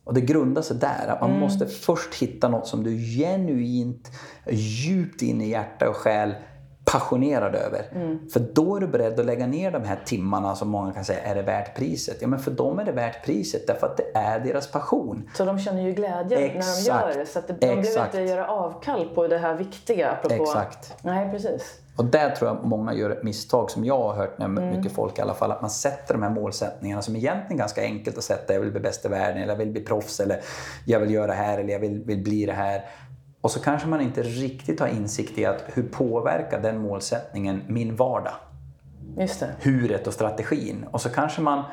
Och 0.04 0.14
det 0.14 0.22
grundar 0.22 0.62
sig 0.62 0.78
där, 0.78 1.08
att 1.08 1.22
man 1.22 1.30
mm. 1.30 1.42
måste 1.42 1.66
först 1.66 2.16
hitta 2.16 2.50
något 2.50 2.68
som 2.68 2.84
du 2.84 2.98
genuint, 2.98 4.12
djupt 4.50 5.22
in 5.22 5.42
i 5.42 5.50
hjärta 5.50 5.90
och 5.90 5.96
själ 5.96 6.36
passionerad 6.92 7.56
över. 7.56 7.86
För 8.34 8.40
då 8.40 8.76
är 8.76 8.80
du 8.80 8.88
beredd 8.88 9.20
att 9.20 9.26
lägga 9.26 9.48
ner 9.48 9.72
de 9.72 9.84
här 9.84 10.00
timmarna 10.06 10.56
som 10.56 10.70
många 10.70 10.94
kan 10.94 11.06
säga, 11.06 11.22
är 11.22 11.36
det 11.36 11.42
värt 11.42 11.76
priset? 11.76 12.18
Ja 12.22 12.28
men 12.28 12.40
för 12.40 12.52
dem 12.52 12.80
är 12.80 12.86
det 12.86 12.92
värt 12.92 13.26
priset 13.26 13.68
därför 13.68 13.88
att 13.88 13.98
det 13.98 14.12
är 14.14 14.40
deras 14.40 14.72
passion. 14.72 15.30
Så 15.34 15.46
de 15.46 15.60
känner 15.60 15.82
ju 15.82 15.92
glädje 15.94 16.40
när 16.40 16.48
de 16.48 16.58
Exakt. 16.58 16.88
gör 16.88 17.14
det. 17.20 17.26
Så 17.26 17.40
att 17.40 17.48
de 17.48 17.54
behöver 17.54 17.82
Exakt. 17.82 18.14
inte 18.16 18.32
göra 18.32 18.48
avkall 18.48 19.10
på 19.16 19.28
det 19.28 19.38
här 19.38 19.54
viktiga. 19.56 20.12
Apropå... 20.12 20.44
Exakt. 20.44 20.96
Nej, 21.02 21.32
precis. 21.32 21.80
Och 21.96 22.06
där 22.06 22.30
tror 22.30 22.50
jag 22.50 22.66
många 22.66 22.94
gör 22.94 23.10
ett 23.10 23.24
misstag 23.24 23.72
som 23.72 23.86
jag 23.86 23.98
har 23.98 24.14
hört 24.14 24.38
när 24.38 24.46
jag 24.50 24.58
Mm. 24.58 24.78
mycket 24.78 24.92
folk 24.92 25.20
i 25.20 25.22
alla 25.22 25.34
fall. 25.34 25.52
Att 25.52 25.62
man 25.62 25.70
sätter 25.70 26.14
de 26.14 26.24
här 26.24 26.30
målsättningarna 26.30 27.02
som 27.02 27.16
egentligen 27.16 27.54
är 27.54 27.58
ganska 27.58 27.82
enkelt 27.82 28.18
att 28.18 28.24
sätta. 28.24 28.54
Jag 28.54 28.60
vill 28.62 28.72
bli 28.72 28.80
bäst 28.80 29.06
i 29.06 29.08
världen, 29.08 29.38
eller 29.44 29.54
jag 29.54 29.58
vill 29.58 29.72
bli 29.72 29.82
proffs, 29.82 30.20
eller 30.20 30.40
jag 30.86 31.00
vill 31.00 31.12
göra 31.14 31.28
det 31.28 31.34
här, 31.34 31.58
eller 31.60 31.74
jag 31.74 31.80
vill, 31.80 32.04
vill 32.06 32.24
bli 32.24 32.46
det 32.46 32.54
här. 32.54 32.86
Och 33.42 33.52
så 33.52 33.60
kanske 33.60 33.88
man 33.88 34.02
inte 34.02 34.24
riktigt 34.24 34.80
har 34.80 34.88
insikt 34.88 35.38
i 35.38 35.46
att 35.46 35.64
hur 35.74 35.84
påverkar 35.84 36.62
den 36.62 36.82
målsättningen 36.82 37.62
min 37.68 37.96
vardag? 37.96 38.34
Just 39.18 39.40
det. 39.40 39.56
Huret 39.62 40.08
och 40.08 40.14
strategin. 40.14 40.86
Och 40.92 41.02
så 41.02 41.10
kanske 41.10 41.42
man 41.42 41.64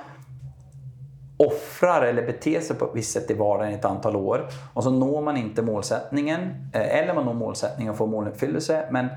offrar 1.36 2.02
eller 2.02 2.26
beter 2.26 2.60
sig 2.60 2.76
på 2.76 2.84
ett 2.84 2.90
visst 2.94 3.12
sätt 3.12 3.30
i 3.30 3.34
vardagen 3.34 3.72
i 3.72 3.74
ett 3.74 3.84
antal 3.84 4.16
år 4.16 4.48
och 4.72 4.84
så 4.84 4.90
når 4.90 5.22
man 5.22 5.36
inte 5.36 5.62
målsättningen 5.62 6.40
eh, 6.72 6.98
eller 6.98 7.14
man 7.14 7.24
når 7.24 7.34
målsättningen 7.34 7.90
och 7.90 7.98
får 7.98 8.06
måluppfyllelse 8.06 8.88
men 8.90 9.08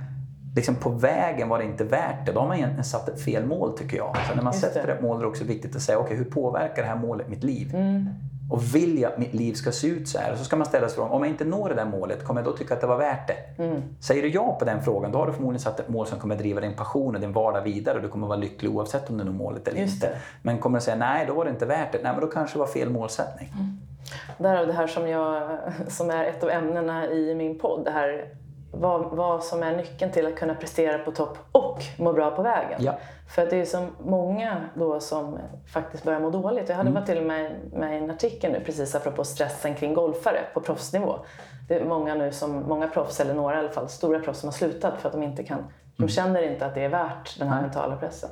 liksom 0.55 0.75
på 0.75 0.89
vägen 0.89 1.49
var 1.49 1.59
det 1.59 1.65
inte 1.65 1.83
värt 1.83 2.25
det. 2.25 2.31
Då 2.31 2.39
har 2.39 2.47
man 2.47 2.57
egentligen 2.57 2.83
satt 2.83 3.09
ett 3.09 3.21
fel 3.21 3.45
mål 3.45 3.77
tycker 3.77 3.97
jag. 3.97 4.17
Så 4.29 4.35
när 4.35 4.43
man 4.43 4.53
Just 4.53 4.65
sätter 4.65 4.87
det. 4.87 4.93
ett 4.93 5.01
mål 5.01 5.17
är 5.17 5.21
det 5.21 5.27
också 5.27 5.43
viktigt 5.43 5.75
att 5.75 5.81
säga 5.81 5.99
okej 5.99 6.17
hur 6.17 6.25
påverkar 6.25 6.81
det 6.81 6.87
här 6.87 6.95
målet 6.95 7.29
mitt 7.29 7.43
liv? 7.43 7.75
Mm. 7.75 8.09
Och 8.49 8.75
vill 8.75 8.99
jag 9.01 9.11
att 9.11 9.17
mitt 9.17 9.33
liv 9.33 9.53
ska 9.53 9.71
se 9.71 9.87
ut 9.87 10.07
så 10.09 10.19
här? 10.19 10.31
Och 10.31 10.37
så 10.37 10.43
ska 10.43 10.55
man 10.55 10.65
ställa 10.65 10.87
sig 10.87 10.95
frågan, 10.95 11.11
om 11.11 11.23
jag 11.23 11.29
inte 11.29 11.45
når 11.45 11.69
det 11.69 11.75
där 11.75 11.85
målet, 11.85 12.23
kommer 12.23 12.41
jag 12.41 12.51
då 12.51 12.57
tycka 12.57 12.73
att 12.73 12.81
det 12.81 12.87
var 12.87 12.97
värt 12.97 13.27
det? 13.27 13.63
Mm. 13.63 13.81
Säger 13.99 14.21
du 14.21 14.29
ja 14.29 14.55
på 14.59 14.65
den 14.65 14.81
frågan, 14.83 15.11
då 15.11 15.17
har 15.17 15.27
du 15.27 15.33
förmodligen 15.33 15.61
satt 15.61 15.79
ett 15.79 15.89
mål 15.89 16.07
som 16.07 16.19
kommer 16.19 16.35
driva 16.35 16.61
din 16.61 16.75
passion 16.75 17.15
och 17.15 17.21
din 17.21 17.33
vardag 17.33 17.61
vidare 17.61 17.95
och 17.95 18.01
du 18.01 18.07
kommer 18.07 18.27
vara 18.27 18.37
lycklig 18.37 18.75
oavsett 18.75 19.09
om 19.09 19.17
du 19.17 19.23
når 19.23 19.31
målet 19.31 19.67
eller 19.67 19.79
Just 19.79 19.93
inte. 19.93 20.07
det. 20.07 20.17
Men 20.41 20.57
kommer 20.57 20.79
du 20.79 20.85
säga 20.85 20.97
nej, 20.97 21.25
då 21.27 21.33
var 21.33 21.45
det 21.45 21.51
inte 21.51 21.65
värt 21.65 21.91
det. 21.91 21.99
Nej, 22.03 22.11
men 22.11 22.21
då 22.21 22.27
kanske 22.27 22.55
det 22.55 22.59
var 22.59 22.67
fel 22.67 22.89
målsättning. 22.89 23.49
Därav 24.37 24.67
det 24.67 24.73
här 24.73 24.87
som, 24.87 25.07
jag, 25.09 25.59
som 25.87 26.09
är 26.09 26.25
ett 26.25 26.43
av 26.43 26.49
ämnena 26.49 27.07
i 27.07 27.35
min 27.35 27.59
podd. 27.59 27.85
Det 27.85 27.91
här 27.91 28.25
vad, 28.71 29.01
vad 29.11 29.43
som 29.43 29.63
är 29.63 29.77
nyckeln 29.77 30.11
till 30.11 30.27
att 30.27 30.35
kunna 30.35 30.55
prestera 30.55 30.97
på 30.97 31.11
topp 31.11 31.37
och 31.51 31.83
må 31.97 32.13
bra 32.13 32.31
på 32.31 32.41
vägen. 32.41 32.83
Ja. 32.83 32.97
För 33.29 33.41
att 33.43 33.49
det 33.49 33.55
är 33.61 33.65
så 33.65 33.87
många 34.03 34.57
då 34.75 34.99
som 34.99 35.37
faktiskt 35.73 36.03
börjar 36.03 36.19
må 36.19 36.29
dåligt. 36.29 36.69
Jag 36.69 36.75
hade 36.75 36.89
Mm. 36.89 37.01
varit 37.01 37.07
till 37.09 37.17
och 37.17 37.23
med 37.23 37.51
med 37.73 37.93
i 37.93 38.03
en 38.03 38.09
artikel 38.11 38.51
nu 38.51 38.59
precis 38.65 38.95
apropå 38.95 39.23
stressen 39.23 39.75
kring 39.75 39.93
golfare 39.93 40.39
på 40.53 40.61
proffsnivå. 40.61 41.15
Det 41.67 41.75
är 41.75 41.85
många 41.85 42.15
nu 42.15 42.31
som, 42.31 42.51
många 42.67 42.87
proffs, 42.87 43.19
eller 43.19 43.33
några 43.33 43.55
i 43.55 43.59
alla 43.59 43.69
fall, 43.69 43.89
stora 43.89 44.19
proffs 44.19 44.39
som 44.39 44.47
har 44.47 44.53
slutat 44.53 45.01
för 45.01 45.07
att 45.09 45.13
de 45.13 45.23
inte 45.23 45.43
kan, 45.43 45.57
de 45.97 46.03
Mm. 46.03 46.09
känner 46.09 46.41
inte 46.51 46.65
att 46.65 46.75
det 46.75 46.81
är 46.83 46.89
värt 46.89 47.39
den 47.39 47.47
här 47.47 47.61
mentala 47.61 47.95
pressen. 47.97 48.29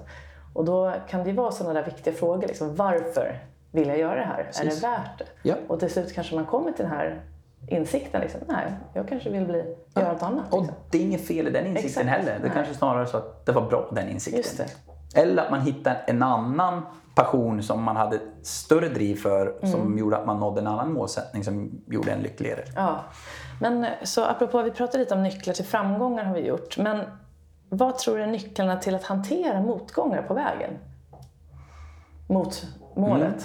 Och 0.53 0.65
då 0.65 0.93
kan 1.09 1.23
det 1.23 1.29
ju 1.29 1.35
vara 1.35 1.51
sådana 1.51 1.73
där 1.79 1.85
viktiga 1.85 2.13
frågor. 2.13 2.47
Liksom, 2.47 2.75
varför 2.75 3.39
vill 3.71 3.87
jag 3.87 3.97
göra 3.99 4.15
det 4.15 4.25
här? 4.25 4.39
Är 4.39 4.43
Precis. 4.43 4.81
det 4.81 4.87
värt 4.87 5.17
det? 5.17 5.25
Ja. 5.49 5.55
Och 5.67 5.79
till 5.79 5.89
slut 5.91 6.13
kanske 6.13 6.35
man 6.35 6.45
kommer 6.45 6.71
till 6.71 6.85
den 6.85 6.93
här 6.93 7.21
insikten. 7.67 8.21
Liksom, 8.21 8.41
nej, 8.47 8.65
jag 8.93 9.07
kanske 9.07 9.29
vill 9.29 9.45
bli, 9.45 9.75
göra 9.95 10.13
något 10.13 10.23
annat. 10.23 10.53
Och 10.53 10.59
Liksom. 10.61 10.77
det 10.91 10.97
är 10.97 11.01
inget 11.01 11.27
fel 11.27 11.47
i 11.47 11.51
den 11.51 11.65
insikten 11.67 12.07
Exakt. 12.07 12.09
heller. 12.09 12.33
Det 12.39 12.43
Nej. 12.47 12.51
kanske 12.53 12.73
snarare 12.73 13.01
är 13.01 13.05
så 13.05 13.17
att 13.17 13.45
det 13.45 13.51
var 13.51 13.61
bra, 13.61 13.87
den 13.91 14.09
insikten. 14.09 14.37
Just 14.37 14.57
det. 14.57 14.65
Eller 15.15 15.43
att 15.43 15.51
man 15.51 15.61
hittar 15.61 16.03
en 16.07 16.23
annan 16.23 16.81
passion 17.15 17.63
som 17.63 17.83
man 17.83 17.95
hade 17.95 18.19
större 18.43 18.89
driv 18.89 19.15
för 19.15 19.59
som 19.61 19.81
Mm. 19.81 19.97
gjorde 19.97 20.17
att 20.17 20.25
man 20.25 20.39
nådde 20.39 20.61
en 20.61 20.67
annan 20.67 20.93
målsättning 20.93 21.43
som 21.43 21.81
gjorde 21.87 22.11
en 22.11 22.19
lyckligare. 22.19 22.63
Ja. 22.75 22.99
Men 23.61 23.85
så 24.03 24.25
apropå, 24.25 24.61
vi 24.61 24.71
pratade 24.71 24.97
lite 24.99 25.15
om 25.15 25.23
nycklar 25.23 25.53
till 25.53 25.65
framgångar 25.65 26.23
har 26.23 26.33
vi 26.33 26.47
gjort. 26.47 26.77
Men 26.77 27.03
vad 27.69 27.97
tror 27.97 28.17
du 28.17 28.23
är 28.23 28.27
nycklarna 28.27 28.75
till 28.75 28.95
att 28.95 29.03
hantera 29.03 29.61
motgångar 29.61 30.21
på 30.21 30.33
vägen? 30.33 30.71
Mot 32.29 32.65
målet? 32.95 33.21
Mm. 33.27 33.39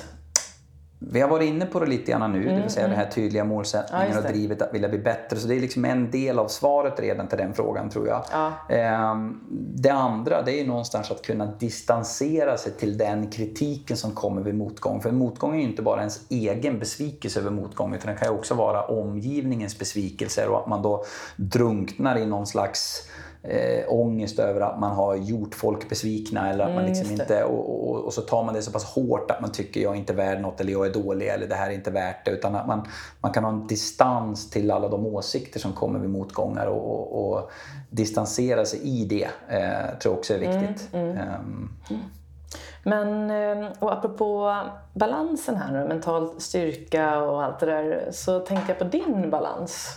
Vi 1.10 1.20
har 1.20 1.28
varit 1.28 1.48
inne 1.48 1.66
på 1.66 1.80
det 1.80 1.86
lite 1.86 2.12
grann 2.12 2.32
nu, 2.32 2.44
det 2.48 2.60
vill 2.60 2.70
säga 2.70 2.88
den 2.88 2.96
här 2.96 3.06
tydliga 3.10 3.42
Mm, 3.42 3.50
Ja, 3.50 3.56
målsättningen 3.56 4.06
just 4.06 4.18
och 4.18 4.24
drivet 4.32 4.62
att 4.62 4.74
vilja 4.74 4.88
bli 4.88 4.98
bättre. 4.98 5.36
Så 5.36 5.48
det 5.48 5.54
är 5.54 5.60
liksom 5.60 5.84
en 5.84 6.10
del 6.10 6.38
av 6.38 6.48
svaret 6.48 7.00
redan 7.00 7.28
till 7.28 7.38
den 7.38 7.54
frågan 7.54 7.90
tror 7.90 8.08
jag. 8.08 8.24
Ja. 8.32 8.52
Ehm, 8.68 9.40
Det 9.74 9.90
andra 9.90 10.42
det 10.42 10.52
är 10.52 10.58
ju 10.62 10.66
någonstans 10.66 11.10
att 11.10 11.22
kunna 11.22 11.46
distansera 11.46 12.56
sig 12.56 12.72
till 12.72 12.98
den 12.98 13.30
kritiken 13.30 13.96
som 13.96 14.12
kommer 14.12 14.42
vid 14.42 14.54
motgång. 14.54 15.00
För 15.00 15.10
motgång 15.10 15.54
är 15.54 15.58
ju 15.58 15.64
inte 15.64 15.82
bara 15.82 15.98
ens 16.00 16.20
egen 16.28 16.78
besvikelse 16.78 17.40
över 17.40 17.50
motgång 17.50 17.94
utan 17.94 18.12
det 18.12 18.18
kan 18.18 18.28
ju 18.28 18.38
också 18.38 18.54
vara 18.54 18.82
omgivningens 18.84 19.78
besvikelser 19.78 20.48
och 20.48 20.58
att 20.58 20.66
man 20.66 20.82
då 20.82 21.04
drunknar 21.36 22.16
i 22.18 22.26
någon 22.26 22.46
slags 22.46 23.08
eh, 23.42 23.84
ångest 23.88 24.38
över 24.38 24.60
att 24.60 24.80
man 24.80 24.90
har 24.96 25.14
gjort 25.16 25.54
folk 25.54 25.88
besvikna 25.88 26.50
eller 26.50 26.64
att 26.64 26.70
man 26.70 26.78
Mm, 26.78 26.88
liksom 26.92 27.06
just 27.06 27.28
det. 27.28 27.34
inte 27.34 27.44
och, 27.44 27.88
och, 27.90 28.04
och 28.04 28.12
så 28.12 28.20
tar 28.22 28.44
man 28.44 28.54
det 28.54 28.62
så 28.62 28.72
pass 28.72 28.84
hårt 28.84 29.30
att 29.30 29.40
man 29.40 29.52
tycker 29.52 29.80
jag 29.80 29.92
är 29.94 29.98
inte 29.98 30.12
värd 30.12 30.40
något 30.40 30.60
eller 30.60 30.72
jag 30.72 30.86
är 30.86 30.92
dålig 30.92 31.28
eller 31.28 31.46
det 31.46 31.54
här 31.54 31.70
är 31.70 31.74
inte 31.74 31.90
värt 31.90 32.24
det. 32.24 32.30
Utan 32.30 32.54
att 32.56 32.66
man, 32.66 32.86
man 33.20 33.32
kan 33.32 33.44
ha 33.44 33.50
en 33.50 33.66
distans 33.66 34.50
till 34.50 34.70
alla 34.70 34.88
de 34.88 35.06
åsikter 35.06 35.60
som 35.60 35.72
kommer 35.72 35.98
vid 35.98 36.10
motgångar 36.10 36.66
och, 36.66 36.90
och, 36.90 37.32
och 37.32 37.50
distansera 37.90 38.64
sig 38.64 38.80
i 38.82 39.04
det 39.04 39.28
eh, 39.48 39.98
tror 40.00 40.12
jag 40.12 40.18
också 40.18 40.34
är 40.34 40.38
viktigt. 40.38 40.88
Mm, 40.92 41.16
Ehm, 41.16 41.68
Men, 42.84 43.30
eh, 43.30 43.68
och 43.78 43.92
apropå 43.92 44.56
balansen 44.92 45.56
här 45.56 45.72
nu, 45.72 45.88
mental 45.88 46.40
styrka 46.40 47.18
och 47.22 47.42
allt 47.44 47.60
det 47.60 47.66
där, 47.66 48.08
så 48.12 48.40
tänkte 48.40 48.72
jag 48.72 48.78
på 48.78 48.84
din 48.84 49.30
balans. 49.30 49.88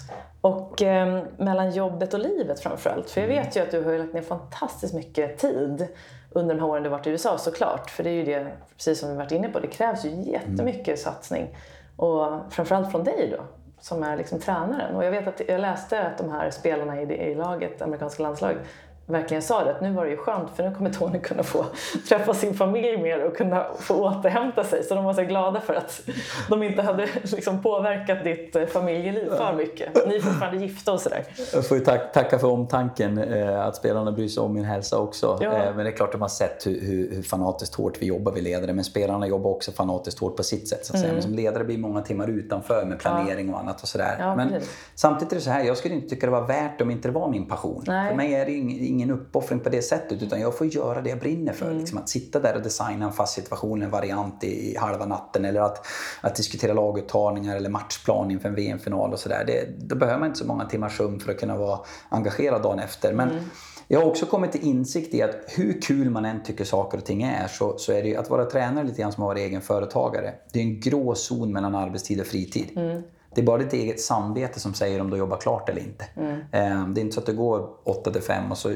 Och 0.46 0.82
eh, 0.82 1.24
mellan 1.38 1.72
jobbet 1.72 2.14
och 2.14 2.20
livet 2.20 2.60
framförallt. 2.60 3.10
För 3.10 3.22
jag 3.22 3.28
vet 3.28 3.56
ju 3.58 3.62
att 3.62 3.72
du 3.72 3.84
har 3.84 3.98
lagt 3.98 4.14
ner 4.14 4.22
fantastiskt 4.22 4.94
mycket 4.94 5.38
tid 5.38 5.88
under 6.32 6.56
de 6.56 6.62
här 6.62 6.70
åren 6.70 6.84
du 6.84 6.90
varit 6.90 7.08
i 7.08 7.10
USA 7.10 7.38
såklart. 7.38 7.90
För 7.90 8.04
det 8.04 8.10
är 8.10 8.14
ju 8.14 8.24
det, 8.26 8.48
precis 8.78 9.00
som 9.00 9.10
vi 9.10 9.16
varit 9.16 9.32
inne 9.32 9.50
på, 9.50 9.60
det 9.60 9.68
krävs 9.68 10.06
ju 10.06 10.10
jättemycket 10.32 11.00
satsning. 11.00 11.56
Och 11.98 12.28
framförallt 12.50 12.92
från 12.92 13.04
dig 13.04 13.34
då, 13.38 13.44
som 13.80 14.04
är 14.04 14.18
liksom 14.18 14.40
tränaren. 14.40 14.96
Och 14.96 15.06
jag 15.06 15.12
vet 15.12 15.28
att 15.28 15.42
jag 15.48 15.62
läste 15.62 16.04
att 16.04 16.18
de 16.18 16.32
här 16.32 16.50
spelarna 16.50 17.02
i, 17.02 17.06
det- 17.06 17.16
i 17.32 17.36
laget, 17.36 17.82
amerikanska 17.82 18.24
landslaget, 18.24 18.58
verkligen 19.08 19.44
sa 19.44 19.64
det 19.64 19.72
att 19.72 19.82
nu 19.82 19.92
var 19.92 20.06
det 20.06 20.12
ju 20.12 20.18
skönt 20.18 20.50
för 20.56 20.64
nu 20.64 20.76
kommer 20.76 20.90
Tony 20.90 21.20
kunna 21.20 21.44
få 21.44 21.66
träffa 22.10 22.34
sin 22.34 22.54
familj 22.54 22.98
mer 22.98 23.26
och 23.26 23.38
kunna 23.38 23.66
få 23.80 23.94
återhämta 23.94 24.64
sig. 24.64 24.84
Så 24.84 24.96
de 24.96 25.04
var 25.04 25.14
så 25.14 25.22
glada 25.24 25.62
för 25.62 25.74
att 25.74 26.02
de 26.50 26.64
inte 26.64 26.82
hade 26.82 27.08
liksom 27.24 27.62
påverkat 27.62 28.24
ditt 28.24 28.56
eh, 28.56 28.66
familjeliv 28.66 29.30
för 29.30 29.54
mycket. 29.54 30.08
Ni 30.08 30.16
är 30.16 30.20
fortfarande 30.20 30.66
gifta 30.66 30.94
och 30.94 31.00
sådär. 31.00 31.24
Jag 31.54 31.68
får 31.68 31.78
ju 31.78 31.84
tack, 31.84 32.14
tacka 32.14 32.40
för 32.40 32.48
omtanken, 32.48 33.18
eh, 33.18 33.66
att 33.66 33.76
spelarna 33.76 34.12
bryr 34.12 34.28
sig 34.28 34.44
om 34.44 34.54
min 34.54 34.64
hälsa 34.66 34.98
också. 34.98 35.38
Ja. 35.42 35.54
Eh, 35.54 35.76
men 35.76 35.86
det 35.86 35.92
är 35.92 35.96
klart 35.96 36.10
att 36.10 36.14
de 36.14 36.22
har 36.22 36.28
sett 36.28 36.68
hur, 36.68 36.82
hur, 36.82 37.16
hur 37.16 37.24
fanatiskt 37.24 37.76
hårt 37.76 37.98
vi 38.02 38.06
jobbar, 38.06 38.32
vi 38.32 38.42
ledare. 38.42 38.74
Men 38.74 38.84
spelarna 38.84 39.28
jobbar 39.28 39.50
också 39.50 39.72
fanatiskt 39.72 40.20
hårt 40.20 40.38
på 40.38 40.44
sitt 40.44 40.68
sätt. 40.68 40.86
Så 40.86 40.94
att 40.94 41.00
säga. 41.00 41.14
Men 41.14 41.22
som 41.22 41.34
ledare 41.34 41.64
blir 41.64 41.78
många 41.78 42.02
timmar 42.02 42.28
utanför 42.28 42.86
med 42.86 43.00
planering 43.00 43.54
och 43.54 43.60
annat 43.60 43.82
och 43.82 43.88
sådär. 43.88 44.16
Mm. 44.16 44.28
Ja, 44.28 44.36
men 44.36 44.62
samtidigt 44.96 45.32
är 45.32 45.36
det 45.36 45.42
så 45.42 45.50
här, 45.50 45.64
jag 45.64 45.78
skulle 45.78 45.96
inte 45.96 46.10
tycka 46.10 46.26
det 46.26 46.32
var 46.32 46.48
värt 46.48 46.82
om 46.82 46.92
inte 46.92 47.08
det 47.08 47.12
var 47.12 47.30
min 47.30 47.48
passion. 47.48 47.84
Nej. 47.88 48.10
För 48.10 48.16
mig 48.16 48.34
är 48.34 48.46
det 48.46 48.52
ju 48.52 48.95
ingen, 48.96 49.12
uppoffring 49.12 49.60
på 49.60 49.70
det 49.70 49.82
sättet, 49.82 50.24
utan 50.24 50.42
jag 50.42 50.58
får 50.58 50.68
göra 50.68 51.02
det 51.02 51.10
jag 51.10 51.20
brinner 51.20 51.54
för. 51.54 51.66
Mm. 51.66 51.78
Liksom 51.78 51.98
att 51.98 52.10
sitta 52.10 52.40
där 52.40 52.56
och 52.56 52.62
designa 52.62 53.06
en 53.06 53.14
fast 53.14 53.34
situation, 53.34 53.82
en 53.82 53.90
variant 53.90 54.44
i, 54.44 54.72
i 54.72 54.78
halva 54.78 55.06
natten 55.06 55.46
eller 55.46 55.62
att, 55.62 55.86
att 56.22 56.36
diskutera 56.36 56.74
laguttagningar 56.74 57.56
eller 57.56 57.70
matchplan 57.70 58.32
inför 58.32 58.50
en 58.50 58.56
VM-final 58.56 59.14
och 59.14 59.20
sådär. 59.20 59.74
Då 59.78 59.96
behöver 59.96 60.20
man 60.20 60.28
inte 60.28 60.40
så 60.40 60.48
många 60.48 60.66
timmars 60.66 60.98
sömn 60.98 61.20
för 61.20 61.32
att 61.32 61.40
kunna 61.40 61.58
vara 61.58 61.80
engagerad 62.10 62.62
dagen 62.62 62.80
efter. 62.80 63.14
Men 63.14 63.30
Mm. 63.30 63.44
jag 63.88 64.00
har 64.00 64.08
också 64.08 64.26
kommit 64.26 64.52
till 64.52 64.64
insikt 64.64 65.14
i 65.14 65.22
att 65.22 65.36
hur 65.48 65.82
kul 65.82 66.10
man 66.10 66.26
än 66.26 66.44
tycker 66.44 66.66
saker 66.66 66.98
och 66.98 67.06
ting 67.06 67.24
är 67.24 67.48
så, 67.48 67.78
så 67.78 67.92
är 67.92 68.04
det 68.04 68.10
ju 68.10 68.16
att 68.16 68.30
vara 68.30 68.46
tränare 68.46 68.86
lite 68.86 69.02
grann 69.02 69.12
som 69.12 69.24
att 69.24 69.28
vara 69.28 69.40
egen 69.40 69.62
företagare. 69.62 70.34
Det 70.54 70.60
är 70.60 70.64
en 70.64 70.80
grå 70.80 71.16
zon 71.16 71.54
mellan 71.54 71.76
arbetstid 71.76 72.20
och 72.20 72.28
fritid. 72.28 72.72
Mm. 72.76 73.02
Det 73.36 73.42
är 73.42 73.46
bara 73.46 73.58
ditt 73.58 73.74
eget 73.74 74.02
samvete 74.02 74.60
som 74.60 74.74
säger 74.74 75.02
om 75.02 75.10
du 75.10 75.18
jobbar 75.18 75.38
klart 75.38 75.70
eller 75.70 75.82
inte. 75.82 76.06
Mm. 76.16 76.32
Eh, 76.32 76.88
Det 76.88 77.02
är 77.02 77.04
inte 77.04 77.14
så 77.14 77.20
att 77.20 77.26
du 77.26 77.34
går 77.34 77.70
8 77.84 78.12
till 78.12 78.22
5 78.22 78.52
och 78.52 78.58
så 78.58 78.74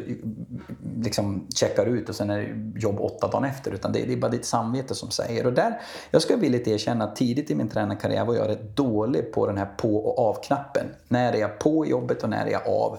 liksom 0.98 1.48
checkar 1.56 1.86
ut 1.86 2.10
och 2.10 2.16
sen 2.16 2.30
är 2.30 2.38
det 2.38 2.80
jobb 2.80 3.00
8 3.00 3.28
dagen 3.28 3.44
efter. 3.44 3.72
Utan 3.72 3.92
det 3.92 4.14
är 4.14 4.18
bara 4.18 4.32
ditt 4.32 4.46
samvete 4.46 4.96
som 4.96 5.12
säger. 5.12 5.46
Och 5.46 5.54
där, 5.54 5.82
jag 6.12 6.22
ska 6.22 6.36
villigt 6.36 6.68
erkänna 6.68 7.06
att 7.06 7.16
tidigt 7.16 7.52
i 7.52 7.56
min 7.56 7.70
tränarkarriär 7.70 8.26
var 8.26 8.36
jag 8.36 8.48
rätt 8.48 8.76
dålig 8.76 9.34
på 9.34 9.48
den 9.48 9.58
här 9.58 9.70
på 9.78 9.96
och 9.96 10.20
av-knappen. 10.30 10.86
När 11.08 11.34
är 11.34 11.38
jag 11.38 11.60
på 11.60 11.86
jobbet 11.86 12.24
och 12.24 12.30
när 12.30 12.46
är 12.46 12.52
jag 12.52 12.68
av? 12.68 12.98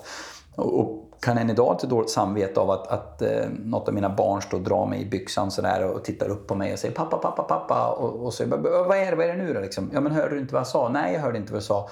Och 0.55 1.10
kan 1.21 1.39
än 1.39 1.51
idag 1.51 1.67
ha 1.67 1.77
ett 1.77 1.83
dåligt 1.83 2.11
samvete 2.11 2.61
av 2.61 2.71
att, 2.71 2.87
att 2.87 3.23
eh, 3.23 3.49
något 3.64 3.89
av 3.89 3.95
mina 3.95 4.09
barn 4.09 4.43
står 4.43 4.59
och 4.59 4.64
drar 4.64 4.87
mig 4.87 5.03
i 5.03 5.05
byxan 5.05 5.51
sådär 5.51 5.85
och 5.85 6.05
tittar 6.05 6.29
upp 6.29 6.47
på 6.47 6.55
mig 6.55 6.73
och 6.73 6.79
säger 6.79 6.95
pappa, 6.95 7.16
pappa, 7.16 7.43
pappa. 7.43 7.89
Och, 7.91 8.27
och 8.27 8.35
så 8.35 8.43
jag 8.43 8.51
bara, 8.51 8.83
vad 8.83 8.99
är 8.99 9.11
det, 9.11 9.16
vad 9.16 9.27
är 9.27 9.37
det 9.37 9.45
nu 9.45 9.55
då? 9.55 9.61
Liksom? 9.61 9.91
Ja 9.93 10.01
men 10.01 10.12
hörde 10.12 10.35
du 10.35 10.41
inte 10.41 10.55
vad 10.55 10.61
jag 10.61 10.66
sa? 10.66 10.89
Nej, 10.89 11.14
jag 11.14 11.21
hörde 11.21 11.39
inte 11.39 11.53
vad 11.53 11.57
jag 11.57 11.66
sa. 11.66 11.89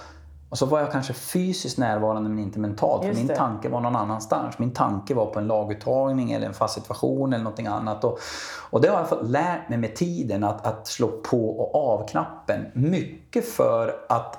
Och 0.48 0.58
så 0.58 0.66
var 0.66 0.80
jag 0.80 0.92
kanske 0.92 1.12
fysiskt 1.12 1.78
närvarande 1.78 2.30
men 2.30 2.38
inte 2.38 2.58
mentalt. 2.58 3.04
För 3.04 3.14
min 3.14 3.26
det. 3.26 3.36
tanke 3.36 3.68
var 3.68 3.80
någon 3.80 3.96
annanstans. 3.96 4.58
Min 4.58 4.70
tanke 4.70 5.14
var 5.14 5.26
på 5.26 5.38
en 5.38 5.46
laguttagning 5.46 6.32
eller 6.32 6.46
en 6.46 6.54
fast 6.54 6.74
situation 6.74 7.32
eller 7.32 7.44
någonting 7.44 7.66
annat. 7.66 8.04
Och, 8.04 8.18
och 8.70 8.80
det 8.80 8.88
har 8.88 8.98
jag 8.98 9.08
fått 9.08 9.28
lärt 9.28 9.68
mig 9.68 9.78
med 9.78 9.96
tiden 9.96 10.44
att, 10.44 10.66
att 10.66 10.86
slå 10.86 11.08
på 11.08 11.58
och 11.60 11.74
av-knappen. 11.74 12.66
Mycket 12.74 13.48
för 13.48 13.94
att 14.08 14.38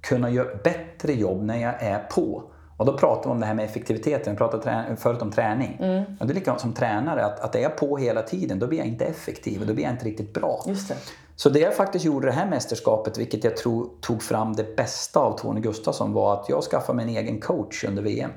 kunna 0.00 0.30
göra 0.30 0.48
bättre 0.64 1.12
jobb 1.12 1.42
när 1.42 1.56
jag 1.56 1.82
är 1.82 1.98
på. 1.98 2.42
Och 2.76 2.86
då 2.86 2.98
pratar 2.98 3.30
vi 3.30 3.34
om 3.34 3.40
det 3.40 3.46
här 3.46 3.54
med 3.54 3.64
effektiviteten. 3.64 4.32
Vi 4.32 4.38
pratade 4.38 4.96
förut 4.98 5.22
om 5.22 5.32
träning. 5.32 5.78
Mm. 5.80 6.04
Och 6.20 6.26
det 6.26 6.32
är 6.32 6.34
likadant 6.34 6.60
som 6.60 6.72
tränare, 6.72 7.24
att, 7.24 7.40
att 7.40 7.54
är 7.54 7.60
jag 7.60 7.76
på 7.76 7.96
hela 7.96 8.22
tiden 8.22 8.58
då 8.58 8.66
blir 8.66 8.78
jag 8.78 8.86
inte 8.86 9.04
effektiv 9.04 9.60
och 9.60 9.66
då 9.66 9.74
blir 9.74 9.84
jag 9.84 9.92
inte 9.92 10.04
riktigt 10.04 10.34
bra. 10.34 10.64
Just 10.66 10.88
det. 10.88 10.96
Så 11.36 11.48
det 11.48 11.58
jag 11.58 11.74
faktiskt 11.74 12.04
gjorde 12.04 12.26
det 12.26 12.32
här 12.32 12.50
mästerskapet, 12.50 13.18
vilket 13.18 13.44
jag 13.44 13.56
tror 13.56 13.88
tog 14.00 14.22
fram 14.22 14.52
det 14.52 14.76
bästa 14.76 15.20
av 15.20 15.38
Tony 15.38 15.60
Gustafsson, 15.60 16.12
var 16.12 16.34
att 16.34 16.48
jag 16.48 16.62
skaffade 16.62 16.96
mig 16.96 17.04
en 17.04 17.24
egen 17.24 17.40
coach 17.40 17.84
under 17.84 18.02
VM. 18.02 18.30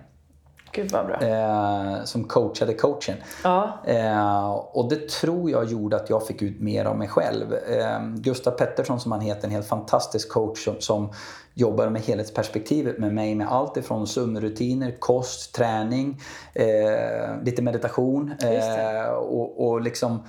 Gud 0.71 0.91
vad 0.91 1.05
bra. 1.05 1.21
Eh, 1.21 2.03
som 2.03 2.23
coachade 2.23 2.73
coachen. 2.73 3.15
Ja. 3.43 3.79
Eh, 3.85 4.49
och 4.51 4.89
det 4.89 5.09
tror 5.09 5.51
jag 5.51 5.65
gjorde 5.65 5.95
att 5.95 6.09
jag 6.09 6.27
fick 6.27 6.41
ut 6.41 6.59
mer 6.59 6.85
av 6.85 6.97
mig 6.97 7.07
själv. 7.07 7.53
Eh, 7.53 8.01
Gustav 8.15 8.51
Pettersson 8.51 8.99
som 8.99 9.11
han 9.11 9.21
heter, 9.21 9.47
en 9.47 9.53
helt 9.53 9.67
fantastisk 9.67 10.31
coach 10.31 10.65
som, 10.65 10.75
som 10.79 11.11
jobbar 11.53 11.89
med 11.89 12.01
helhetsperspektivet 12.01 12.97
med 12.97 13.13
mig 13.13 13.35
med 13.35 13.51
allt 13.51 13.77
ifrån 13.77 14.07
sömnrutiner, 14.07 14.95
kost, 14.99 15.55
träning, 15.55 16.21
eh, 16.53 17.43
lite 17.43 17.61
meditation 17.61 18.33
eh, 18.41 19.09
och, 19.11 19.67
och 19.67 19.81
liksom 19.81 20.23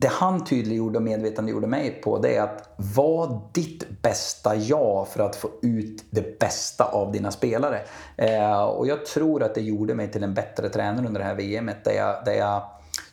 det 0.00 0.08
han 0.08 0.44
tydliggjorde 0.44 0.98
och 0.98 1.02
medvetandegjorde 1.02 1.66
mig 1.66 2.00
på 2.04 2.18
det 2.18 2.36
är 2.36 2.42
att 2.42 2.74
var 2.76 3.40
ditt 3.52 4.02
bästa 4.02 4.56
jag 4.56 5.08
för 5.08 5.22
att 5.22 5.36
få 5.36 5.50
ut 5.62 6.04
det 6.10 6.38
bästa 6.38 6.84
av 6.84 7.12
dina 7.12 7.30
spelare. 7.30 7.80
Eh, 8.16 8.62
och 8.62 8.86
jag 8.86 9.06
tror 9.06 9.42
att 9.42 9.54
det 9.54 9.60
gjorde 9.60 9.94
mig 9.94 10.10
till 10.10 10.24
en 10.24 10.34
bättre 10.34 10.68
tränare 10.68 11.06
under 11.06 11.20
det 11.20 11.26
här 11.26 11.34
VMet 11.34 11.84
där 11.84 11.92
jag, 11.92 12.24
där 12.24 12.32
jag 12.32 12.62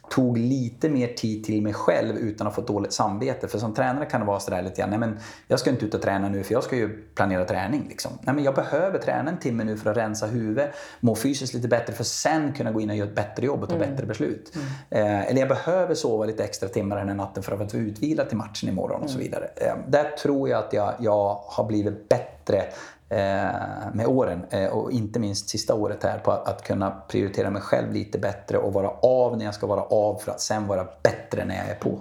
tog 0.10 0.38
lite 0.38 0.90
mer 0.90 1.08
tid 1.08 1.44
till 1.44 1.62
mig 1.62 1.74
själv 1.74 2.18
utan 2.18 2.48
att 2.48 2.56
få 2.56 2.62
dåligt 2.62 2.94
samvete. 2.94 3.48
För 3.48 3.60
som 3.60 3.74
tränare 3.74 4.06
kan 4.06 4.22
det 4.22 4.28
vara 4.28 4.40
sådär 4.40 4.62
lite 4.62 4.82
grann, 4.82 4.90
nej 4.90 5.00
men 5.00 5.20
jag 5.48 5.60
ska 5.60 5.70
inte 5.70 5.86
ut 5.86 5.94
och 5.94 6.02
träna 6.02 6.30
nu 6.30 6.44
för 6.44 6.54
jag 6.54 6.64
ska 6.64 6.76
ju 6.76 6.90
planera 7.16 7.46
träning. 7.46 7.86
Liksom. 7.90 8.12
Nej 8.22 8.36
men 8.36 8.44
jag 8.44 8.56
behöver 8.56 9.00
träna 9.00 9.32
en 9.32 9.40
timme 9.40 9.64
nu 9.64 9.78
för 9.78 9.92
att 9.92 9.98
rensa 9.98 10.26
huvudet, 10.26 10.72
må 11.00 11.16
fysiskt 11.16 11.54
lite 11.54 11.68
bättre 11.68 11.94
för 11.94 12.04
sen 12.04 12.54
kunna 12.54 12.72
gå 12.72 12.82
in 12.82 12.90
och 12.90 12.96
göra 12.96 13.10
ett 13.10 13.16
bättre 13.16 13.46
jobb 13.46 13.64
och 13.64 13.70
ta 13.70 13.76
mm. 13.76 13.90
bättre 13.90 14.06
beslut. 14.06 14.54
Mm. 14.56 14.68
Eh, 14.90 15.30
eller 15.30 15.40
jag 15.40 15.50
behöver 15.50 15.96
sova 15.96 16.26
lite 16.26 16.44
extra 16.44 16.70
timmar 16.70 16.98
den 16.98 17.08
här 17.08 17.16
natten 17.16 17.44
för 17.44 17.52
att 17.52 17.74
vara 17.74 17.84
utvilad 17.84 18.30
till 18.30 18.38
matchen 18.38 18.70
imorgon 18.70 18.96
mm. 18.96 19.04
och 19.04 19.10
så 19.10 19.18
mm. 19.18 19.26
vidare. 19.26 19.50
Eh, 19.56 19.76
där 19.88 20.10
tror 20.10 20.50
jag 20.50 20.64
att 20.64 20.74
jag, 20.74 20.94
jag 21.00 21.40
har 21.48 21.64
blivit 21.64 22.10
bättre 22.10 22.64
Eh, 23.10 23.94
med 23.94 24.08
åren 24.08 24.46
eh, 24.50 24.68
och 24.68 24.92
inte 24.92 25.20
minst 25.20 25.50
sista 25.50 25.76
året 25.76 26.04
här 26.04 26.20
på 26.20 26.32
att 26.32 26.64
kunna 26.64 26.92
prioritera 26.92 27.50
mig 27.50 27.62
själv 27.62 27.94
lite 27.94 28.20
bättre 28.20 28.58
och 28.58 28.74
vara 28.74 28.90
av 28.90 29.38
när 29.38 29.46
jag 29.46 29.54
ska 29.54 29.68
vara 29.68 29.82
av 29.82 30.16
för 30.16 30.32
att 30.32 30.42
sen 30.42 30.68
vara 30.68 30.88
bättre 31.04 31.46
när 31.46 31.56
jag 31.56 31.70
är 31.70 31.76
på. 31.76 32.00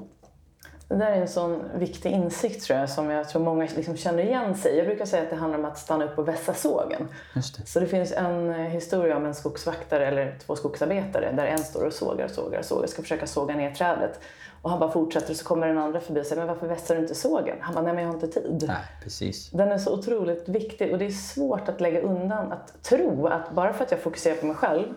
Det 0.89 0.95
där 0.95 1.11
är 1.11 1.21
en 1.21 1.29
sån 1.29 1.65
viktig 1.75 2.11
insikt 2.13 2.65
tror 2.65 2.79
jag 2.79 2.91
som 2.91 3.11
jag 3.11 3.29
tror 3.29 3.43
många 3.43 3.69
liksom 3.77 3.97
känner 3.97 4.23
igen 4.23 4.55
sig 4.55 4.77
Jag 4.77 4.87
brukar 4.87 5.05
säga 5.05 5.23
att 5.23 5.31
det 5.31 5.37
handlar 5.37 5.59
om 5.59 5.65
att 5.65 5.79
stanna 5.79 6.05
upp 6.05 6.19
och 6.19 6.29
vässa 6.29 6.55
sågen. 6.55 7.09
Det. 7.35 7.67
Så 7.67 7.81
det 7.81 7.87
finns 7.87 8.13
en 8.13 8.51
eh, 8.51 8.57
historia 8.57 9.17
om 9.17 9.27
en 9.27 9.35
skogsvaktare 9.35 10.07
eller 10.07 10.39
två 10.47 10.57
skogsarbetare 10.57 11.33
där 11.33 11.47
en 11.47 11.59
står 11.59 11.87
och 11.87 11.93
sågar, 11.93 12.29
sågar, 12.29 12.63
sågar, 12.63 12.87
ska 12.87 13.03
försöka 13.03 13.27
såga 13.27 13.57
ner 13.57 13.75
trädet. 13.75 14.21
Och 14.63 14.71
han 14.71 14.81
bara 14.81 14.91
fortsätter 14.91 15.31
och 15.31 15.37
så 15.37 15.45
kommer 15.45 15.67
den 15.67 15.79
andra 15.79 16.01
förbi 16.01 16.21
och 16.21 16.27
säger, 16.27 16.41
men 16.41 16.49
varför 16.49 16.67
vässar 16.67 16.95
du 16.95 17.01
inte 17.01 17.15
sågen? 17.15 17.57
Han 17.61 17.75
bara, 17.75 17.85
nej 17.85 17.95
men 17.95 18.05
jag 18.05 18.09
har 18.11 18.15
inte 18.15 18.41
tid. 18.41 18.65
Nej, 18.69 18.77
precis. 19.03 19.51
Den 19.51 19.73
är 19.73 19.79
så 19.79 19.93
otroligt 19.99 20.49
viktig 20.49 20.93
och 20.93 20.99
det 20.99 21.07
är 21.07 21.11
svårt 21.11 21.69
att 21.69 21.81
lägga 21.81 22.01
undan, 22.01 22.53
att 22.53 22.83
tro 22.83 23.27
att 23.27 23.51
bara 23.51 23.73
för 23.73 23.85
att 23.85 23.91
jag 23.91 24.01
fokuserar 24.01 24.37
på 24.37 24.47
mig 24.47 24.57
själv 24.57 24.95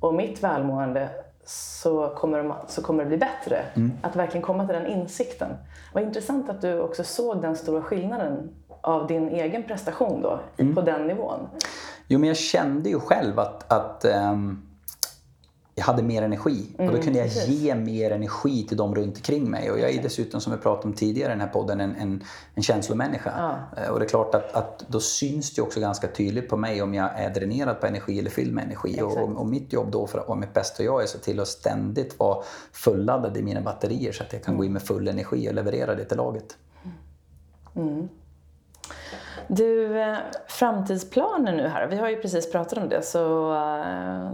och 0.00 0.14
mitt 0.14 0.42
välmående 0.42 1.08
så 1.44 2.08
kommer, 2.08 2.38
de, 2.38 2.54
så 2.66 2.82
kommer 2.82 3.02
det 3.04 3.08
bli 3.08 3.18
bättre. 3.18 3.64
Mm. 3.74 3.92
Att 4.02 4.16
verkligen 4.16 4.42
komma 4.42 4.66
till 4.66 4.76
den 4.76 4.86
insikten. 4.86 5.48
Vad 5.94 6.02
intressant 6.02 6.50
att 6.50 6.60
du 6.60 6.80
också 6.80 7.04
såg 7.04 7.42
den 7.42 7.56
stora 7.56 7.82
skillnaden 7.82 8.54
av 8.80 9.06
din 9.06 9.28
egen 9.28 9.62
prestation 9.62 10.22
då, 10.22 10.40
mm. 10.56 10.74
på 10.74 10.80
den 10.80 11.06
nivån. 11.06 11.48
Jo, 12.06 12.18
men 12.18 12.28
jag 12.28 12.36
kände 12.36 12.88
ju 12.88 13.00
själv 13.00 13.38
att, 13.38 13.72
att 13.72 14.04
um 14.04 14.69
jag 15.80 15.86
hade 15.86 16.02
mer 16.02 16.22
energi. 16.22 16.66
Mm, 16.78 16.86
och 16.86 16.92
då 16.92 16.98
mm, 16.98 17.02
kunde 17.02 17.18
jag 17.18 17.28
precis. 17.28 17.48
ge 17.48 17.74
mer 17.74 18.10
energi 18.10 18.66
till 18.66 18.76
de 18.76 18.94
runt 18.94 19.16
omkring 19.16 19.50
mig. 19.50 19.70
Och 19.70 19.78
jag 19.78 19.90
är 19.90 20.02
dessutom, 20.02 20.40
som 20.40 20.52
vi 20.52 20.58
pratade 20.58 20.88
om 20.88 20.94
tidigare 20.94 21.32
i 21.32 21.32
den 21.32 21.40
här 21.40 21.48
podden, 21.48 21.80
en, 21.80 21.96
en, 21.96 22.24
en 22.54 22.62
känslomänniska. 22.62 23.32
Ja. 23.36 23.82
Eh, 23.82 23.90
och 23.90 23.98
det 23.98 24.04
är 24.04 24.08
klart 24.08 24.34
att, 24.34 24.52
att 24.52 24.84
då 24.88 25.00
syns 25.00 25.54
det 25.54 25.62
också 25.62 25.80
ganska 25.80 26.08
tydligt 26.08 26.48
på 26.48 26.56
mig 26.56 26.82
om 26.82 26.94
jag 26.94 27.20
är 27.20 27.34
dränerad 27.34 27.80
på 27.80 27.86
energi 27.86 28.18
eller 28.18 28.30
fylld 28.30 28.54
med 28.54 28.64
energi. 28.64 29.02
Och, 29.02 29.40
och, 29.40 29.46
mitt 29.46 29.72
jobb 29.72 29.90
då, 29.90 30.06
för 30.06 30.18
att 30.18 30.28
vara 30.28 30.38
mitt 30.38 30.54
bästa 30.54 30.82
jag, 30.82 31.02
är 31.02 31.06
se 31.06 31.18
till 31.18 31.40
att 31.40 31.48
ständigt 31.48 32.18
vara 32.18 32.42
fulladdad 32.72 33.36
i 33.36 33.42
mina 33.42 33.60
batterier 33.60 34.12
så 34.12 34.22
att 34.22 34.32
jag 34.32 34.42
kan 34.44 34.54
mm. 34.54 34.58
gå 34.58 34.64
in 34.64 34.72
med 34.72 34.82
full 34.82 35.08
energi 35.08 35.48
och 35.48 35.54
leverera 35.54 35.94
det 35.94 36.04
till 36.04 36.16
laget. 36.16 36.56
Mm. 37.76 38.08
Du, 39.48 40.00
eh, 40.00 40.16
framtidsplaner 40.46 41.56
nu 41.56 41.68
här. 41.68 41.86
Vi 41.86 41.96
har 41.96 42.08
ju 42.08 42.16
precis 42.16 42.52
pratat 42.52 42.78
om 42.78 42.88
det. 42.88 43.02
Så 43.02 43.52
eh, 43.54 44.30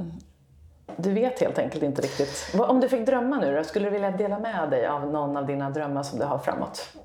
du 0.96 1.12
vet 1.12 1.40
helt 1.40 1.58
enkelt 1.58 1.82
inte 1.82 2.02
riktigt. 2.02 2.54
Om 2.58 2.80
du 2.80 2.88
fick 2.88 3.06
drömma 3.06 3.38
nu 3.38 3.56
då, 3.56 3.64
skulle 3.64 3.86
du 3.86 3.90
vilja 3.90 4.10
dela 4.10 4.38
med 4.38 4.70
dig 4.70 4.86
av 4.86 5.06
någon 5.12 5.36
av 5.36 5.46
dina 5.46 5.70
drömmar 5.70 6.02
som 6.02 6.18
du 6.18 6.24
har 6.24 6.38
framåt? 6.38 6.96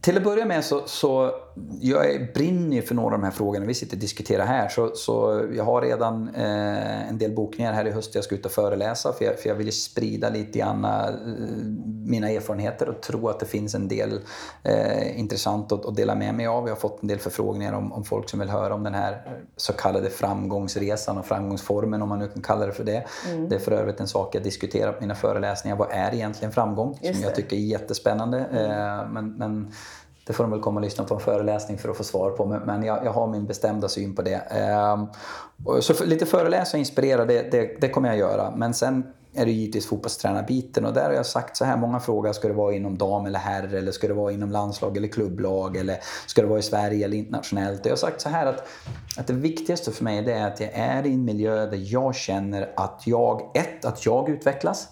Till 0.00 0.16
att 0.16 0.24
börja 0.24 0.44
med 0.44 0.64
så, 0.64 0.82
så 0.86 1.34
jag 1.80 2.32
brinner 2.34 2.76
ju 2.76 2.82
för 2.82 2.94
några 2.94 3.14
av 3.14 3.20
de 3.20 3.24
här 3.24 3.30
frågorna 3.30 3.66
vi 3.66 3.74
sitter 3.74 3.96
och 3.96 4.00
diskuterar 4.00 4.46
här. 4.46 4.68
Så, 4.68 4.90
så 4.94 5.46
jag 5.56 5.64
har 5.64 5.82
redan 5.82 6.28
eh, 6.34 7.08
en 7.08 7.18
del 7.18 7.34
bokningar 7.34 7.72
här 7.72 7.86
i 7.86 7.90
höst 7.90 8.14
jag 8.14 8.24
ska 8.24 8.34
ut 8.34 8.46
och 8.46 8.52
föreläsa. 8.52 9.12
För 9.12 9.24
jag, 9.24 9.38
för 9.38 9.48
jag 9.48 9.56
vill 9.56 9.72
sprida 9.72 10.28
lite 10.30 10.58
grann 10.58 10.84
eh, 10.84 10.90
mina 12.06 12.30
erfarenheter 12.30 12.88
och 12.88 13.00
tro 13.00 13.28
att 13.28 13.40
det 13.40 13.46
finns 13.46 13.74
en 13.74 13.88
del 13.88 14.20
eh, 14.62 15.20
intressant 15.20 15.72
att, 15.72 15.86
att, 15.86 15.96
dela 15.96 16.14
med 16.14 16.34
mig 16.34 16.46
av. 16.46 16.68
Jag 16.68 16.74
har 16.74 16.80
fått 16.80 17.02
en 17.02 17.08
del 17.08 17.18
förfrågningar 17.18 17.72
om, 17.72 17.92
om 17.92 18.04
folk 18.04 18.28
som 18.28 18.40
vill 18.40 18.50
höra 18.50 18.74
om 18.74 18.82
den 18.82 18.94
här 18.94 19.40
så 19.56 19.72
kallade 19.72 20.10
framgångsresan 20.10 21.18
och 21.18 21.26
framgångsformen 21.26 22.02
om 22.02 22.08
man 22.08 22.18
nu 22.18 22.28
kan 22.28 22.42
kalla 22.42 22.66
det 22.66 22.72
för 22.72 22.84
det. 22.84 23.04
Mm. 23.28 23.48
Det 23.48 23.54
är 23.54 23.60
för 23.60 23.72
övrigt 23.72 24.00
en 24.00 24.08
sak 24.08 24.34
jag 24.34 24.42
diskuterar 24.42 24.92
på 24.92 25.00
mina 25.00 25.14
föreläsningar. 25.14 25.76
Vad 25.76 25.88
är 25.90 26.14
egentligen 26.14 26.52
framgång? 26.52 26.98
Just 27.02 27.14
som 27.14 27.24
jag 27.24 27.34
tycker 27.34 27.56
är 27.56 27.60
jättespännande. 27.60 28.38
Eh, 28.38 29.10
men, 29.12 29.29
men 29.38 29.72
det 30.26 30.32
får 30.32 30.44
de 30.44 30.50
väl 30.50 30.60
komma 30.60 30.80
och 30.80 30.84
lyssna 30.84 31.04
på 31.04 31.14
en 31.14 31.20
föreläsning 31.20 31.78
för 31.78 31.88
att 31.88 31.96
få 31.96 32.04
svar 32.04 32.30
på. 32.30 32.46
Men 32.46 32.82
jag, 32.82 33.04
jag 33.04 33.12
har 33.12 33.26
min 33.26 33.46
bestämda 33.46 33.88
syn 33.88 34.14
på 34.14 34.22
det. 34.22 34.34
Ehm, 34.34 35.06
så 35.80 36.04
lite 36.04 36.26
föreläsa 36.26 36.76
och 36.76 36.78
inspirera, 36.78 37.24
det, 37.24 37.50
det, 37.50 37.80
det, 37.80 37.88
kommer 37.88 38.08
jag 38.08 38.18
göra. 38.18 38.52
Men 38.56 38.74
sen 38.74 39.06
är 39.34 39.44
det 39.44 39.52
givetvis 39.52 39.86
fotbollstränarbiten 39.86 40.84
och 40.84 40.94
där 40.94 41.04
har 41.04 41.12
jag 41.12 41.26
sagt 41.26 41.56
så 41.56 41.64
här, 41.64 41.76
många 41.76 42.00
frågar 42.00 42.32
ska 42.32 42.48
det 42.48 42.54
vara 42.54 42.74
inom 42.74 42.98
dam 42.98 43.26
eller 43.26 43.38
herr 43.38 43.74
eller 43.74 43.92
ska 43.92 44.08
det 44.08 44.14
vara 44.14 44.32
inom 44.32 44.50
landslag 44.50 44.96
eller 44.96 45.08
klubblag 45.08 45.76
eller 45.76 45.98
ska 46.26 46.42
det 46.42 46.48
vara 46.48 46.58
i 46.58 46.62
Sverige 46.62 47.04
eller 47.04 47.16
internationellt? 47.16 47.80
Och 47.80 47.86
jag 47.86 47.92
har 47.92 47.96
sagt 47.96 48.20
så 48.20 48.28
här 48.28 48.46
att, 48.46 48.68
att 49.16 49.26
det 49.26 49.32
viktigaste 49.32 49.92
för 49.92 50.04
mig 50.04 50.22
det 50.22 50.32
är 50.32 50.46
att 50.46 50.60
jag 50.60 50.70
är 50.74 51.06
i 51.06 51.12
en 51.14 51.24
miljö 51.24 51.66
där 51.66 51.92
jag 51.92 52.14
känner 52.14 52.72
att 52.76 53.02
jag, 53.06 53.50
ett, 53.54 53.84
att 53.84 54.06
jag 54.06 54.28
utvecklas. 54.28 54.88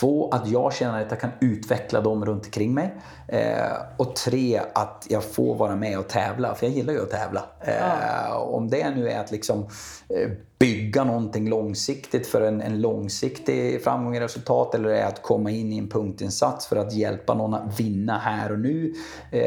Två, 0.00 0.30
att 0.30 0.48
jag 0.48 0.74
känner 0.74 1.02
att 1.02 1.10
jag 1.10 1.20
kan 1.20 1.30
utveckla 1.40 2.00
dem 2.00 2.24
runt 2.24 2.44
omkring 2.44 2.74
mig. 2.74 2.94
Eh, 3.28 3.72
och 3.96 4.16
tre, 4.16 4.60
att 4.74 5.06
jag 5.08 5.24
får 5.24 5.54
vara 5.54 5.76
med 5.76 5.98
och 5.98 6.08
tävla, 6.08 6.54
för 6.54 6.66
jag 6.66 6.74
gillar 6.74 6.92
ju 6.92 7.02
att 7.02 7.10
tävla. 7.10 7.44
Eh, 7.60 7.74
ja. 7.76 8.36
Om 8.36 8.70
det 8.70 8.90
nu 8.90 9.08
är 9.10 9.20
att 9.20 9.30
liksom 9.30 9.62
eh, 10.08 10.30
bygga 10.62 11.04
någonting 11.04 11.48
långsiktigt 11.48 12.26
för 12.26 12.40
en, 12.40 12.60
en 12.60 12.80
långsiktig 12.80 13.82
framgång 13.84 14.16
i 14.16 14.20
resultat 14.20 14.74
eller 14.74 14.88
är 14.88 15.06
att 15.06 15.22
komma 15.22 15.50
in 15.50 15.72
i 15.72 15.78
en 15.78 15.88
punktinsats 15.88 16.66
för 16.66 16.76
att 16.76 16.94
hjälpa 16.94 17.34
någon 17.34 17.54
att 17.54 17.80
vinna 17.80 18.18
här 18.18 18.52
och 18.52 18.58
nu. 18.58 18.94
Eh, 19.30 19.40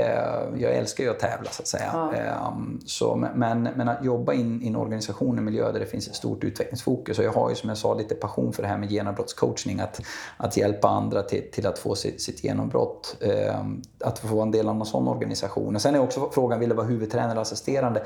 jag 0.58 0.76
älskar 0.76 1.04
ju 1.04 1.10
att 1.10 1.20
tävla 1.20 1.52
så 1.52 1.62
att 1.62 1.68
säga. 1.68 1.90
Ja. 1.94 2.14
Eh, 2.16 2.58
så, 2.86 3.16
men, 3.36 3.64
men 3.64 3.90
att 3.90 4.06
jobba 4.06 4.34
in 4.34 4.62
i 4.62 4.68
en 4.68 4.76
organisation, 4.76 5.38
en 5.38 5.46
miljö 5.46 5.72
där 5.72 5.80
det 5.80 5.86
finns 5.86 6.08
ett 6.08 6.16
stort 6.16 6.44
utvecklingsfokus 6.44 7.20
och 7.20 7.26
jag 7.26 7.34
har 7.34 7.50
ju 7.50 7.56
som 7.56 7.70
jag 7.70 7.78
sa 7.78 7.94
lite 7.94 8.16
passion 8.16 8.54
för 8.54 8.62
det 8.62 8.68
här 8.68 8.78
med 8.78 8.92
genombrottscoachning, 8.92 9.80
att, 9.80 10.02
att 10.38 10.58
hjälpa 10.58 10.88
andra 10.88 11.24
till, 11.24 11.52
till 11.52 11.68
att 11.68 11.80
få 11.80 11.96
sitt, 11.96 12.22
sitt 12.22 12.44
genombrott. 12.44 13.18
Eh, 13.20 13.66
att 14.00 14.20
få 14.20 14.28
vara 14.28 14.44
en 14.44 14.52
del 14.52 14.70
av 14.70 14.76
en 14.76 14.86
sån 14.86 15.08
organisation. 15.08 15.76
Och 15.76 15.82
sen 15.82 15.96
är 15.96 16.00
också 16.00 16.30
frågan, 16.34 16.60
vill 16.60 16.70
du 16.70 16.76
vara 16.76 16.88
huvudtränare 16.88 17.32
eller 17.32 17.42
assisterande? 17.42 18.04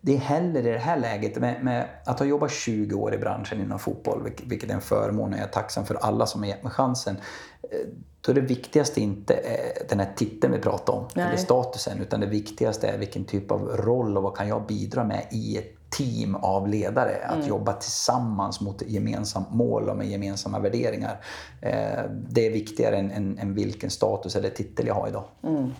Det 0.00 0.14
är 0.14 0.18
heller 0.18 0.66
i 0.66 0.70
det 0.72 0.78
här 0.78 0.96
läget, 0.96 1.36
med, 1.36 1.64
med, 1.64 1.88
att 2.04 2.18
ha 2.18 2.26
jobbat 2.26 2.50
20 2.50 2.94
år 2.94 3.14
i 3.14 3.18
branschen 3.18 3.60
inom 3.60 3.78
fotboll, 3.78 4.32
vilket 4.44 4.70
är 4.70 4.74
en 4.74 4.80
förmån 4.80 5.32
och 5.32 5.38
jag 5.38 5.44
är 5.44 5.50
tacksam 5.50 5.86
för 5.86 5.94
alla 5.94 6.26
som 6.26 6.40
har 6.40 6.48
gett 6.48 6.62
mig 6.62 6.72
chansen. 6.72 7.16
Eh, 7.62 7.78
då 8.20 8.32
är 8.32 8.34
det 8.34 8.40
viktigaste 8.40 9.00
inte 9.00 9.34
eh, 9.34 9.86
den 9.88 10.00
här 10.00 10.12
titeln 10.16 10.52
vi 10.52 10.58
pratar 10.58 10.92
om, 10.92 11.08
Nej. 11.14 11.26
eller 11.26 11.36
statusen, 11.36 12.00
utan 12.00 12.20
det 12.20 12.26
viktigaste 12.26 12.88
är 12.88 12.98
vilken 12.98 13.24
typ 13.24 13.50
av 13.50 13.68
roll 13.68 14.16
och 14.16 14.22
vad 14.22 14.36
kan 14.36 14.48
jag 14.48 14.66
bidra 14.66 15.04
med 15.04 15.26
i 15.30 15.58
ett 15.58 15.74
team 15.90 16.34
av 16.34 16.68
ledare. 16.68 17.10
Mm. 17.10 17.40
Att 17.40 17.46
jobba 17.46 17.72
tillsammans 17.72 18.60
mot 18.60 18.82
gemensamt 18.82 19.50
mål 19.50 19.88
och 19.88 19.96
med 19.96 20.08
gemensamma 20.08 20.58
värderingar. 20.58 21.20
Eh, 21.62 22.02
det 22.28 22.46
är 22.46 22.50
viktigare 22.50 22.96
än, 22.96 23.10
än, 23.10 23.38
än, 23.38 23.54
vilken 23.54 23.90
status 23.90 24.36
eller 24.36 24.50
titel 24.50 24.86
jag 24.86 24.94
har 24.94 25.08
idag. 25.08 25.24
Mm. 25.42 25.70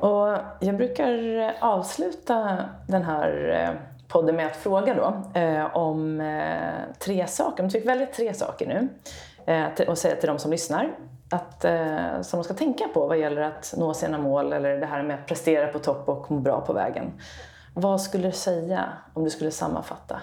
Och 0.00 0.38
jag 0.60 0.76
brukar 0.76 1.16
avsluta 1.60 2.64
den 2.86 3.02
här 3.02 3.48
eh, 3.48 3.80
podden 4.08 4.36
med 4.36 4.46
att 4.46 4.56
fråga 4.56 4.94
då 4.94 5.40
eh, 5.40 5.76
om 5.76 6.20
eh, 6.20 6.94
tre 6.98 7.26
saker. 7.26 7.62
Om 7.62 7.68
du 7.68 7.78
fick 7.78 7.88
välja 7.88 8.06
tre 8.06 8.34
saker 8.34 8.66
nu 8.66 8.88
eh, 9.52 9.88
och 9.88 9.98
säga 9.98 10.16
till 10.16 10.28
de 10.28 10.38
som 10.38 10.50
lyssnar 10.50 10.90
att, 11.30 11.64
eh, 11.64 12.20
som 12.22 12.38
de 12.38 12.44
ska 12.44 12.54
tänka 12.54 12.88
på 12.88 13.06
vad 13.06 13.18
gäller 13.18 13.42
att 13.42 13.74
nå 13.76 13.94
sina 13.94 14.18
mål 14.18 14.52
eller 14.52 14.76
det 14.76 14.86
här 14.86 15.02
med 15.02 15.18
att 15.18 15.26
prestera 15.26 15.66
på 15.66 15.78
topp 15.78 16.08
och 16.08 16.30
må 16.30 16.38
bra 16.38 16.60
på 16.60 16.72
vägen. 16.72 17.12
Vad 17.74 18.00
skulle 18.00 18.28
du 18.28 18.32
säga 18.32 18.84
om 19.14 19.24
du 19.24 19.30
skulle 19.30 19.50
sammanfatta? 19.50 20.20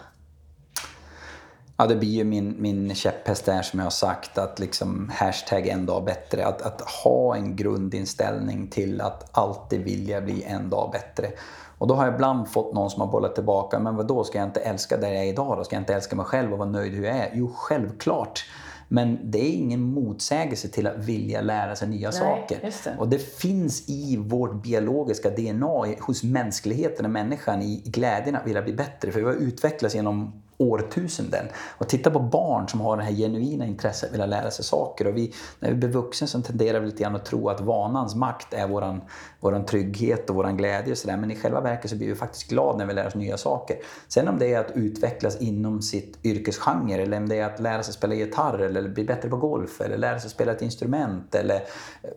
Ja, 1.83 1.87
det 1.87 1.95
blir 1.95 2.09
ju 2.09 2.23
min, 2.23 2.55
min 2.59 2.95
käpphäst 2.95 3.45
där 3.45 3.61
som 3.61 3.79
jag 3.79 3.85
har 3.85 3.91
sagt 3.91 4.37
att 4.37 4.59
liksom 4.59 5.11
hashtag 5.13 5.67
en 5.67 5.85
dag 5.85 6.03
bättre. 6.05 6.45
Att, 6.45 6.61
att 6.61 6.81
ha 6.81 7.35
en 7.35 7.55
grundinställning 7.55 8.67
till 8.67 9.01
att 9.01 9.37
alltid 9.37 9.81
vilja 9.81 10.21
bli 10.21 10.43
en 10.43 10.69
dag 10.69 10.91
bättre. 10.91 11.31
Och 11.77 11.87
då 11.87 11.93
har 11.95 12.05
jag 12.05 12.13
ibland 12.13 12.49
fått 12.49 12.73
någon 12.73 12.89
som 12.89 13.01
har 13.01 13.07
bollat 13.07 13.35
tillbaka, 13.35 13.79
men 13.79 13.95
vad 13.95 14.07
då 14.07 14.23
ska 14.23 14.37
jag 14.37 14.47
inte 14.47 14.59
älska 14.59 14.97
där 14.97 15.07
jag 15.07 15.23
är 15.23 15.27
idag 15.27 15.57
då? 15.57 15.63
Ska 15.63 15.75
jag 15.75 15.81
inte 15.81 15.93
älska 15.93 16.15
mig 16.15 16.25
själv 16.25 16.51
och 16.53 16.57
vara 16.57 16.69
nöjd 16.69 16.93
hur 16.93 17.05
jag 17.05 17.17
är? 17.17 17.29
Jo, 17.33 17.51
självklart. 17.55 18.45
Men 18.87 19.19
det 19.23 19.39
är 19.39 19.51
ingen 19.51 19.81
motsägelse 19.81 20.67
till 20.67 20.87
att 20.87 20.97
vilja 20.97 21.41
lära 21.41 21.75
sig 21.75 21.87
nya 21.87 22.09
Nej, 22.09 22.19
saker. 22.19 22.59
det. 22.83 22.95
Och 22.99 23.07
det 23.09 23.19
finns 23.19 23.89
i 23.89 24.17
vårt 24.17 24.63
biologiska 24.63 25.29
DNA, 25.29 25.95
hos 25.99 26.23
mänskligheten 26.23 27.05
och 27.05 27.11
människan, 27.11 27.61
i 27.61 27.83
glädjen 27.85 28.35
att 28.35 28.47
vilja 28.47 28.61
bli 28.61 28.73
bättre. 28.73 29.11
För 29.11 29.19
vi 29.19 29.25
har 29.25 29.33
utvecklats 29.33 29.95
genom 29.95 30.43
årtusenden. 30.57 31.45
Och 31.77 31.89
titta 31.89 32.11
på 32.11 32.19
barn 32.19 32.67
som 32.67 32.81
har 32.81 32.97
det 32.97 33.03
här 33.03 33.11
genuina 33.11 33.65
intresset 33.65 34.07
att 34.09 34.13
vilja 34.13 34.25
lära 34.25 34.51
sig 34.51 34.65
saker. 34.65 35.07
Och 35.07 35.17
vi, 35.17 35.33
när 35.59 35.69
vi 35.69 35.75
blir 35.75 35.89
vuxna 35.89 36.27
så 36.27 36.41
tenderar 36.41 36.79
vi 36.79 36.85
lite 36.85 37.03
grann 37.03 37.15
att 37.15 37.25
tro 37.25 37.49
att 37.49 37.61
vanans 37.61 38.15
makt 38.15 38.53
är 38.53 38.67
våran, 38.67 39.01
våran 39.39 39.65
trygghet 39.65 40.29
och 40.29 40.35
våran 40.35 40.57
glädje. 40.57 40.91
Och 40.91 40.97
så 40.97 41.07
där. 41.07 41.17
Men 41.17 41.31
i 41.31 41.35
själva 41.35 41.61
verket 41.61 41.89
så 41.89 41.97
blir 41.97 42.07
vi 42.07 42.15
faktiskt 42.15 42.49
glada 42.49 42.77
när 42.77 42.85
vi 42.85 42.93
lär 42.93 43.07
oss 43.07 43.15
nya 43.15 43.37
saker. 43.37 43.77
Sen 44.07 44.27
om 44.27 44.39
det 44.39 44.53
är 44.53 44.59
att 44.59 44.71
utvecklas 44.75 45.41
inom 45.41 45.81
sitt 45.81 46.25
yrkesgenre 46.25 47.01
eller 47.01 47.17
om 47.17 47.29
det 47.29 47.39
är 47.39 47.45
att 47.45 47.59
lära 47.59 47.83
sig 47.83 47.93
spela 47.93 48.15
gitarr 48.15 48.59
eller 48.59 48.89
bli 48.89 49.03
bättre 49.03 49.29
på 49.29 49.37
golf 49.37 49.81
eller 49.81 49.97
lära 49.97 50.19
sig 50.19 50.29
spela 50.29 50.51
ett 50.51 50.61
instrument 50.61 51.35
eller 51.35 51.61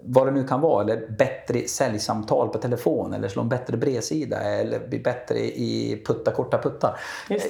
vad 0.03 0.27
det 0.27 0.31
nu 0.31 0.47
kan 0.47 0.61
vara. 0.61 0.85
Eller 0.85 1.09
bättre 1.19 1.69
säljsamtal 1.69 2.49
på 2.49 2.59
telefon 2.59 3.15
eller 3.15 3.29
slå 3.29 3.43
en 3.43 3.49
bättre 3.49 3.77
bredsida 3.77 4.41
eller 4.41 4.89
bli 4.89 4.99
bättre 4.99 5.39
i 5.39 6.03
putta 6.07 6.31
korta 6.31 6.59
puttar. 6.59 7.01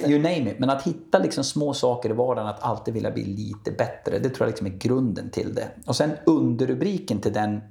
You 0.05 0.19
name 0.19 0.51
it. 0.51 0.59
Men 0.59 0.69
att 0.69 0.86
hitta 0.87 1.19
liksom 1.19 1.43
små 1.43 1.73
saker 1.73 2.09
i 2.09 2.13
vardagen, 2.13 2.47
att 2.47 2.63
alltid 2.63 2.93
vilja 2.93 3.11
bli 3.11 3.23
lite 3.23 3.71
bättre. 3.71 4.19
Det 4.19 4.29
tror 4.29 4.45
jag 4.45 4.47
liksom 4.47 4.67
är 4.67 4.71
grunden 4.71 5.29
till 5.29 5.55
det. 5.55 5.67
Och 5.85 5.95
sen 5.95 6.11
underrubriken 6.25 7.19
till 7.19 7.33
den 7.33 7.61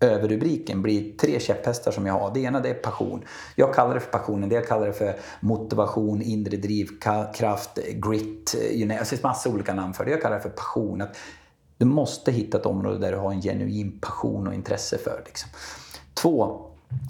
överrubriken 0.00 0.82
blir 0.82 1.16
tre 1.16 1.40
käpphästar 1.40 1.92
som 1.92 2.06
jag 2.06 2.14
har. 2.14 2.34
Det 2.34 2.40
ena 2.40 2.60
det 2.60 2.68
är 2.68 2.74
passion. 2.74 3.24
Jag 3.56 3.74
kallar 3.74 3.94
det 3.94 4.00
för 4.00 4.10
passionen, 4.10 4.48
det 4.48 4.54
jag 4.54 4.68
kallar 4.68 4.86
det 4.86 4.92
för 4.92 5.16
motivation, 5.40 6.22
inre 6.22 6.56
drivkraft, 6.56 7.78
grit, 7.92 8.54
you 8.70 8.84
know, 8.84 8.98
alltså, 8.98 9.04
det 9.04 9.16
finns 9.16 9.22
massa 9.22 9.50
olika 9.50 9.74
namn 9.74 9.94
för 9.94 10.04
det. 10.04 10.10
Jag 10.10 10.22
kallar 10.22 10.36
det 10.36 10.42
för 10.42 10.50
passion. 10.50 11.02
Att 11.02 11.16
du 11.78 11.84
måste 11.84 12.32
hitta 12.32 12.58
ett 12.58 12.66
område 12.66 12.98
där 12.98 13.12
du 13.12 13.18
har 13.18 13.32
en 13.32 13.42
genuin 13.42 13.98
passion 14.00 14.46
och 14.46 14.54
intresse 14.54 14.98
för. 14.98 15.22
Liksom. 15.26 15.50
Två, 16.14 16.66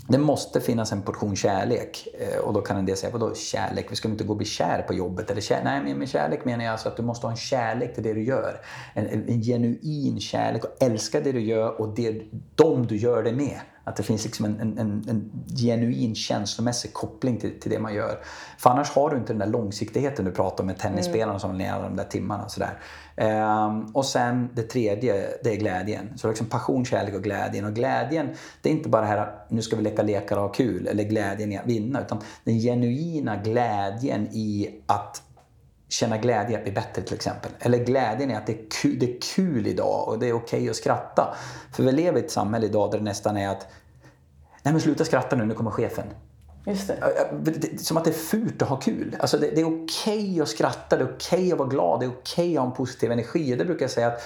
det 0.09 0.19
måste 0.19 0.61
finnas 0.61 0.93
en 0.93 1.03
portion 1.03 1.37
kärlek. 1.37 2.09
Eh, 2.19 2.39
och 2.39 2.53
då 2.53 2.61
kan 2.61 2.77
en 2.77 2.87
del 2.87 2.97
säga, 2.97 3.13
vadå 3.13 3.35
kärlek? 3.35 3.87
Vi 3.91 3.97
ska 3.97 4.09
inte 4.09 4.25
gå 4.25 4.31
och 4.31 4.37
bli 4.37 4.47
kär 4.47 4.83
på 4.83 4.95
jobbet? 4.95 5.31
Eller 5.31 5.41
kär? 5.41 5.61
Nej, 5.65 5.83
men 5.85 5.99
med 5.99 6.09
kärlek 6.09 6.45
menar 6.45 6.65
jag 6.65 6.73
alltså 6.73 6.89
att 6.89 6.97
du 6.97 7.03
måste 7.03 7.27
ha 7.27 7.31
en 7.31 7.37
kärlek 7.37 7.95
till 7.95 8.03
det 8.03 8.13
du 8.13 8.23
gör. 8.25 8.61
En, 8.95 9.07
en, 9.07 9.29
en 9.29 9.43
genuin 9.43 10.21
kärlek 10.21 10.65
och 10.65 10.83
älska 10.83 11.21
det 11.21 11.33
du 11.33 11.41
gör 11.41 11.81
och 11.81 11.95
det, 11.95 12.23
de 12.55 12.87
du 12.87 12.97
gör 12.97 13.23
det 13.23 13.33
med. 13.33 13.61
Att 13.85 13.97
det 13.97 14.03
finns 14.03 14.25
liksom 14.25 14.45
en, 14.45 14.61
en, 14.61 14.79
en, 15.09 15.31
genuin 15.57 16.15
känslomässig 16.15 16.93
koppling 16.93 17.37
till, 17.37 17.61
till 17.61 17.71
det 17.71 17.79
man 17.79 17.95
gör. 17.95 18.19
För 18.59 18.71
annars 18.71 18.91
har 18.91 19.11
du 19.11 19.17
inte 19.17 19.33
den 19.33 19.39
där 19.39 19.47
långsiktigheten 19.47 20.25
du 20.25 20.31
pratar 20.31 20.63
om 20.63 20.67
med 20.67 20.79
tennisspelarna 20.79 21.33
mm. 21.33 21.41
som 21.41 21.59
ner 21.59 21.83
de 21.83 21.97
där 21.97 22.05
timmarna. 22.05 22.49
Sådär. 22.49 22.79
Ehm, 23.17 23.85
och 23.85 24.07
sen 24.07 24.49
det 24.55 24.63
tredje, 24.63 25.29
det 25.45 25.51
är 25.51 25.57
glädjen. 25.57 26.19
Så 26.19 26.29
liksom 26.29 26.47
passion, 26.47 26.85
kärlek 26.85 27.15
och 27.15 27.23
glädjen. 27.23 27.65
Och 27.65 27.75
glädjen, 27.75 28.29
det 28.63 28.69
är 28.69 28.73
inte 28.73 28.89
bara 28.89 29.03
det 29.03 29.09
här 29.09 29.19
att 29.19 29.51
nu 29.51 29.63
ska 29.63 29.77
vi 29.77 29.83
leka 29.83 30.03
lekar 30.03 30.37
och 30.37 30.43
ha 30.43 30.53
kul, 30.53 30.87
eller 30.87 31.05
glädjen 31.05 31.53
i 31.53 31.59
att 31.59 31.67
vinna. 31.67 32.01
Utan 32.01 32.19
den 32.45 32.59
genuina 32.59 33.37
glädjen 33.37 34.29
i 34.33 34.71
att 34.87 35.23
känna 35.93 36.19
glädje 36.19 36.57
att 36.57 36.63
bli 36.63 36.73
bättre 36.73 37.03
till 37.03 37.15
exempel. 37.15 37.51
Eller 37.61 37.79
glädjen 37.79 38.31
i 38.31 38.35
att 38.35 38.47
det 38.47 38.53
är 38.53 38.71
kul, 38.71 38.99
det 38.99 39.17
är 39.17 39.21
kul 39.35 39.67
idag 39.67 40.09
och 40.09 40.19
det 40.19 40.29
är 40.29 40.33
okej 40.33 40.59
okay 40.59 40.71
att 40.71 40.77
skratta. 40.77 41.35
För 41.73 41.83
vi 41.83 41.93
lever 41.93 42.21
i 42.21 42.25
ett 42.25 42.31
samhälle 42.31 42.67
idag 42.67 42.91
där 42.91 42.99
det 42.99 43.05
nästan 43.05 43.37
är 43.37 43.49
att 43.49 43.67
Nej 44.63 44.75
men 44.75 44.81
sluta 44.81 45.05
skratta 45.05 45.37
nu, 45.37 45.45
nu 45.45 45.55
kommer 45.55 45.71
chefen. 45.71 46.07
Just 46.67 46.89
det. 46.89 47.79
Som 47.79 47.97
att 47.97 48.05
det 48.05 48.11
är 48.11 48.15
fult 48.15 48.63
att 48.63 48.69
ha 48.69 48.77
kul. 48.77 49.17
Alltså 49.21 49.39
det, 49.39 49.51
det 49.51 49.61
är 49.61 49.85
okej 49.85 50.31
okay 50.31 50.41
att 50.41 50.49
skratta, 50.49 50.97
det 50.97 51.03
är 51.03 51.15
okej 51.17 51.39
okay 51.39 51.53
att 51.53 51.59
vara 51.59 51.69
glad, 51.69 52.01
det 52.01 52.07
är 52.07 52.11
okej 52.11 52.45
okay 52.45 52.57
att 52.57 52.63
ha 52.63 52.71
en 52.71 52.77
positiv 52.77 53.13
energi. 53.13 53.57
Det 53.57 53.65
brukar 53.65 53.85
jag 53.85 53.91
säga 53.91 54.07
att 54.07 54.23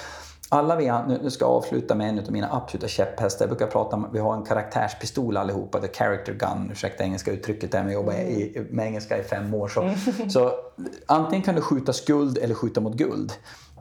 alla 0.49 0.77
vi, 0.77 0.93
nu 1.23 1.31
ska 1.31 1.45
jag 1.45 1.53
avsluta 1.53 1.95
med 1.95 2.09
en 2.09 2.19
av 2.19 2.33
mina 2.33 2.53
absoluta 2.53 2.89
käpphästar. 2.89 3.45
Jag 3.45 3.57
brukar 3.57 3.67
prata 3.67 3.97
om 3.97 4.09
vi 4.13 4.19
har 4.19 4.37
en 4.37 4.45
karaktärspistol 4.45 5.37
allihopa, 5.37 5.81
the 5.81 5.89
character 5.89 6.33
gun, 6.33 6.71
ursäkta 6.73 7.05
engelska 7.05 7.33
uttrycket 7.33 7.73
där, 7.73 7.79
men 7.83 7.93
jag 7.93 8.01
jobbar 8.01 8.13
i, 8.13 8.67
med 8.71 8.87
engelska 8.87 9.19
i 9.19 9.23
fem 9.23 9.55
år. 9.55 9.69
Så, 9.69 9.83
mm. 9.83 10.31
så 10.31 10.53
antingen 11.07 11.43
kan 11.43 11.55
du 11.55 11.61
skjuta 11.61 11.93
skuld 11.93 12.39
eller 12.39 12.55
skjuta 12.55 12.81
mot 12.81 12.95
guld. 12.95 13.33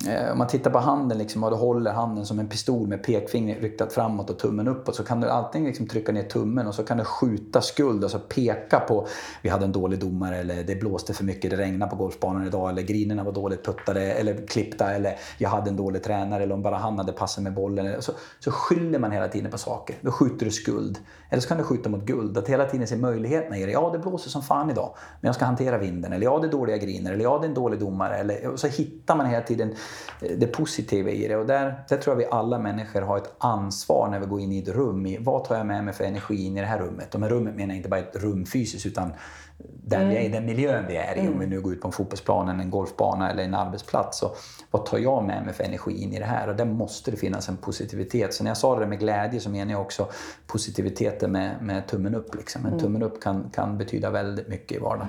Eh, 0.08 0.32
om 0.32 0.38
man 0.38 0.48
tittar 0.48 0.72
på 0.72 0.80
handen 0.80 1.18
liksom, 1.18 1.44
och 1.44 1.50
du 1.50 1.56
håller 1.56 1.92
handen 1.92 2.26
som 2.26 2.40
en 2.40 2.48
pistol 2.48 2.88
med 2.88 3.04
pekfingret 3.04 3.62
riktat 3.62 3.94
framåt 3.94 4.30
och 4.30 4.40
tummen 4.40 4.68
uppåt 4.68 4.96
så 4.96 5.04
kan 5.04 5.22
du 5.22 5.30
alltid 5.30 5.64
liksom 5.64 5.88
trycka 5.88 6.12
ner 6.12 6.24
tummen 6.24 6.68
och 6.68 6.76
så 6.76 6.84
kan 6.84 6.98
du 6.98 7.04
skjuta 7.04 7.62
skuld, 7.62 8.04
alltså 8.04 8.20
peka 8.20 8.80
på 8.80 9.08
vi 9.42 9.50
hade 9.50 9.66
en 9.66 9.72
dålig 9.72 10.00
domare 10.00 10.38
eller 10.38 10.64
det 10.64 10.76
blåste 10.76 11.14
för 11.14 11.24
mycket, 11.24 11.52
det 11.52 11.58
regnade 11.58 11.92
på 11.92 11.98
golfbanan 11.98 12.48
idag 12.48 12.70
eller 12.70 12.82
grinerna 12.82 13.24
var 13.24 13.32
dåligt 13.32 13.66
puttade 13.66 14.02
eller 14.02 14.48
klippta 14.48 14.92
eller 14.92 15.16
jag 15.38 15.50
hade 15.50 15.70
en 15.70 15.76
dålig 15.76 16.04
tränare 16.04 16.44
eller 16.44 16.56
om 16.56 16.62
bara 16.62 16.78
han 16.78 16.98
hade 16.98 17.12
passat 17.12 17.44
med 17.44 17.54
bollen. 17.54 18.02
Så, 18.02 18.12
så 18.40 18.52
skyller 18.52 19.00
man 19.00 19.12
hela 19.12 19.28
tiden 19.28 19.52
på 19.52 19.58
saker. 19.58 19.96
Då 20.02 20.12
skjuter 20.12 20.46
du 20.46 20.52
skuld. 20.52 21.00
Eller 21.30 21.42
så 21.42 21.48
kan 21.48 21.58
du 21.58 21.64
skjuta 21.64 21.90
mot 21.90 22.06
guld. 22.06 22.38
Att 22.38 22.48
hela 22.48 22.66
tiden 22.66 22.88
se 22.88 22.96
möjligheterna 22.96 23.58
i 23.58 23.66
det. 23.66 23.72
Ja, 23.72 23.90
det 23.94 24.00
blåser 24.00 24.30
som 24.30 24.42
fan 24.42 24.70
idag, 24.70 24.96
men 25.22 25.28
jag 25.28 25.36
ska 25.36 25.46
hantera 25.46 25.78
vinden. 25.78 26.14
Eller 26.14 26.26
ja, 26.26 26.40
det 26.40 26.48
är 26.48 26.52
dåliga 26.52 26.78
griner. 26.78 27.14
Eller 27.14 27.24
ja, 27.24 27.38
det 27.40 27.46
är 27.46 27.50
en 27.50 27.54
dålig 27.54 27.80
domare. 27.80 28.18
Eller, 28.18 28.48
och 28.48 28.60
så 28.60 28.68
hittar 28.68 29.16
man 29.16 29.26
hela 29.26 29.44
tiden 29.44 29.76
det 30.20 30.48
positiva 30.48 31.10
i 31.10 31.28
det. 31.28 31.36
Och 31.36 31.46
där, 31.46 31.84
där 31.90 31.98
tror 31.98 32.14
jag 32.14 32.18
vi 32.18 32.26
alla 32.32 32.60
människor 32.60 33.02
har 33.02 33.18
ett 33.18 33.34
ansvar 33.38 34.10
när 34.10 34.20
vi 34.20 34.26
går 34.26 34.40
in 34.40 34.52
i 34.52 34.60
ett 34.60 34.68
rum. 34.68 35.06
I, 35.06 35.18
vad 35.18 35.44
tar 35.44 35.58
jag 35.58 35.66
med 35.66 35.84
mig 35.84 35.94
för 35.94 36.04
energi 36.04 36.46
in 36.46 36.58
i 36.58 36.62
det 36.62 36.68
här 36.68 36.80
rummet? 36.80 37.14
Och 37.14 37.20
med 37.20 37.30
rummet 37.30 37.56
menar 37.56 37.70
jag 37.70 37.78
inte 37.78 37.90
bara 37.90 38.00
ett 38.00 38.16
rum 38.16 38.46
fysiskt 38.46 38.86
utan 38.86 39.14
där 39.58 39.98
mm. 39.98 40.10
vi 40.10 40.16
är 40.16 40.22
i 40.22 40.30
den 40.30 40.46
miljön 40.46 40.86
vi 40.88 40.96
är 40.96 41.16
i. 41.16 41.20
Mm. 41.20 41.34
Om 41.34 41.40
vi 41.40 41.48
nu 41.48 41.62
går 41.62 41.74
ut 41.74 41.82
på 41.82 41.88
en 41.88 41.92
fotbollsplan, 41.92 42.60
en 42.60 42.70
golfbana 42.70 43.32
eller 43.32 43.44
en 43.44 43.54
arbetsplats. 43.54 44.20
Så 44.20 44.32
vad 44.72 44.86
tar 44.86 44.98
jag 44.98 45.24
med 45.24 45.46
mig 45.46 45.54
för 45.54 45.64
energi 45.64 46.04
in 46.04 46.14
i 46.14 46.20
det 46.20 46.26
här? 46.26 46.50
Och 46.50 46.56
där 46.56 46.66
måste 46.66 47.12
det 47.12 47.18
finnas 47.18 47.50
en 47.50 47.58
positivitet. 47.58 48.34
Så 48.34 48.44
när 48.44 48.50
jag 48.50 48.58
sa 48.58 48.80
det 48.80 48.88
med 48.88 49.00
glädje 49.00 49.40
så 49.40 49.50
menar 49.50 49.72
jag 49.72 49.82
också 49.82 50.08
positiviteten 50.48 51.32
med, 51.32 51.56
med 51.62 51.88
tummen 51.88 52.16
upp. 52.16 52.36
Liksom. 52.36 52.62
En 52.62 52.68
mm. 52.68 52.80
tummen 52.80 53.04
upp 53.04 53.22
kan, 53.22 53.50
kan 53.54 53.78
betyda 53.78 54.10
väldigt 54.10 54.48
mycket 54.48 54.78
i 54.78 54.80
vardagen. 54.80 55.08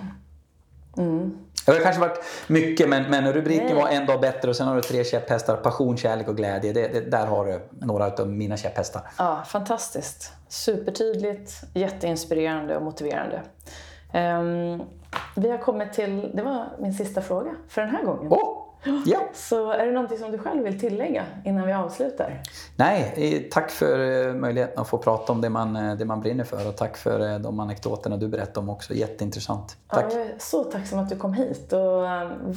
Mm. 0.98 1.38
Det 1.66 1.72
har 1.72 1.80
kanske 1.80 2.00
varit 2.00 2.24
mycket 2.46 2.88
men, 2.88 3.10
men 3.10 3.32
rubriken 3.32 3.66
Nej. 3.66 3.74
var 3.74 3.88
en 3.88 4.06
dag 4.06 4.20
bättre 4.20 4.48
och 4.48 4.56
sen 4.56 4.68
har 4.68 4.76
du 4.76 4.82
tre 4.82 5.04
käpphästar. 5.04 5.56
Passion, 5.56 5.96
kärlek 5.96 6.28
och 6.28 6.36
glädje. 6.36 6.72
Det, 6.72 6.88
det, 6.88 7.00
där 7.10 7.26
har 7.26 7.46
du 7.46 7.60
några 7.86 8.06
av 8.06 8.28
mina 8.28 8.56
käpphästar. 8.56 9.02
Ja, 9.18 9.42
fantastiskt. 9.46 10.32
Supertydligt, 10.48 11.52
jätteinspirerande 11.74 12.76
och 12.76 12.82
motiverande. 12.82 13.42
Um, 14.14 14.82
vi 15.36 15.50
har 15.50 15.58
kommit 15.58 15.92
till, 15.92 16.30
det 16.34 16.42
var 16.42 16.66
min 16.78 16.94
sista 16.94 17.22
fråga 17.22 17.50
för 17.68 17.82
den 17.82 17.90
här 17.90 18.04
gången. 18.04 18.32
Oh! 18.32 18.66
Ja. 19.06 19.18
Så 19.34 19.70
är 19.70 19.86
det 19.86 19.92
någonting 19.92 20.18
som 20.18 20.32
du 20.32 20.38
själv 20.38 20.64
vill 20.64 20.80
tillägga 20.80 21.24
innan 21.44 21.66
vi 21.66 21.72
avslutar? 21.72 22.42
Nej, 22.76 23.14
eh, 23.16 23.42
tack 23.50 23.70
för 23.70 24.26
eh, 24.28 24.34
möjligheten 24.34 24.80
att 24.80 24.88
få 24.88 24.98
prata 24.98 25.32
om 25.32 25.40
det 25.40 25.50
man, 25.50 25.76
eh, 25.76 25.94
det 25.94 26.04
man 26.04 26.20
brinner 26.20 26.44
för 26.44 26.68
och 26.68 26.76
tack 26.76 26.96
för 26.96 27.38
de 27.38 27.60
anekdoterna 27.60 28.16
du 28.16 28.28
berättade 28.28 28.60
om 28.60 28.68
också. 28.68 28.94
Jätteintressant. 28.94 29.76
Tack. 29.88 30.04
Ja, 30.12 30.18
jag 30.18 30.26
är 30.26 30.34
så 30.38 30.64
tacksam 30.64 30.98
att 30.98 31.08
du 31.08 31.16
kom 31.16 31.32
hit 31.32 31.72
och 31.72 32.02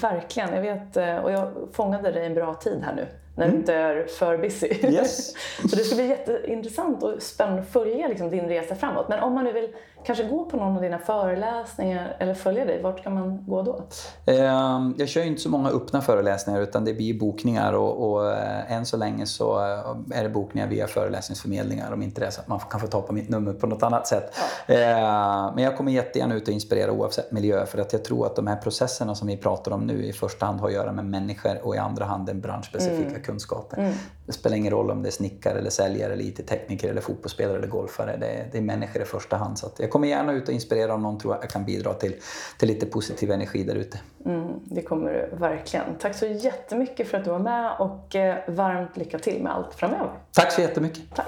verkligen, 0.02 0.54
jag 0.54 0.62
vet, 0.62 1.24
och 1.24 1.32
jag 1.32 1.52
fångade 1.74 2.12
dig 2.12 2.26
en 2.26 2.34
bra 2.34 2.54
tid 2.54 2.82
här 2.86 2.96
nu 2.96 3.08
när 3.40 3.46
mm. 3.46 3.56
du 3.56 3.60
inte 3.60 3.74
är 3.74 4.06
för 4.06 4.38
busy. 4.38 4.68
Yes. 4.68 5.34
så 5.70 5.76
det 5.76 5.84
ska 5.84 5.96
bli 5.96 6.08
jätteintressant 6.08 7.04
och 7.04 7.22
spännande 7.22 7.62
att 7.62 7.70
följa 7.70 8.08
liksom, 8.08 8.30
din 8.30 8.48
resa 8.48 8.76
framåt. 8.76 9.10
Men 9.10 9.20
om 9.20 9.34
man 9.34 9.44
nu 9.44 9.52
vill 9.52 9.70
kanske 10.04 10.24
gå 10.24 10.46
på 10.46 10.58
någon 10.58 10.76
av 10.76 10.82
dina 10.82 11.00
föreläsningar 11.00 12.16
eller 12.20 12.34
följa 12.34 12.66
dig, 12.66 12.82
vart 12.82 13.04
kan 13.04 13.14
man 13.14 13.46
gå 13.48 13.62
då? 13.62 13.84
Ehm, 14.26 14.96
jag 14.98 15.10
kör 15.10 15.24
inte 15.24 15.42
så 15.42 15.50
många 15.50 15.70
öppna 15.70 16.02
föreläsningar 16.02 16.62
utan 16.62 16.86
det 16.86 16.94
blir 16.94 17.20
bokningar 17.20 17.74
och, 17.74 18.12
och 18.12 18.32
eh, 18.32 18.72
än 18.72 18.86
så 18.86 18.98
länge 18.98 19.26
så 19.26 19.60
eh, 19.60 20.18
är 20.20 20.24
det 20.24 20.30
bokningar 20.30 20.68
via 20.68 20.88
föreläsningsförmedlingar 20.88 21.92
om 21.92 22.04
inte 22.04 22.22
det 22.22 22.28
är 22.28 22.32
så 22.32 22.42
att 22.42 22.48
man 22.48 22.60
kan 22.60 22.80
få 22.80 22.88
ta 22.88 23.02
på 23.02 23.14
mitt 23.14 23.30
nummer 23.30 23.54
på 23.54 23.68
något 23.68 23.84
annat 23.84 24.08
sätt. 24.08 24.36
Ja. 24.68 24.76
Ehm, 24.76 25.56
men 25.56 25.64
jag 25.64 25.78
kommer 25.78 25.92
jättegärna 25.92 26.36
ut 26.36 26.48
och 26.48 26.54
inspirera 26.54 26.92
oavsett 26.92 27.32
miljö 27.32 27.66
för 27.66 27.78
att 27.78 27.94
jag 27.94 28.04
tror 28.04 28.26
att 28.26 28.36
de 28.36 28.48
här 28.48 28.56
processerna 28.56 29.16
som 29.16 29.28
vi 29.28 29.38
pratar 29.38 29.72
om 29.72 29.82
nu 29.82 30.06
i 30.06 30.14
första 30.14 30.46
hand 30.46 30.60
har 30.60 30.68
att 30.68 30.74
göra 30.74 30.92
med 30.92 31.06
människor 31.06 31.60
och 31.64 31.76
i 31.76 31.78
andra 31.78 32.06
hand 32.06 32.26
den 32.26 32.42
branschspecifika 32.42 33.10
mm. 33.10 33.22
kunskapen. 33.22 33.80
Mm. 33.80 33.94
Det 34.26 34.34
spelar 34.34 34.58
ingen 34.58 34.72
roll 34.72 34.92
om 34.92 35.04
det 35.04 35.10
är 35.10 35.12
snickare 35.12 35.60
eller 35.60 35.70
säljare, 35.70 36.14
eller 36.14 36.24
IT-tekniker 36.24 36.90
eller 36.90 37.02
fotbollsspelare 37.02 37.58
eller 37.58 37.68
golfare. 37.68 38.18
Det 38.20 38.28
är, 38.28 38.50
det 38.52 38.58
är 38.58 38.62
människor 38.62 39.02
i 39.02 39.06
första 39.06 39.38
hand. 39.38 39.60
Så 39.60 39.70
jag 39.78 39.89
kommer 39.90 40.08
gärna 40.08 40.34
ut 40.34 40.48
och 40.48 40.54
inspirera 40.54 40.94
om 40.94 41.02
någon 41.02 41.20
tror 41.20 41.38
jag 41.42 41.50
kan 41.50 41.66
bidra 41.66 41.94
till, 41.94 42.14
till 42.58 42.68
lite 42.68 42.86
positiv 42.86 43.32
energi 43.32 43.64
där 43.64 43.76
ute. 43.76 44.00
Mm, 44.26 44.48
det 44.64 44.82
kommer 44.82 45.14
du 45.14 45.38
verkligen. 45.38 45.86
Tack 46.00 46.16
så 46.16 46.26
jättemycket 46.26 47.08
för 47.08 47.18
att 47.18 47.24
du 47.24 47.30
var 47.30 47.40
med 47.40 47.72
och 47.80 48.16
eh, 48.16 48.38
varmt 48.48 48.98
lycka 48.98 49.20
till 49.20 49.44
med 49.44 49.54
allt 49.54 49.74
framöver. 49.74 50.12
Tack 50.32 50.52
så 50.52 50.62
jättemycket. 50.62 51.16
Tack. 51.16 51.28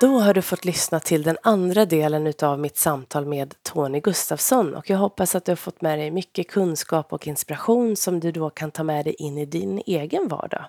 Då 0.00 0.18
har 0.18 0.34
du 0.34 0.42
fått 0.42 0.64
lyssna 0.64 1.00
till 1.00 1.22
den 1.22 1.36
andra 1.42 1.84
delen 1.84 2.26
utav 2.26 2.58
mitt 2.58 2.76
samtal 2.76 3.26
med 3.26 3.54
Tony 3.62 4.00
Gustafsson 4.00 4.74
och 4.74 4.90
jag 4.90 4.98
hoppas 4.98 5.34
att 5.34 5.44
du 5.44 5.52
har 5.52 5.56
fått 5.56 5.80
med 5.80 5.98
dig 5.98 6.10
mycket 6.10 6.48
kunskap 6.50 7.12
och 7.12 7.26
inspiration 7.26 7.96
som 7.96 8.20
du 8.20 8.32
då 8.32 8.50
kan 8.50 8.70
ta 8.70 8.82
med 8.82 9.04
dig 9.04 9.14
in 9.14 9.38
i 9.38 9.46
din 9.46 9.82
egen 9.86 10.28
vardag. 10.28 10.64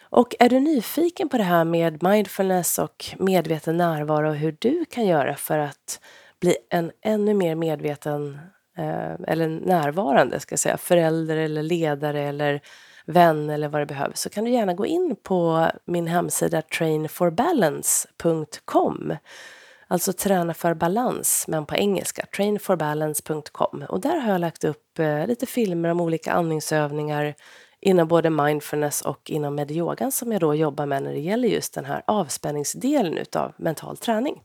Och 0.00 0.34
är 0.38 0.48
du 0.48 0.60
nyfiken 0.60 1.28
på 1.28 1.36
det 1.36 1.44
här 1.44 1.64
med 1.64 2.02
mindfulness 2.02 2.78
och 2.78 3.04
medveten 3.18 3.76
närvaro 3.76 4.28
och 4.28 4.36
hur 4.36 4.56
du 4.58 4.84
kan 4.84 5.06
göra 5.06 5.34
för 5.34 5.58
att 5.58 6.00
bli 6.40 6.56
en 6.70 6.92
ännu 7.02 7.34
mer 7.34 7.54
medveten 7.54 8.38
eh, 8.78 9.14
eller 9.28 9.48
närvarande 9.48 10.40
ska 10.40 10.52
jag 10.52 10.60
säga, 10.60 10.76
förälder 10.76 11.36
eller 11.36 11.62
ledare 11.62 12.22
eller 12.22 12.60
vän 13.04 13.50
eller 13.50 13.68
vad 13.68 13.80
det 13.80 13.86
behövs 13.86 14.20
så 14.20 14.30
kan 14.30 14.44
du 14.44 14.50
gärna 14.50 14.74
gå 14.74 14.86
in 14.86 15.16
på 15.22 15.70
min 15.84 16.06
hemsida 16.06 16.62
trainforbalance.com 16.62 19.12
Alltså 19.88 20.12
träna 20.12 20.54
för 20.54 20.74
balans, 20.74 21.44
men 21.48 21.66
på 21.66 21.74
engelska. 21.74 22.26
trainforbalance.com. 22.36 23.84
Och 23.88 24.00
där 24.00 24.16
har 24.16 24.32
jag 24.32 24.40
lagt 24.40 24.64
upp 24.64 24.98
eh, 24.98 25.26
lite 25.26 25.46
filmer 25.46 25.88
om 25.88 26.00
olika 26.00 26.32
andningsövningar 26.32 27.34
inom 27.80 28.08
både 28.08 28.30
mindfulness 28.30 29.02
och 29.02 29.30
inom 29.30 29.54
medyogan 29.54 30.12
som 30.12 30.32
jag 30.32 30.40
då 30.40 30.54
jobbar 30.54 30.86
med 30.86 31.02
när 31.02 31.12
det 31.12 31.20
gäller 31.20 31.48
just 31.48 31.74
den 31.74 31.84
här 31.84 32.02
avspänningsdelen 32.06 33.18
utav 33.18 33.52
mental 33.56 33.96
träning. 33.96 34.42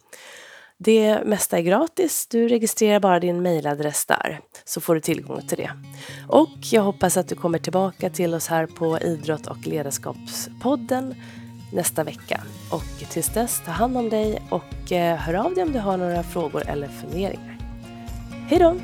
Det 0.81 1.25
mesta 1.25 1.57
är 1.57 1.61
gratis. 1.61 2.27
Du 2.27 2.47
registrerar 2.47 2.99
bara 2.99 3.19
din 3.19 3.41
mejladress 3.41 4.05
där 4.05 4.39
så 4.65 4.81
får 4.81 4.95
du 4.95 5.01
tillgång 5.01 5.41
till 5.47 5.57
det. 5.57 5.71
Och 6.27 6.57
jag 6.71 6.81
hoppas 6.81 7.17
att 7.17 7.27
du 7.27 7.35
kommer 7.35 7.59
tillbaka 7.59 8.09
till 8.09 8.33
oss 8.33 8.47
här 8.47 8.65
på 8.65 8.99
Idrott 8.99 9.47
och 9.47 9.67
ledarskapspodden 9.67 11.15
nästa 11.73 12.03
vecka. 12.03 12.41
Och 12.71 13.09
tills 13.09 13.33
dess, 13.33 13.61
ta 13.65 13.71
hand 13.71 13.97
om 13.97 14.09
dig 14.09 14.41
och 14.49 14.91
eh, 14.91 15.17
hör 15.17 15.33
av 15.33 15.53
dig 15.53 15.63
om 15.63 15.71
du 15.71 15.79
har 15.79 15.97
några 15.97 16.23
frågor 16.23 16.69
eller 16.69 16.87
funderingar. 16.87 17.57
Hej 18.49 18.59
då! 18.59 18.75